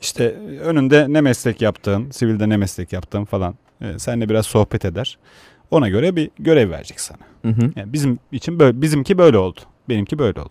[0.00, 0.34] İşte
[0.64, 3.54] önünde ne meslek yaptığın, sivilde ne meslek yaptığın falan.
[3.82, 5.18] Ee, seninle biraz sohbet eder.
[5.70, 7.18] Ona göre bir görev verecek sana.
[7.42, 7.70] Hı hı.
[7.76, 9.60] Yani bizim için böyle, bizimki böyle oldu.
[9.88, 10.50] Benimki böyle oldu.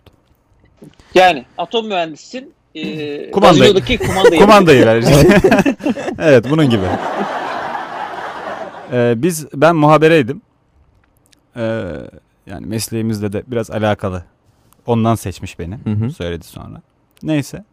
[1.14, 2.52] Yani atom mühendisisin.
[2.74, 2.82] E,
[3.30, 4.40] Kumandayı- kumandayı.
[4.40, 5.16] Kumandayı verecek.
[6.18, 6.84] evet bunun gibi.
[8.92, 10.42] Ee, biz ben muhabereydim.
[11.56, 11.92] Ee,
[12.46, 14.24] yani mesleğimizle de biraz alakalı.
[14.86, 15.78] Ondan seçmiş beni.
[15.84, 16.10] Hı hı.
[16.10, 16.82] Söyledi sonra.
[17.22, 17.64] Neyse.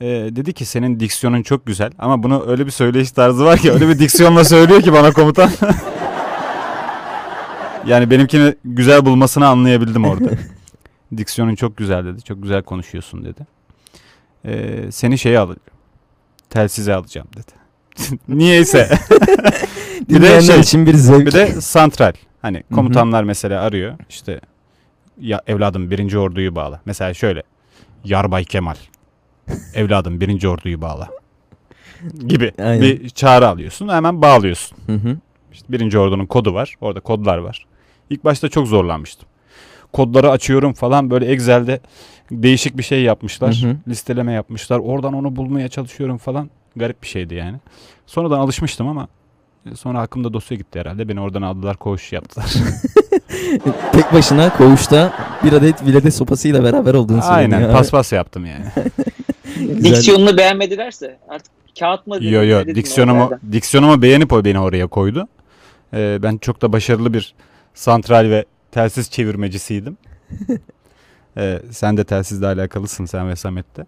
[0.00, 3.72] Ee, dedi ki senin diksiyonun çok güzel ama bunu öyle bir söyleyiş tarzı var ki
[3.72, 5.50] öyle bir diksiyonla söylüyor ki bana komutan.
[7.86, 10.30] yani benimkini güzel bulmasını anlayabildim orada.
[11.16, 12.22] Diksiyonun çok güzel dedi.
[12.22, 13.46] Çok güzel konuşuyorsun dedi.
[14.44, 15.78] Ee, seni şeye alacağım.
[16.50, 17.52] Telsize alacağım dedi.
[18.28, 18.98] Niyeyse.
[20.08, 21.26] bir de şey, için bir zevk.
[21.26, 22.12] bir de santral.
[22.42, 23.94] Hani komutanlar mesela arıyor.
[24.08, 24.40] İşte
[25.20, 26.80] ya evladım birinci orduyu bağla.
[26.84, 27.42] Mesela şöyle.
[28.04, 28.74] Yarbay Kemal.
[29.74, 31.08] Evladım birinci orduyu bağla.
[32.26, 32.82] Gibi Aynen.
[32.82, 33.88] bir çağrı alıyorsun.
[33.88, 34.78] Hemen bağlıyorsun.
[34.86, 35.16] Hı hı.
[35.52, 36.74] İşte birinci ordunun kodu var.
[36.80, 37.66] Orada kodlar var.
[38.10, 39.28] İlk başta çok zorlanmıştım.
[39.92, 41.80] Kodları açıyorum falan böyle Excel'de
[42.30, 43.62] değişik bir şey yapmışlar.
[43.62, 43.76] Hı hı.
[43.88, 44.78] Listeleme yapmışlar.
[44.78, 46.50] Oradan onu bulmaya çalışıyorum falan.
[46.76, 47.56] Garip bir şeydi yani.
[48.06, 49.08] Sonradan alışmıştım ama
[49.74, 51.08] sonra aklımda dosya gitti herhalde.
[51.08, 52.46] Beni oradan aldılar koğuş yaptılar.
[53.92, 55.12] Tek başına koğuşta
[55.44, 57.56] bir adet vilede sopasıyla beraber olduğunu söyledi.
[57.56, 58.64] Aynen paspas yaptım yani.
[59.84, 62.24] Diksiyonunu beğenmedilerse artık kağıt mı?
[62.24, 65.28] yo yo diksiyonumu, diksiyonumu beğenip o beni oraya koydu.
[65.94, 67.34] Ee, ben çok da başarılı bir
[67.74, 69.96] santral ve telsiz çevirmecisiydim.
[71.36, 73.86] Ee, sen de telsizle alakalısın sen ve Samet de.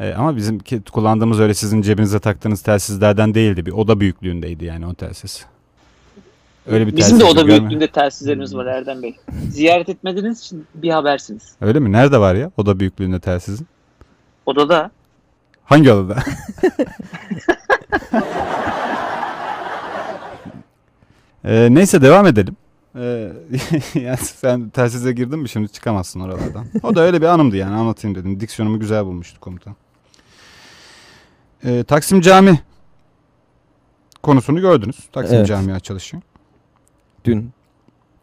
[0.00, 0.60] Ee, ama bizim
[0.92, 3.66] kullandığımız öyle sizin cebinize taktığınız telsizlerden değildi.
[3.66, 5.46] Bir oda büyüklüğündeydi yani o telsiz.
[6.66, 9.16] Öyle bir Bizim de oda büyüklüğünde telsizlerimiz var Erdem Bey.
[9.50, 11.52] Ziyaret etmediğiniz için bir habersiniz.
[11.60, 11.92] Öyle mi?
[11.92, 13.66] Nerede var ya oda büyüklüğünde telsizin?
[14.46, 14.90] Odada
[15.64, 16.16] Hangi odada?
[21.44, 22.56] Ee, neyse devam edelim.
[22.96, 23.32] Ee,
[23.94, 26.66] yani sen telsize girdin mi şimdi çıkamazsın oralardan.
[26.82, 28.40] O da öyle bir anımdı yani anlatayım dedim.
[28.40, 29.76] Diksiyonumu güzel bulmuştu komutan.
[31.64, 32.60] Ee, Taksim Cami
[34.22, 34.96] konusunu gördünüz.
[35.12, 35.46] Taksim Evet.
[35.46, 36.16] Camii açılışı.
[37.24, 37.52] Dün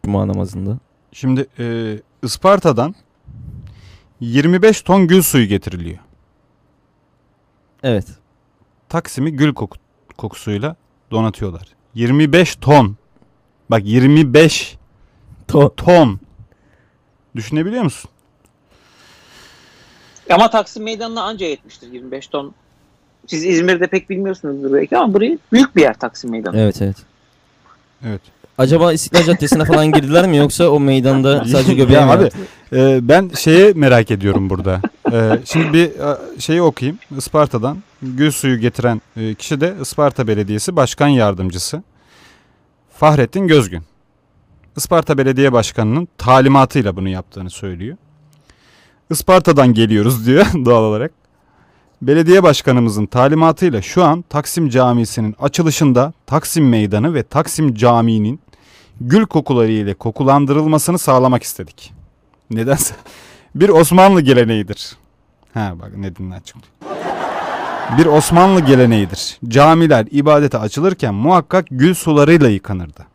[0.04, 0.78] Cuma namazında.
[1.12, 2.94] Şimdi e, Isparta'dan
[4.20, 5.98] 25 ton gül suyu getiriliyor.
[7.82, 8.06] Evet.
[8.88, 9.78] Taksim'i gül koku,
[10.16, 10.76] kokusuyla
[11.10, 11.68] donatıyorlar.
[11.94, 12.96] 25 ton.
[13.70, 14.76] Bak 25
[15.48, 16.20] To ton.
[17.36, 18.10] Düşünebiliyor musun?
[20.30, 22.54] ama Taksim Meydanı'na anca yetmiştir 25 ton.
[23.26, 26.60] Siz İzmir'de pek bilmiyorsunuzdur belki ama burayı büyük bir yer Taksim Meydanı.
[26.60, 26.96] evet evet.
[28.06, 28.20] Evet.
[28.58, 32.30] Acaba İstiklal Caddesi'ne falan girdiler mi yoksa o meydanda sadece göbeğe Ya mi abi?
[32.72, 34.80] Ee, ben şeye merak ediyorum burada.
[35.12, 36.98] Ee, şimdi bir e, şeyi okuyayım.
[37.16, 41.82] Isparta'dan gül suyu getiren e, kişi de Isparta Belediyesi Başkan Yardımcısı
[43.00, 43.82] Fahrettin Gözgün.
[44.76, 47.96] Isparta Belediye Başkanı'nın talimatıyla bunu yaptığını söylüyor.
[49.10, 51.12] Isparta'dan geliyoruz diyor doğal olarak.
[52.02, 58.40] Belediye başkanımızın talimatıyla şu an Taksim Camisi'nin açılışında Taksim Meydanı ve Taksim Camii'nin
[59.00, 61.92] gül kokuları ile kokulandırılmasını sağlamak istedik.
[62.50, 62.94] Nedense
[63.54, 64.96] bir Osmanlı geleneğidir.
[65.54, 67.09] Ha bak ne dinle açıklıyor.
[67.98, 69.38] Bir Osmanlı geleneğidir.
[69.48, 73.06] Camiler ibadete açılırken muhakkak gül sularıyla yıkanırdı.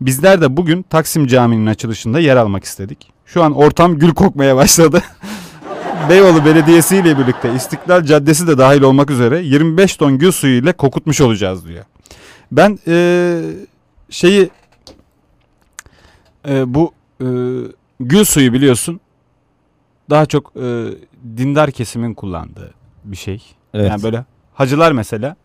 [0.00, 3.12] Bizler de bugün Taksim Camii'nin açılışında yer almak istedik.
[3.26, 5.02] Şu an ortam gül kokmaya başladı.
[6.08, 10.72] Beyoğlu Belediyesi ile birlikte İstiklal Caddesi de dahil olmak üzere 25 ton gül suyu ile
[10.72, 11.84] kokutmuş olacağız diyor.
[12.52, 13.42] Ben eee,
[14.10, 14.50] şeyi
[16.48, 17.28] eee, bu eee,
[18.00, 19.00] gül suyu biliyorsun
[20.10, 20.84] daha çok eee,
[21.36, 23.42] dindar kesimin kullandığı bir şey.
[23.74, 23.90] Evet.
[23.90, 24.24] Yani böyle
[24.54, 25.36] hacılar mesela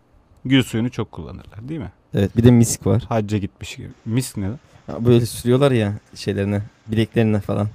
[0.44, 1.92] gül suyunu çok kullanırlar değil mi?
[2.14, 3.02] Evet bir de misk var.
[3.08, 3.88] Hacca gitmiş gibi.
[4.04, 4.44] Mis ne?
[4.46, 4.58] lan?
[4.86, 7.68] Ha, Böyle sürüyorlar ya şeylerine, bileklerine falan.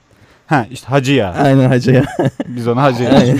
[0.48, 1.34] Ha işte hacı ya.
[1.34, 2.04] Aynen hacıya.
[2.48, 3.24] Biz ona hacı ya.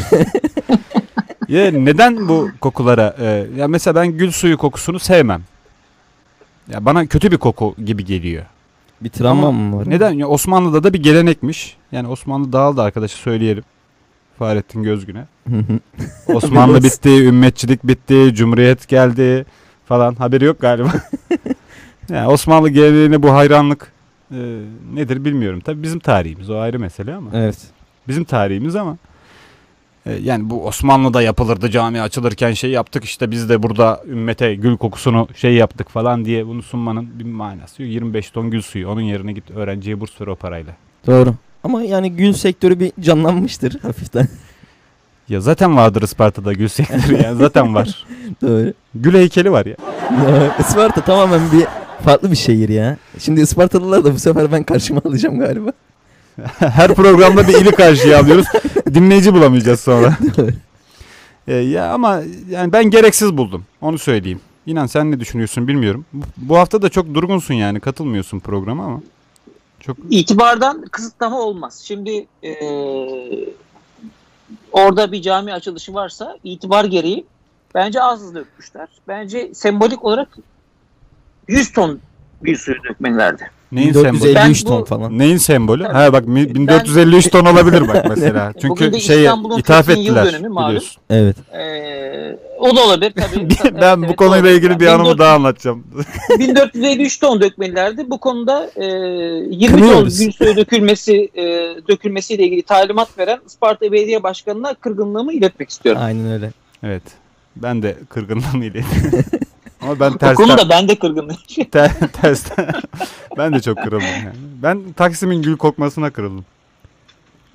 [1.48, 5.42] Ya neden bu kokulara e, ya mesela ben gül suyu kokusunu sevmem.
[6.74, 8.46] Ya bana kötü bir koku gibi geliyor.
[9.02, 9.90] bir travma mı var?
[9.90, 10.12] Neden?
[10.12, 11.78] Ya Osmanlı'da da bir gelenekmiş.
[11.92, 13.64] Yani Osmanlı dağıldı arkadaşı söyleyelim.
[14.42, 15.26] Fahrettin Gözgün'e.
[16.28, 19.46] Osmanlı bitti, ümmetçilik bitti, cumhuriyet geldi
[19.86, 20.16] falan.
[20.16, 20.92] Haberi yok galiba.
[22.10, 23.92] yani Osmanlı geleneğine bu hayranlık
[24.32, 24.60] e,
[24.94, 25.60] nedir bilmiyorum.
[25.60, 27.30] Tabii bizim tarihimiz o ayrı mesele ama.
[27.34, 27.58] evet.
[28.08, 28.98] Bizim tarihimiz ama
[30.06, 34.78] E, yani bu Osmanlı'da yapılırdı cami açılırken şey yaptık işte biz de burada ümmete gül
[34.78, 37.92] kokusunu şey yaptık falan diye bunu sunmanın bir manası yok.
[37.92, 40.74] 25 ton gül suyu onun yerine git öğrenciye burs ver o parayla.
[41.08, 41.34] Doğru.
[41.64, 44.28] Ama yani gül sektörü bir canlanmıştır hafiften.
[45.30, 48.06] Ya zaten vardır Isparta'da gül sektörü yani zaten var.
[48.42, 48.74] Doğru.
[48.96, 49.76] Gül heykeli var ya.
[50.12, 50.52] Doğru.
[50.60, 51.66] Isparta tamamen bir
[52.06, 52.98] farklı bir şehir ya.
[53.20, 55.72] Şimdi Ispartalılar da bu sefer ben karşıma alacağım galiba.
[56.60, 58.46] Her programda bir ili karşıya alıyoruz.
[58.94, 60.18] Dinleyici bulamayacağız sonra.
[61.48, 63.66] E, ya ama yani ben gereksiz buldum.
[63.82, 64.40] Onu söyleyeyim.
[64.66, 66.06] İnan sen ne düşünüyorsun bilmiyorum.
[66.14, 69.02] Bu, bu hafta da çok durgunsun yani katılmıyorsun programa ama.
[69.82, 71.82] Çok İtibardan kısıtlama olmaz.
[71.84, 72.54] Şimdi e,
[74.72, 77.26] orada bir cami açılışı varsa itibar gereği
[77.76, 78.88] bence az hızlı dökmüşler.
[79.08, 80.38] Bence sembolik olarak
[81.48, 82.00] 100 ton
[82.44, 83.44] bir suyu dökmelilerdi.
[83.72, 84.12] neyin sembolü?
[84.22, 84.36] 453
[84.66, 85.20] Ben ton bu- falan.
[85.20, 85.84] Neyin sembolü?
[85.84, 88.54] Ha bak mi- 1453 ton olabilir bak mesela.
[88.64, 90.68] Bugün Çünkü şey İstanbul'un ithaf fethinin yıl ettiler dönümü malum.
[90.70, 91.02] biliyorsun.
[91.10, 91.36] Evet.
[91.54, 93.48] E, o da olabilir tabii.
[93.82, 95.84] ben Evet, bu konuyla ilgili bir anımı 1400 daha anlatacağım.
[96.40, 98.10] 1453 ton dökmelilerdi.
[98.10, 100.20] Bu konuda e, 20 ton Kınıyoruz.
[100.20, 101.44] gül suyu dökülmesi e,
[101.88, 106.02] dökülmesiyle ilgili talimat veren Isparta Belediye Başkanı'na kırgınlığımı iletmek istiyorum.
[106.06, 106.52] Aynen öyle.
[106.84, 107.04] evet.
[107.56, 108.88] Ben de kırgınlığım ileyim.
[109.82, 111.38] Ama ben tersten, konuda ben de kırgınım.
[111.72, 111.92] ter,
[112.22, 112.68] tersten
[113.38, 114.36] ben de çok kırıldım yani.
[114.64, 116.46] Ben Taksim'in gül kokmasına kırıldım.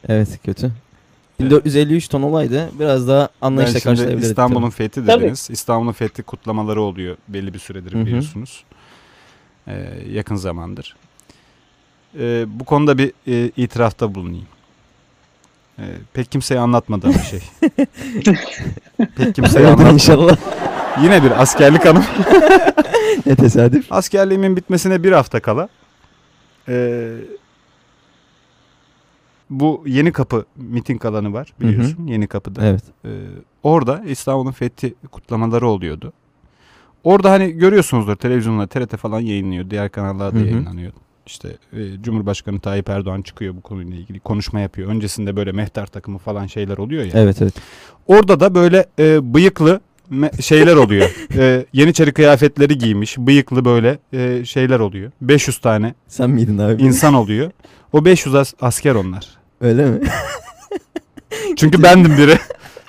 [0.09, 0.71] Evet kötü.
[1.41, 2.71] 1453 ton olaydı.
[2.81, 4.31] Biraz daha anlayışla şimdi karşılayabilirdik.
[4.31, 5.49] İstanbul'un fethi dediniz.
[5.51, 8.07] İstanbul'un fethi kutlamaları oluyor belli bir süredir Hı hı.
[8.07, 8.65] biliyorsunuz.
[9.69, 10.97] Ee, yakın zamandır.
[12.19, 14.47] Ee, bu konuda bir e, itirafta bulunayım.
[15.79, 15.83] Ee,
[16.13, 17.41] pek kimseye anlatmadığım bir şey.
[19.17, 19.93] pek kimseye Hayırdır anlat.
[19.93, 20.37] inşallah.
[21.03, 22.05] Yine bir askerlik anım.
[23.27, 23.93] ne tesadüf.
[23.93, 25.69] Askerliğimin bitmesine bir hafta kala
[26.69, 27.15] ee,
[29.51, 32.07] bu Yeni Kapı miting alanı var biliyorsun.
[32.07, 32.67] Yeni Kapı'da.
[32.67, 32.83] Evet.
[33.05, 33.09] Ee,
[33.63, 36.13] orada İstanbul'un fethi kutlamaları oluyordu.
[37.05, 39.71] Orada hani görüyorsunuzdur televizyonda TRT falan yayınlıyor.
[39.71, 40.47] Diğer kanallarda Hı hı.
[40.47, 40.93] yayınlanıyor.
[41.27, 44.89] İşte e, Cumhurbaşkanı Tayyip Erdoğan çıkıyor bu konuyla ilgili konuşma yapıyor.
[44.89, 47.11] Öncesinde böyle mehter takımı falan şeyler oluyor ya.
[47.15, 47.55] Evet evet.
[48.07, 49.81] Orada da böyle e, bıyıklı
[50.41, 51.11] şeyler oluyor.
[51.39, 55.11] e, Yeniçeri kıyafetleri giymiş bıyıklı böyle e, şeyler oluyor.
[55.21, 56.83] 500 tane Sen miydin abi?
[56.83, 57.51] insan oluyor.
[57.93, 59.27] O 500 as- asker onlar.
[59.61, 60.01] Öyle mi?
[61.57, 62.39] Çünkü bendim biri.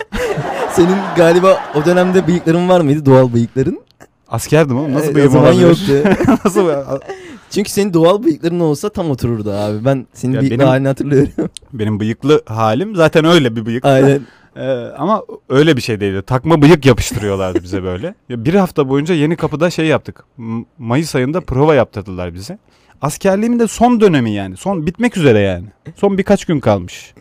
[0.72, 3.06] Senin galiba o dönemde bıyıkların var mıydı?
[3.06, 3.80] Doğal bıyıkların.
[4.30, 5.68] Askerdim ama nasıl Ee, bıyığım O zaman olabilir?
[5.68, 6.10] yoktu.
[6.45, 6.69] nasıl
[7.52, 9.85] Çünkü senin doğal bıyıkların olsa tam otururdu abi.
[9.85, 11.31] Ben senin Ya bıyıklı benim- halini hatırlıyorum.
[11.73, 13.85] Benim bıyıklı halim zaten öyle bir bıyık.
[13.85, 14.22] Aynen.
[14.58, 14.68] Ee,
[14.98, 16.22] ama öyle bir şey değildi.
[16.22, 18.16] Takma bıyık yapıştırıyorlardı bize böyle.
[18.30, 20.24] Ya bir hafta boyunca yeni kapıda şey yaptık.
[20.38, 22.58] M- Mayıs ayında prova yaptırdılar bize.
[23.02, 24.58] Askerliğimin de son dönemi yani.
[24.58, 25.66] Son bitmek üzere yani.
[25.96, 27.14] Son birkaç gün kalmış.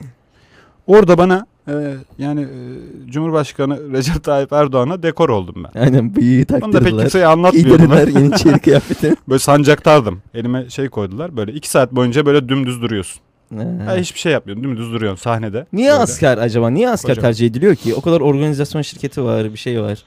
[0.86, 1.72] Orada bana e,
[2.18, 5.80] yani e, Cumhurbaşkanı Recep Tayyip Erdoğan'a dekor oldum ben.
[5.80, 7.86] Aynen bıyığı Onu da pek kimseye anlatmıyordum.
[7.86, 9.14] Giydirdiler Yeniçeri kıyafeti.
[9.28, 10.22] Böyle sancaktardım.
[10.34, 11.36] Elime şey koydular.
[11.36, 13.22] Böyle iki saat boyunca böyle dümdüz duruyorsun.
[13.54, 13.64] Ha.
[13.86, 14.64] Ha, hiçbir şey yapmıyorsun.
[14.64, 15.66] Dümdüz duruyorsun sahnede.
[15.72, 16.02] Niye Böyle.
[16.02, 16.70] asker acaba?
[16.70, 17.22] Niye asker Hocam.
[17.22, 17.94] tercih ediliyor ki?
[17.94, 19.98] O kadar organizasyon şirketi var, bir şey var.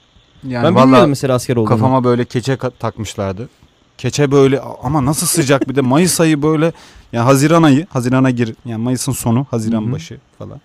[0.47, 1.69] Yani ben vallahi bilmiyorum mesela asker olduğunu.
[1.69, 3.49] Kafama böyle keçe takmışlardı.
[3.97, 6.71] Keçe böyle ama nasıl sıcak bir de Mayıs ayı böyle
[7.13, 9.91] yani Haziran ayı Haziran'a gir yani Mayıs'ın sonu Haziran Hı hı.
[9.91, 10.61] başı falan.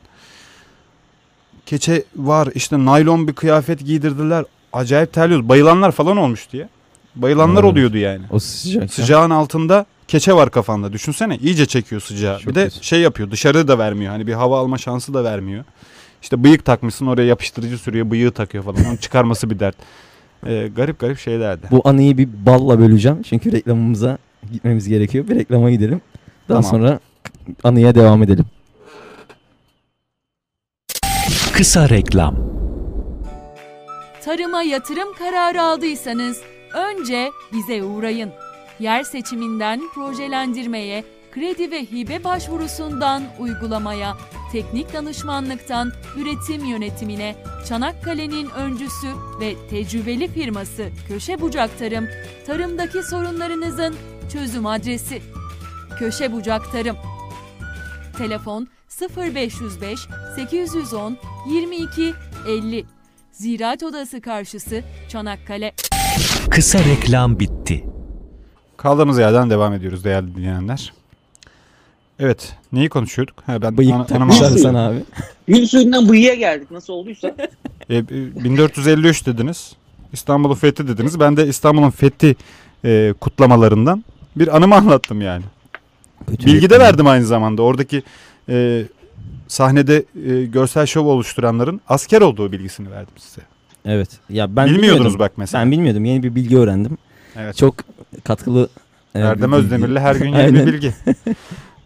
[1.66, 4.44] Keçe var işte naylon bir kıyafet giydirdiler.
[4.72, 5.48] Acayip terliyoruz.
[5.48, 6.68] Bayılanlar falan olmuş diye.
[7.16, 7.72] Bayılanlar Evet.
[7.72, 8.22] oluyordu yani.
[8.30, 8.92] O sıcak.
[8.94, 10.92] Sıcağın altında keçe var kafanda.
[10.92, 12.38] Düşünsene iyice çekiyor sıcağı.
[12.38, 12.84] Çok bir de kötü.
[12.84, 14.12] şey yapıyor dışarı da vermiyor.
[14.12, 15.64] Hani bir hava alma şansı da vermiyor.
[16.22, 18.84] İşte bıyık takmışsın oraya yapıştırıcı sürüyor bıyığı takıyor falan.
[18.86, 19.76] Onun çıkarması bir dert.
[20.46, 21.66] Ee, garip garip şeylerdi.
[21.70, 23.22] Bu anıyı bir balla böleceğim.
[23.22, 24.18] Çünkü reklamımıza
[24.52, 25.28] gitmemiz gerekiyor.
[25.28, 26.00] Bir reklama gidelim.
[26.48, 26.70] Daha Tamam.
[26.70, 27.00] sonra
[27.64, 28.44] anıya devam edelim.
[31.52, 32.36] Kısa reklam.
[34.24, 36.40] Tarıma yatırım kararı aldıysanız
[36.74, 38.30] önce bize uğrayın.
[38.80, 44.16] Yer seçiminden projelendirmeye, kredi ve hibe başvurusundan uygulamaya,
[44.52, 47.36] teknik danışmanlıktan üretim yönetimine
[47.68, 49.08] Çanakkale'nin öncüsü
[49.40, 52.08] ve tecrübeli firması Köşe Bucak Tarım,
[52.46, 53.94] tarımdaki sorunlarınızın
[54.32, 55.22] çözüm adresi.
[55.98, 56.96] Köşe Bucak Tarım.
[58.18, 58.68] Telefon
[59.16, 60.00] 0505
[60.36, 61.16] 810
[61.50, 62.14] 22
[62.48, 62.84] 50.
[63.32, 65.74] Ziraat Odası karşısı Çanakkale.
[66.50, 67.93] Kısa reklam bitti.
[68.76, 70.92] Kaldığımız yerden devam ediyoruz değerli dinleyenler.
[72.18, 72.56] Evet.
[72.72, 73.34] Neyi konuşuyorduk?
[73.46, 74.58] Ha, ben Bıyık ana- takmışlar aldım.
[74.58, 74.96] sana abi.
[75.48, 77.34] Gül suyundan bıyığa geldik nasıl olduysa.
[77.90, 78.04] E, e,
[78.44, 79.72] 1453 dediniz.
[80.12, 81.20] İstanbul'un fethi dediniz.
[81.20, 82.36] Ben de İstanbul'un fethi
[82.84, 84.04] e, kutlamalarından
[84.36, 85.42] bir anımı anlattım yani.
[86.26, 87.62] Kötü Bilgi de verdim aynı zamanda.
[87.62, 88.02] Oradaki
[88.48, 88.84] e,
[89.48, 93.40] sahnede e, görsel şov oluşturanların asker olduğu bilgisini verdim size.
[93.84, 94.08] Evet.
[94.30, 95.18] Ya ben Bilmiyordunuz bilmiyordum.
[95.18, 95.64] bak mesela.
[95.64, 96.04] Ben bilmiyordum.
[96.04, 96.98] Yeni bir bilgi öğrendim.
[97.36, 97.56] Evet.
[97.56, 97.74] Çok
[98.24, 98.68] katkılı.
[99.14, 99.62] e, Erdem bilgi.
[99.64, 100.92] Özdemir'le her gün yeni bir bilgi.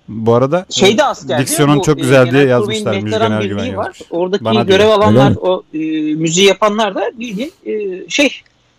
[0.08, 1.38] Bu arada Şeyde e, asker.
[1.38, 3.00] diksiyonun çok güzel diye yazmışlar.
[3.00, 3.84] Müjgan Ergüven var.
[3.84, 4.02] yazmış.
[4.10, 4.90] Oradaki Bana görev diyor.
[4.92, 5.78] alanlar, Öyle o e,
[6.14, 8.30] müziği yapanlar da bildiğin e, şey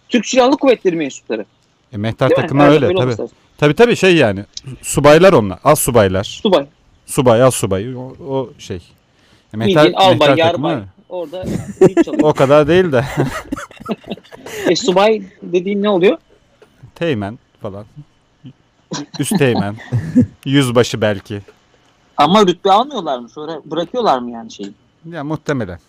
[0.10, 1.46] Türk Silahlı Kuvvetleri mensupları.
[1.94, 3.28] E, Mehter takımı Herhalde öyle tabii.
[3.58, 4.46] Tabii tabii şey yani
[4.82, 5.60] subaylar onlar.
[5.64, 6.24] Az subaylar.
[6.24, 6.66] Subay.
[7.06, 7.96] Subay, az subay.
[7.96, 8.80] O, o şey.
[9.56, 10.74] E, Bildiğin albay, mehter takımı yarbay.
[10.76, 10.86] öyle.
[11.10, 11.46] Orada.
[12.24, 13.06] O kadar değil de.
[14.70, 16.18] e, subay dediğin ne oluyor?
[17.00, 17.86] Teğmen falan.
[19.20, 19.76] Üst teğmen.
[20.46, 21.42] Yüzbaşı belki.
[22.18, 23.30] Ama rütbe almıyorlar mı?
[23.30, 24.72] Sonra bırakıyorlar mı yani şeyi?
[25.12, 25.80] Ya muhtemelen.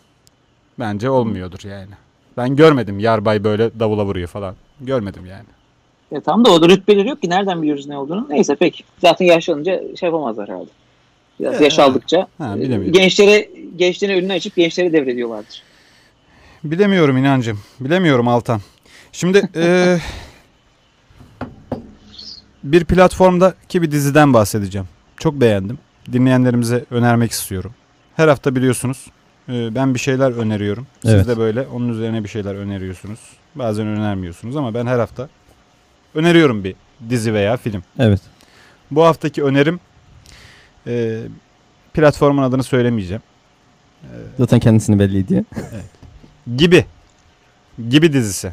[0.78, 1.90] Bence olmuyordur yani.
[2.36, 4.54] Ben görmedim yarbay böyle davula vuruyor falan.
[4.80, 5.44] Görmedim yani.
[6.12, 8.26] E, tam da orada rütbeleri yok ki nereden biliyoruz ne olduğunu?
[8.30, 8.84] Neyse peki.
[8.98, 10.70] Zaten yaşlanınca şey yapamazlar herhalde.
[11.40, 12.92] Biraz Ya, yaş aldıkça Ha, e, bilemiyorum.
[12.92, 15.62] gençlere gençlerin önünü açıp gençlere devrediyorlardır.
[16.64, 17.60] Bilemiyorum inancım.
[17.80, 18.60] Bilemiyorum Altan.
[19.12, 19.98] Şimdi eee,
[22.64, 24.88] bir platformdaki bir diziden bahsedeceğim.
[25.16, 25.78] Çok beğendim.
[26.12, 27.74] Dinleyenlerimize önermek istiyorum.
[28.16, 29.06] Her hafta biliyorsunuz
[29.48, 30.86] eee, ben bir şeyler öneriyorum.
[31.02, 31.26] Siz Evet.
[31.28, 33.20] de böyle onun üzerine bir şeyler öneriyorsunuz.
[33.54, 35.28] Bazen önermiyorsunuz ama ben her hafta
[36.14, 36.74] öneriyorum bir
[37.10, 37.82] dizi veya film.
[37.98, 38.20] Evet.
[38.90, 39.80] Bu haftaki önerim
[40.86, 41.18] eee,
[41.94, 43.22] platformun adını söylemeyeceğim.
[44.38, 45.44] Zaten kendisini belli ediyor.
[46.56, 46.84] Gibi.
[47.88, 48.52] Gibi dizisi.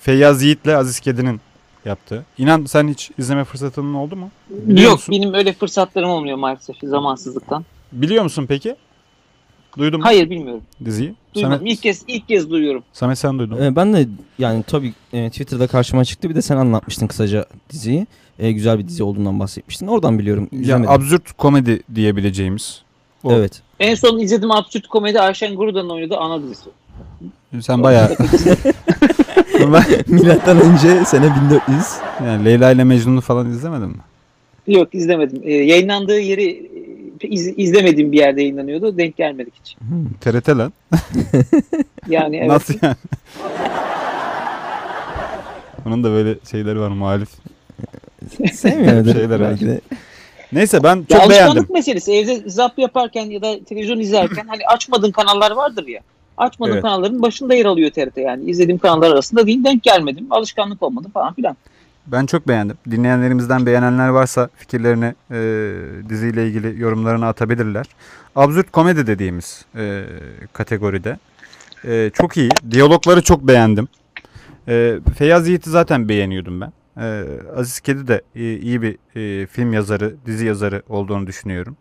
[0.00, 1.40] Feyyaz Yiğit'le Aziz Kedi'nin
[1.84, 2.24] yaptığı.
[2.38, 4.30] İnan sen hiç izleme fırsatının oldu mu?
[4.50, 5.14] Biliyor Yok musun?
[5.14, 7.64] benim öyle fırsatlarım olmuyor maalesef zamansızlıktan.
[7.92, 8.76] Biliyor musun peki?
[9.78, 10.62] Duydun mu Hayır bilmiyorum.
[10.84, 11.14] diziyi?
[11.34, 11.58] Duymadım.
[11.58, 12.82] Samet, İlk kez ilk kez duyuyorum.
[12.92, 13.64] Samet sen duydun mu?
[13.64, 16.30] Ee, ben de yani tabii e, Twitter'da karşıma çıktı.
[16.30, 18.06] Bir de sen anlatmıştın kısaca diziyi.
[18.38, 19.86] E, güzel bir dizi olduğundan bahsetmiştin.
[19.86, 20.48] Oradan biliyorum.
[20.52, 20.90] Ya, İzlemedim.
[20.90, 22.82] absürt komedi diyebileceğimiz.
[23.24, 23.32] o.
[23.32, 23.62] Evet.
[23.80, 26.70] En son izlediğim absürt komedi Ayşen Guru'dan oynadığı ana dizisi.
[27.60, 28.08] Sen bayağı
[30.06, 31.84] Milattan önce sene 1400.
[32.26, 33.96] yani Leyla ile Mecnun'u falan izlemedin mi?
[34.66, 35.40] Yok izlemedim.
[35.44, 36.50] Ee, yayınlandığı yeri
[37.20, 38.98] e, iz- izlemediğim bir yerde yayınlanıyordu.
[38.98, 39.76] Denk gelmedik hiç.
[40.20, 40.72] TRT lan.
[42.08, 42.48] Yani evet.
[42.48, 42.96] Nasıl yani?
[45.86, 47.28] Onun da böyle şeyleri var muhalif.
[48.52, 49.80] Sevmiyordur Şeyler belki de.
[50.52, 51.74] Neyse ben Ya çok alışkanlık beğendim.
[51.74, 52.12] meselesi.
[52.12, 56.00] Evde zap yaparken ya da televizyon izlerken hani açmadığın kanallar vardır ya.
[56.38, 56.82] Açmadığın Evet.
[56.82, 58.50] kanalların başında yer alıyor TRT yani.
[58.50, 60.26] İzlediğim kanallar arasında değil denk gelmedim.
[60.30, 61.56] Alışkanlık olmadı falan filan.
[62.06, 62.76] Ben çok beğendim.
[62.90, 65.38] Dinleyenlerimizden beğenenler varsa fikirlerini e,
[66.08, 67.86] diziyle ilgili yorumlarını atabilirler.
[68.36, 70.04] Absürt komedi dediğimiz e,
[70.52, 71.18] kategoride.
[71.84, 72.50] E, çok iyi.
[72.70, 73.88] Diyalogları çok beğendim.
[74.68, 76.72] E, Feyyaz Yiğit'i zaten beğeniyordum ben.
[77.02, 77.24] E,
[77.56, 81.76] Aziz Kedi de e, iyi bir e, film yazarı, dizi yazarı olduğunu düşünüyorum.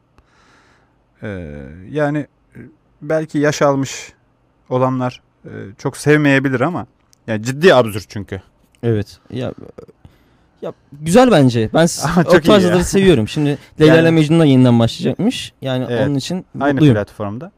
[1.24, 1.54] E,
[1.90, 2.60] yani e,
[3.02, 4.14] belki yaş almış
[4.70, 6.88] olanlar e, çok sevmeyebilir ama
[7.28, 8.42] yani ciddi absürt çünkü.
[8.84, 9.18] Evet.
[9.32, 9.54] Ya
[10.62, 11.70] ya güzel bence.
[11.74, 12.70] Ben Ama o çok iyi tarz ya.
[12.70, 13.28] yazıları seviyorum.
[13.28, 15.54] Şimdi Leyla ile Yani- Mecnun'la yeniden başlayacakmış.
[15.62, 16.08] Yani Evet.
[16.08, 16.96] onun için Aynı mutluyum.
[16.96, 17.52] platformda.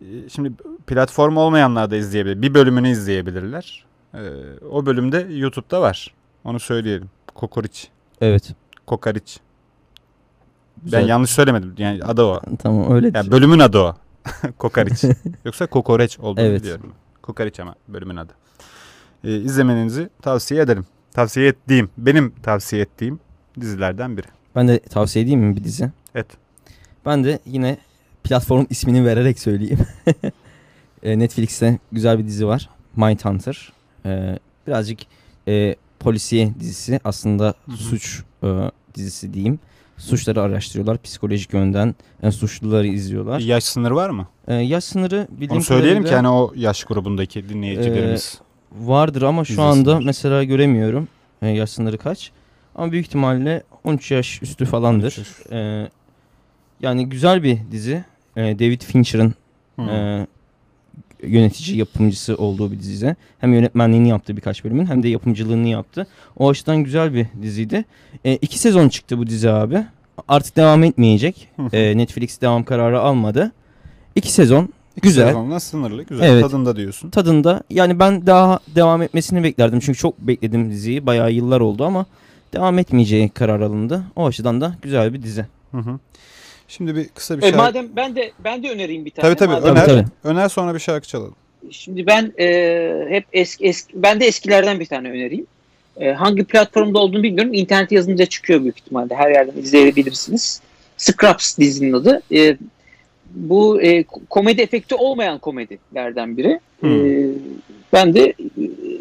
[0.00, 0.52] Ee, Şimdi
[0.86, 2.42] platform olmayanlar da izleyebilir.
[2.42, 3.84] Bir bölümünü izleyebilirler.
[4.14, 4.18] Ee,
[4.70, 6.14] o bölümde YouTube'da var.
[6.44, 7.10] Onu söyleyelim.
[7.34, 7.88] Kokoriç.
[8.20, 8.54] Evet.
[8.86, 9.40] Kokariç.
[10.92, 11.74] Ben yanlış söylemedim.
[11.78, 12.40] Yani adı o.
[12.58, 13.10] Tamam öyle.
[13.14, 13.96] Yani bölümün adı o.
[14.58, 15.04] Kokariç.
[15.44, 16.62] Yoksa kokoreç olduğunu Evet.
[16.62, 16.92] biliyorum.
[17.22, 18.32] Kokariç ama bölümün adı.
[19.24, 20.86] Ee, izlemenizi tavsiye ederim.
[21.12, 23.20] Tavsiye ettiğim, benim tavsiye ettiğim
[23.60, 24.26] dizilerden biri.
[24.56, 25.90] Ben de tavsiye edeyim mi bir dizi?
[26.14, 26.26] Evet.
[27.06, 27.76] Ben de yine
[28.24, 29.78] platform ismini vererek söyleyeyim.
[31.02, 32.68] E, Netflix'te güzel bir dizi var.
[32.96, 33.72] Mindhunter.
[34.06, 34.98] E, birazcık
[35.48, 37.00] e, polisiye dizisi.
[37.04, 37.76] Aslında hı.
[37.76, 39.58] suç e, dizisi diyeyim.
[40.02, 41.02] Suçları araştırıyorlar.
[41.02, 43.38] Psikolojik yönden e, suçluları izliyorlar.
[43.38, 44.28] Bir yaş sınırı var mı?
[44.48, 48.40] E, yaş sınırı bildiğim Onu söyleyelim ki hani o yaş grubundaki dinleyicilerimiz.
[48.72, 49.70] vardır ama şu izlesinler.
[49.70, 51.08] anda mesela göremiyorum.
[51.42, 52.30] E, yaş sınırı kaç.
[52.74, 55.26] Ama büyük ihtimalle 13 yaş üstü falandır.
[55.52, 55.88] E,
[56.80, 58.04] yani güzel bir dizi.
[58.36, 59.34] E, David Fincher'ın
[59.88, 60.26] e,
[61.22, 63.16] yönetici yapımcısı olduğu bir dizi.
[63.38, 66.06] Hem yönetmenliğini yaptı birkaç bölümün hem de yapımcılığını yaptı.
[66.36, 67.84] O açıdan güzel bir diziydi.
[68.24, 69.84] E, iki sezon çıktı bu dizi abi.
[70.28, 71.48] Artık devam etmeyecek.
[71.72, 73.52] E, Netflix devam kararı almadı.
[74.14, 75.26] İki sezon İki güzel.
[75.26, 76.02] sezonla sınırlı.
[76.02, 76.28] Güzel.
[76.30, 76.42] Evet.
[76.42, 77.10] Tadında diyorsun.
[77.10, 77.62] tadında.
[77.70, 79.80] Yani ben daha devam etmesini beklerdim.
[79.80, 81.06] Çünkü çok bekledim diziyi.
[81.06, 82.06] Bayağı yıllar oldu ama
[82.52, 84.02] devam etmeyeceği karar alındı.
[84.16, 85.46] O açıdan da güzel bir dizi.
[85.70, 85.98] Hı hı.
[86.76, 87.56] Şimdi bir kısa bir E, şarkı.
[87.58, 89.28] madem ben de ben de önereyim bir tane.
[89.34, 89.54] Tabii tabii.
[89.66, 91.34] Madem- Öner, Tabii, öner sonra bir şarkı çalalım.
[91.70, 95.46] Şimdi ben e, hep eski, eski ben de eskilerden bir tane önereyim.
[96.00, 97.54] E, hangi platformda olduğunu bilmiyorum.
[97.54, 99.14] İnternet yazınca çıkıyor büyük ihtimalle.
[99.14, 100.60] Her yerden izleyebilirsiniz.
[100.96, 102.22] Scraps dizinin adı.
[102.34, 102.56] E,
[103.30, 106.60] bu e, komedi efekti olmayan komedilerden biri.
[106.80, 107.06] Hmm.
[107.06, 107.28] E,
[107.92, 108.34] ben de e,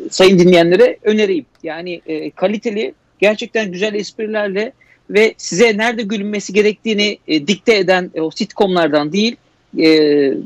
[0.09, 1.45] sayın dinleyenlere önereyim.
[1.63, 4.73] Yani e, kaliteli, gerçekten güzel esprilerle
[5.11, 9.35] ve size nerede gülünmesi gerektiğini e, dikte eden e, o sitcomlardan değil,
[9.77, 9.83] e,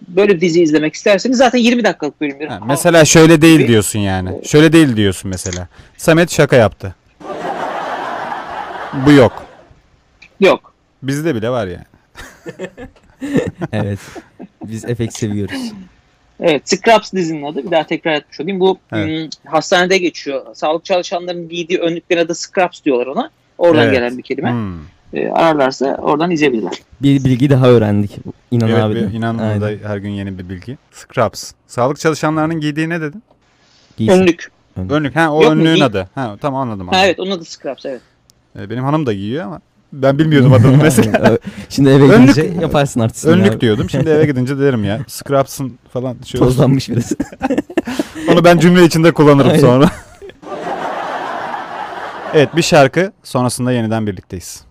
[0.08, 2.48] böyle bir dizi izlemek isterseniz zaten 20 dakikalık bölümler.
[2.48, 3.68] Ha, mesela şöyle değil Gibi.
[3.68, 4.30] diyorsun yani.
[4.46, 5.68] Şöyle değil diyorsun mesela.
[5.98, 6.96] Samet şaka yaptı.
[9.06, 9.46] Bu yok.
[10.40, 10.74] Yok.
[11.04, 11.86] Bizde bile var yani.
[13.72, 14.00] evet.
[14.64, 15.72] Biz efekt seviyoruz.
[16.40, 17.66] Evet, Scraps dizinin adı.
[17.66, 18.60] Bir daha tekrar etmiş olayım.
[18.60, 19.08] Bu Evet.
[19.08, 20.56] hmm, hastanede geçiyor.
[20.56, 23.30] Sağlık çalışanlarının giydiği önlüklerin adı Scraps diyorlar ona.
[23.58, 23.94] Oradan Evet.
[23.96, 24.52] gelen bir kelime.
[24.52, 24.74] Hmm.
[25.14, 26.74] E, ararlarsa oradan izleyebilirler.
[27.02, 28.18] Bir bilgi daha öğrendik.
[28.52, 29.00] İnan Evet, abi.
[29.18, 30.78] inan da her gün yeni bir bilgi.
[30.92, 31.52] Scrubs.
[31.68, 33.24] Sağlık çalışanlarının giydiği ne dedin?
[33.98, 34.14] Giysin.
[34.22, 34.52] Önlük.
[34.90, 35.16] Önlük.
[35.16, 35.60] Ha o Yok mu?
[35.62, 36.10] önlüğün Giy- adı.
[36.16, 36.88] Ha tamam anladım.
[36.88, 37.06] Ha, anladım.
[37.08, 38.02] evet onun adı Scraps evet.
[38.60, 39.60] Ee, Benim hanım da giyiyor ama
[39.94, 41.38] ben bilmiyordum adını mesela.
[41.70, 43.62] Şimdi eve Önlük- gidince yaparsın artistini Önlük abi.
[43.62, 43.90] diyordum.
[43.90, 45.00] Şimdi eve gidince derim ya.
[45.08, 46.40] Scrubs'ın falan şey.
[46.40, 47.12] Tozlanmış biraz.
[48.32, 49.62] Onu ben cümle içinde kullanırım Aynen.
[49.62, 49.92] sonra.
[52.36, 54.64] Evet bir şarkı sonrasında yeniden birlikteyiz.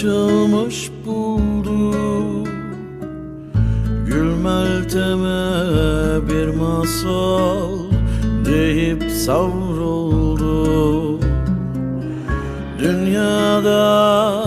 [0.00, 1.94] Açılmış buldu.
[4.06, 5.48] Gül Meltem'e
[6.28, 7.78] bir masal
[8.44, 10.60] deyip savruldu.
[12.78, 14.44] Dünyada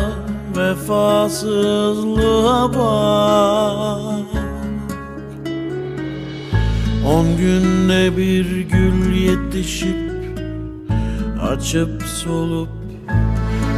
[0.57, 1.93] vefasızlığa
[2.73, 4.03] bak.
[7.07, 10.13] On günde bir gül yetişip
[11.41, 12.69] Açıp solup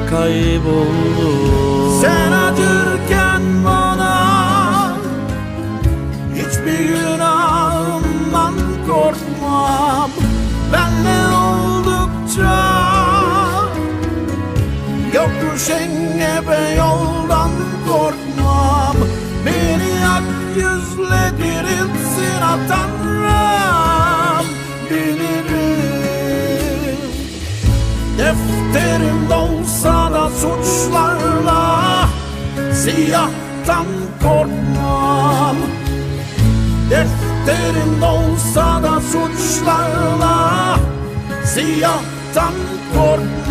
[0.09, 1.54] kayboldu
[2.05, 4.95] Sen acırken bana
[6.35, 8.53] Hiçbir günahımdan
[8.87, 10.11] korkmam.
[10.73, 12.57] Benle oldukça
[15.13, 17.51] Yokuş engebe yoldan
[17.87, 18.95] korkmam.
[19.45, 20.23] Beni ak
[20.55, 24.45] yüzle diriltsin ha Tanrım.
[24.89, 25.55] Bilirim
[28.17, 31.84] Defterim dolsa da suçlarla
[32.85, 33.87] Siyahtan
[34.23, 35.57] korkmam.
[36.89, 40.79] Defterim dolsa da suçlarla
[41.45, 42.53] Siyahtan
[42.93, 43.44] korkmam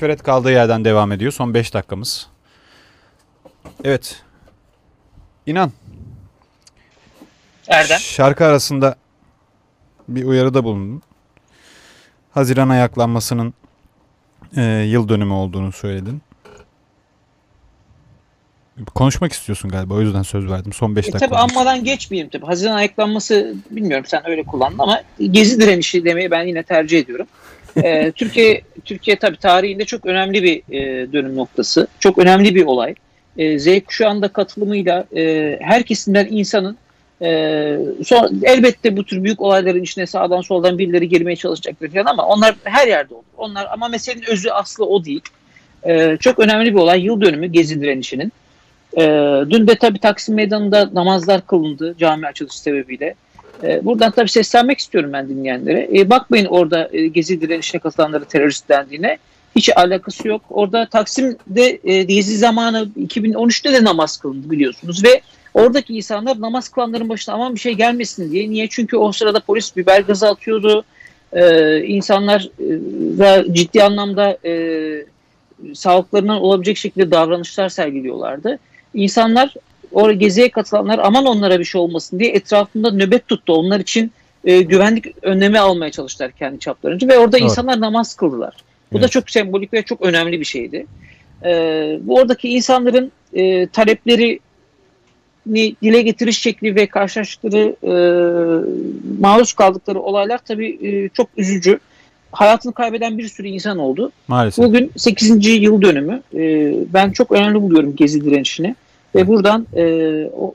[0.00, 1.32] Meşveret kaldığı yerden devam ediyor.
[1.32, 2.26] Son 5 dakikamız.
[3.84, 4.22] Evet.
[5.46, 5.72] İnan.
[7.68, 7.98] Erdem.
[7.98, 8.94] Şarkı arasında
[10.08, 11.02] bir uyarıda bulundun.
[12.30, 13.54] Haziran ayaklanmasının
[14.56, 16.22] e, yıl dönümü olduğunu söyledin.
[18.94, 20.72] Konuşmak istiyorsun galiba o yüzden söz verdim.
[20.72, 21.26] Son 5 E, dakika.
[21.26, 22.46] tabii anmadan geçmeyeyim tabii.
[22.46, 27.26] Haziran ayaklanması bilmiyorum sen öyle kullandın ama gezi direnişi demeyi ben yine tercih ediyorum.
[27.76, 31.86] E, Türkiye Türkiye tabii tarihinde çok önemli bir e, dönüm noktası.
[31.98, 32.94] Çok önemli bir olay.
[33.38, 36.76] E, Z kuşağında katılımıyla e, her kesimden insanın
[37.22, 42.26] e, son, elbette bu tür büyük olayların içine sağdan soldan birileri girmeye çalışacaktır falan ama
[42.26, 43.24] onlar her yerde olur.
[43.36, 45.22] Onlar ama meselenin özü aslı o değil.
[45.88, 48.32] E, çok önemli bir olay yıl dönümü gezi direnişinin.
[48.96, 53.14] Ee, dün de tabii Taksim Meydanı'nda namazlar kılındı cami açılışı sebebiyle.
[53.62, 55.88] Ee, buradan tabii seslenmek istiyorum ben dinleyenlere.
[55.94, 59.18] Ee, bakmayın orada e, gezi direnişine katılanlara terörist dendiğine.
[59.56, 60.42] Hiç alakası yok.
[60.50, 65.20] Orada Taksim'de e, gezi zamanı 2013'te de namaz kılındı biliyorsunuz ve
[65.54, 68.50] oradaki insanlar namaz kılanların başına aman bir şey gelmesin diye.
[68.50, 68.68] Niye?
[68.70, 70.84] Çünkü o sırada polis biber gazı atıyordu.
[71.32, 72.68] Ee, insanlar e,
[73.18, 74.54] da ciddi anlamda e,
[75.74, 78.58] sağlıklarından olabilecek şekilde davranışlar sergiliyorlardı.
[78.94, 79.54] İnsanlar
[79.92, 83.52] oraya geziye katılanlar aman onlara bir şey olmasın diye etrafında nöbet tuttu.
[83.52, 84.12] Onlar için
[84.44, 87.44] e, güvenlik önlemi almaya çalıştılar kendi çaplarınca ve orada Doğru.
[87.44, 88.54] insanlar namaz kıldılar.
[88.92, 89.12] Bu da Evet.
[89.12, 90.86] çok sembolik ve çok önemli bir şeydi.
[91.44, 91.50] E,
[92.02, 94.40] bu oradaki insanların e, talepleri
[95.82, 97.92] dile getiriş şekli ve karşılaştıkları e,
[99.20, 101.78] maruz kaldıkları olaylar tabii e, çok üzücü.
[102.32, 104.12] Hayatını kaybeden bir sürü insan oldu.
[104.28, 104.64] Maalesef.
[104.64, 105.46] Bugün 8.
[105.46, 106.22] yıl dönümü.
[106.34, 108.74] Ee, ben çok önemli buluyorum Gezi direnişini.
[109.14, 109.84] Ve buradan e,
[110.38, 110.54] o-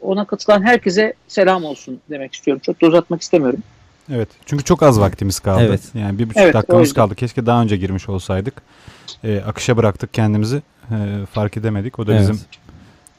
[0.00, 2.60] ona katılan herkese selam olsun demek istiyorum.
[2.66, 3.60] Çok da uzatmak istemiyorum.
[4.12, 4.28] Evet.
[4.46, 5.64] Çünkü çok az vaktimiz kaldı.
[5.68, 5.80] Evet.
[5.94, 7.14] Yani bir buçuk Evet, dakikamız kaldı.
[7.14, 8.54] Keşke daha önce girmiş olsaydık.
[9.24, 10.62] Ee, akışa bıraktık kendimizi.
[10.90, 10.94] Ee,
[11.32, 11.98] fark edemedik.
[11.98, 12.20] O da Evet.
[12.22, 12.40] bizim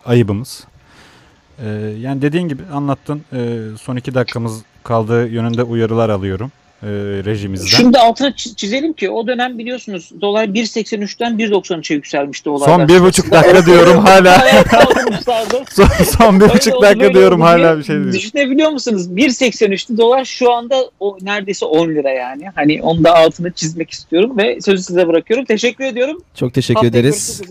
[0.05, 0.63] ayıbımız.
[1.63, 1.67] Ee,
[1.99, 3.21] yani dediğin gibi anlattın.
[3.33, 6.51] Ee, son iki dakikamız kaldığı yönünde uyarılar alıyorum.
[6.85, 6.89] E,
[7.25, 7.67] rejimizden.
[7.67, 12.77] Şimdi altına çi- çizelim ki o dönem biliyorsunuz dolar 1.83'ten 1.93'e yükselmişti olaylar.
[12.77, 14.43] Son bir buçuk dakika diyorum hala.
[15.69, 15.87] Son,
[16.17, 18.13] son bir buçuk dakika diyorum hala bir şey diyorum.
[18.13, 19.07] Düşünebiliyor musunuz?
[19.07, 22.49] 1.83'tü dolar şu anda o neredeyse 10 lira yani.
[22.55, 25.45] Hani onu da altını çizmek istiyorum ve sözü size bırakıyorum.
[25.45, 26.21] Teşekkür ediyorum.
[26.35, 27.41] Çok teşekkür Haftaya ederiz.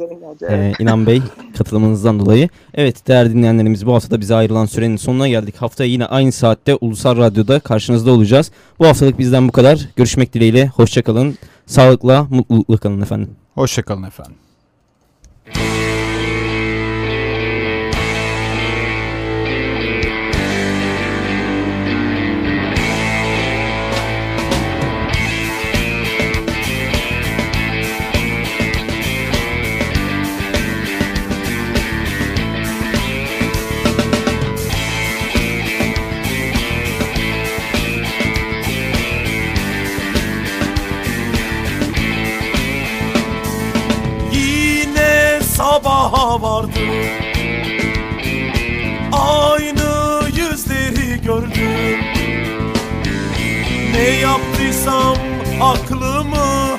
[0.51, 1.23] Ee, İnan Bey
[1.59, 2.49] katılımınızdan dolayı.
[2.75, 5.55] Evet değerli dinleyenlerimiz bu hafta da bize ayrılan sürenin sonuna geldik.
[5.57, 8.51] Haftaya yine aynı saatte Ulusal Radyo'da karşınızda olacağız.
[8.79, 9.89] Bu haftalık bizden bu kadar.
[9.97, 10.67] Görüşmek dileğiyle.
[10.67, 11.39] Hoşçakalın.
[11.67, 13.31] Sağlıkla, mutlulukla kalın efendim.
[13.55, 14.35] Hoşçakalın efendim.
[46.41, 46.81] Vardı.
[49.13, 52.01] Aynı yüzleri gördüm.
[53.93, 55.17] Ne yaptıysam
[55.61, 56.79] aklımı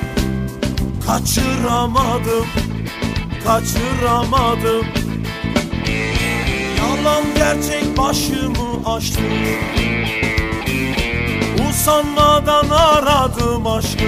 [1.06, 2.46] Kaçıramadım
[3.46, 4.86] Kaçıramadım.
[6.78, 9.20] Yalan gerçek başımı açtı.
[11.68, 14.04] Usanmadan aradım aşkı.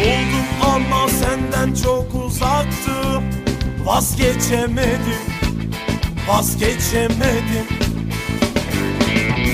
[0.00, 2.81] Buldum ama senden çok uzaktı
[3.84, 5.22] Vazgeçemedim
[6.28, 7.66] Vazgeçemedim.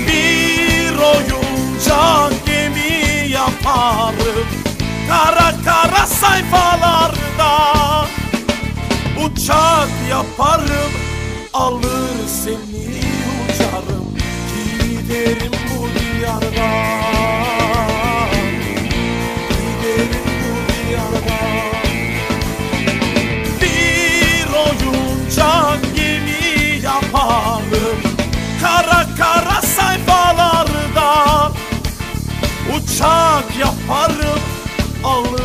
[0.07, 4.47] Bir oyuncak gemi yaparım
[5.09, 7.53] Kara kara sayfalarda.
[9.25, 10.91] Uçak yaparım
[11.53, 13.01] Alır seni
[13.45, 14.09] uçarım.
[14.53, 17.18] Giderim bu diyardan
[32.99, 34.39] Bıçak yaparım
[35.03, 35.38] ağlı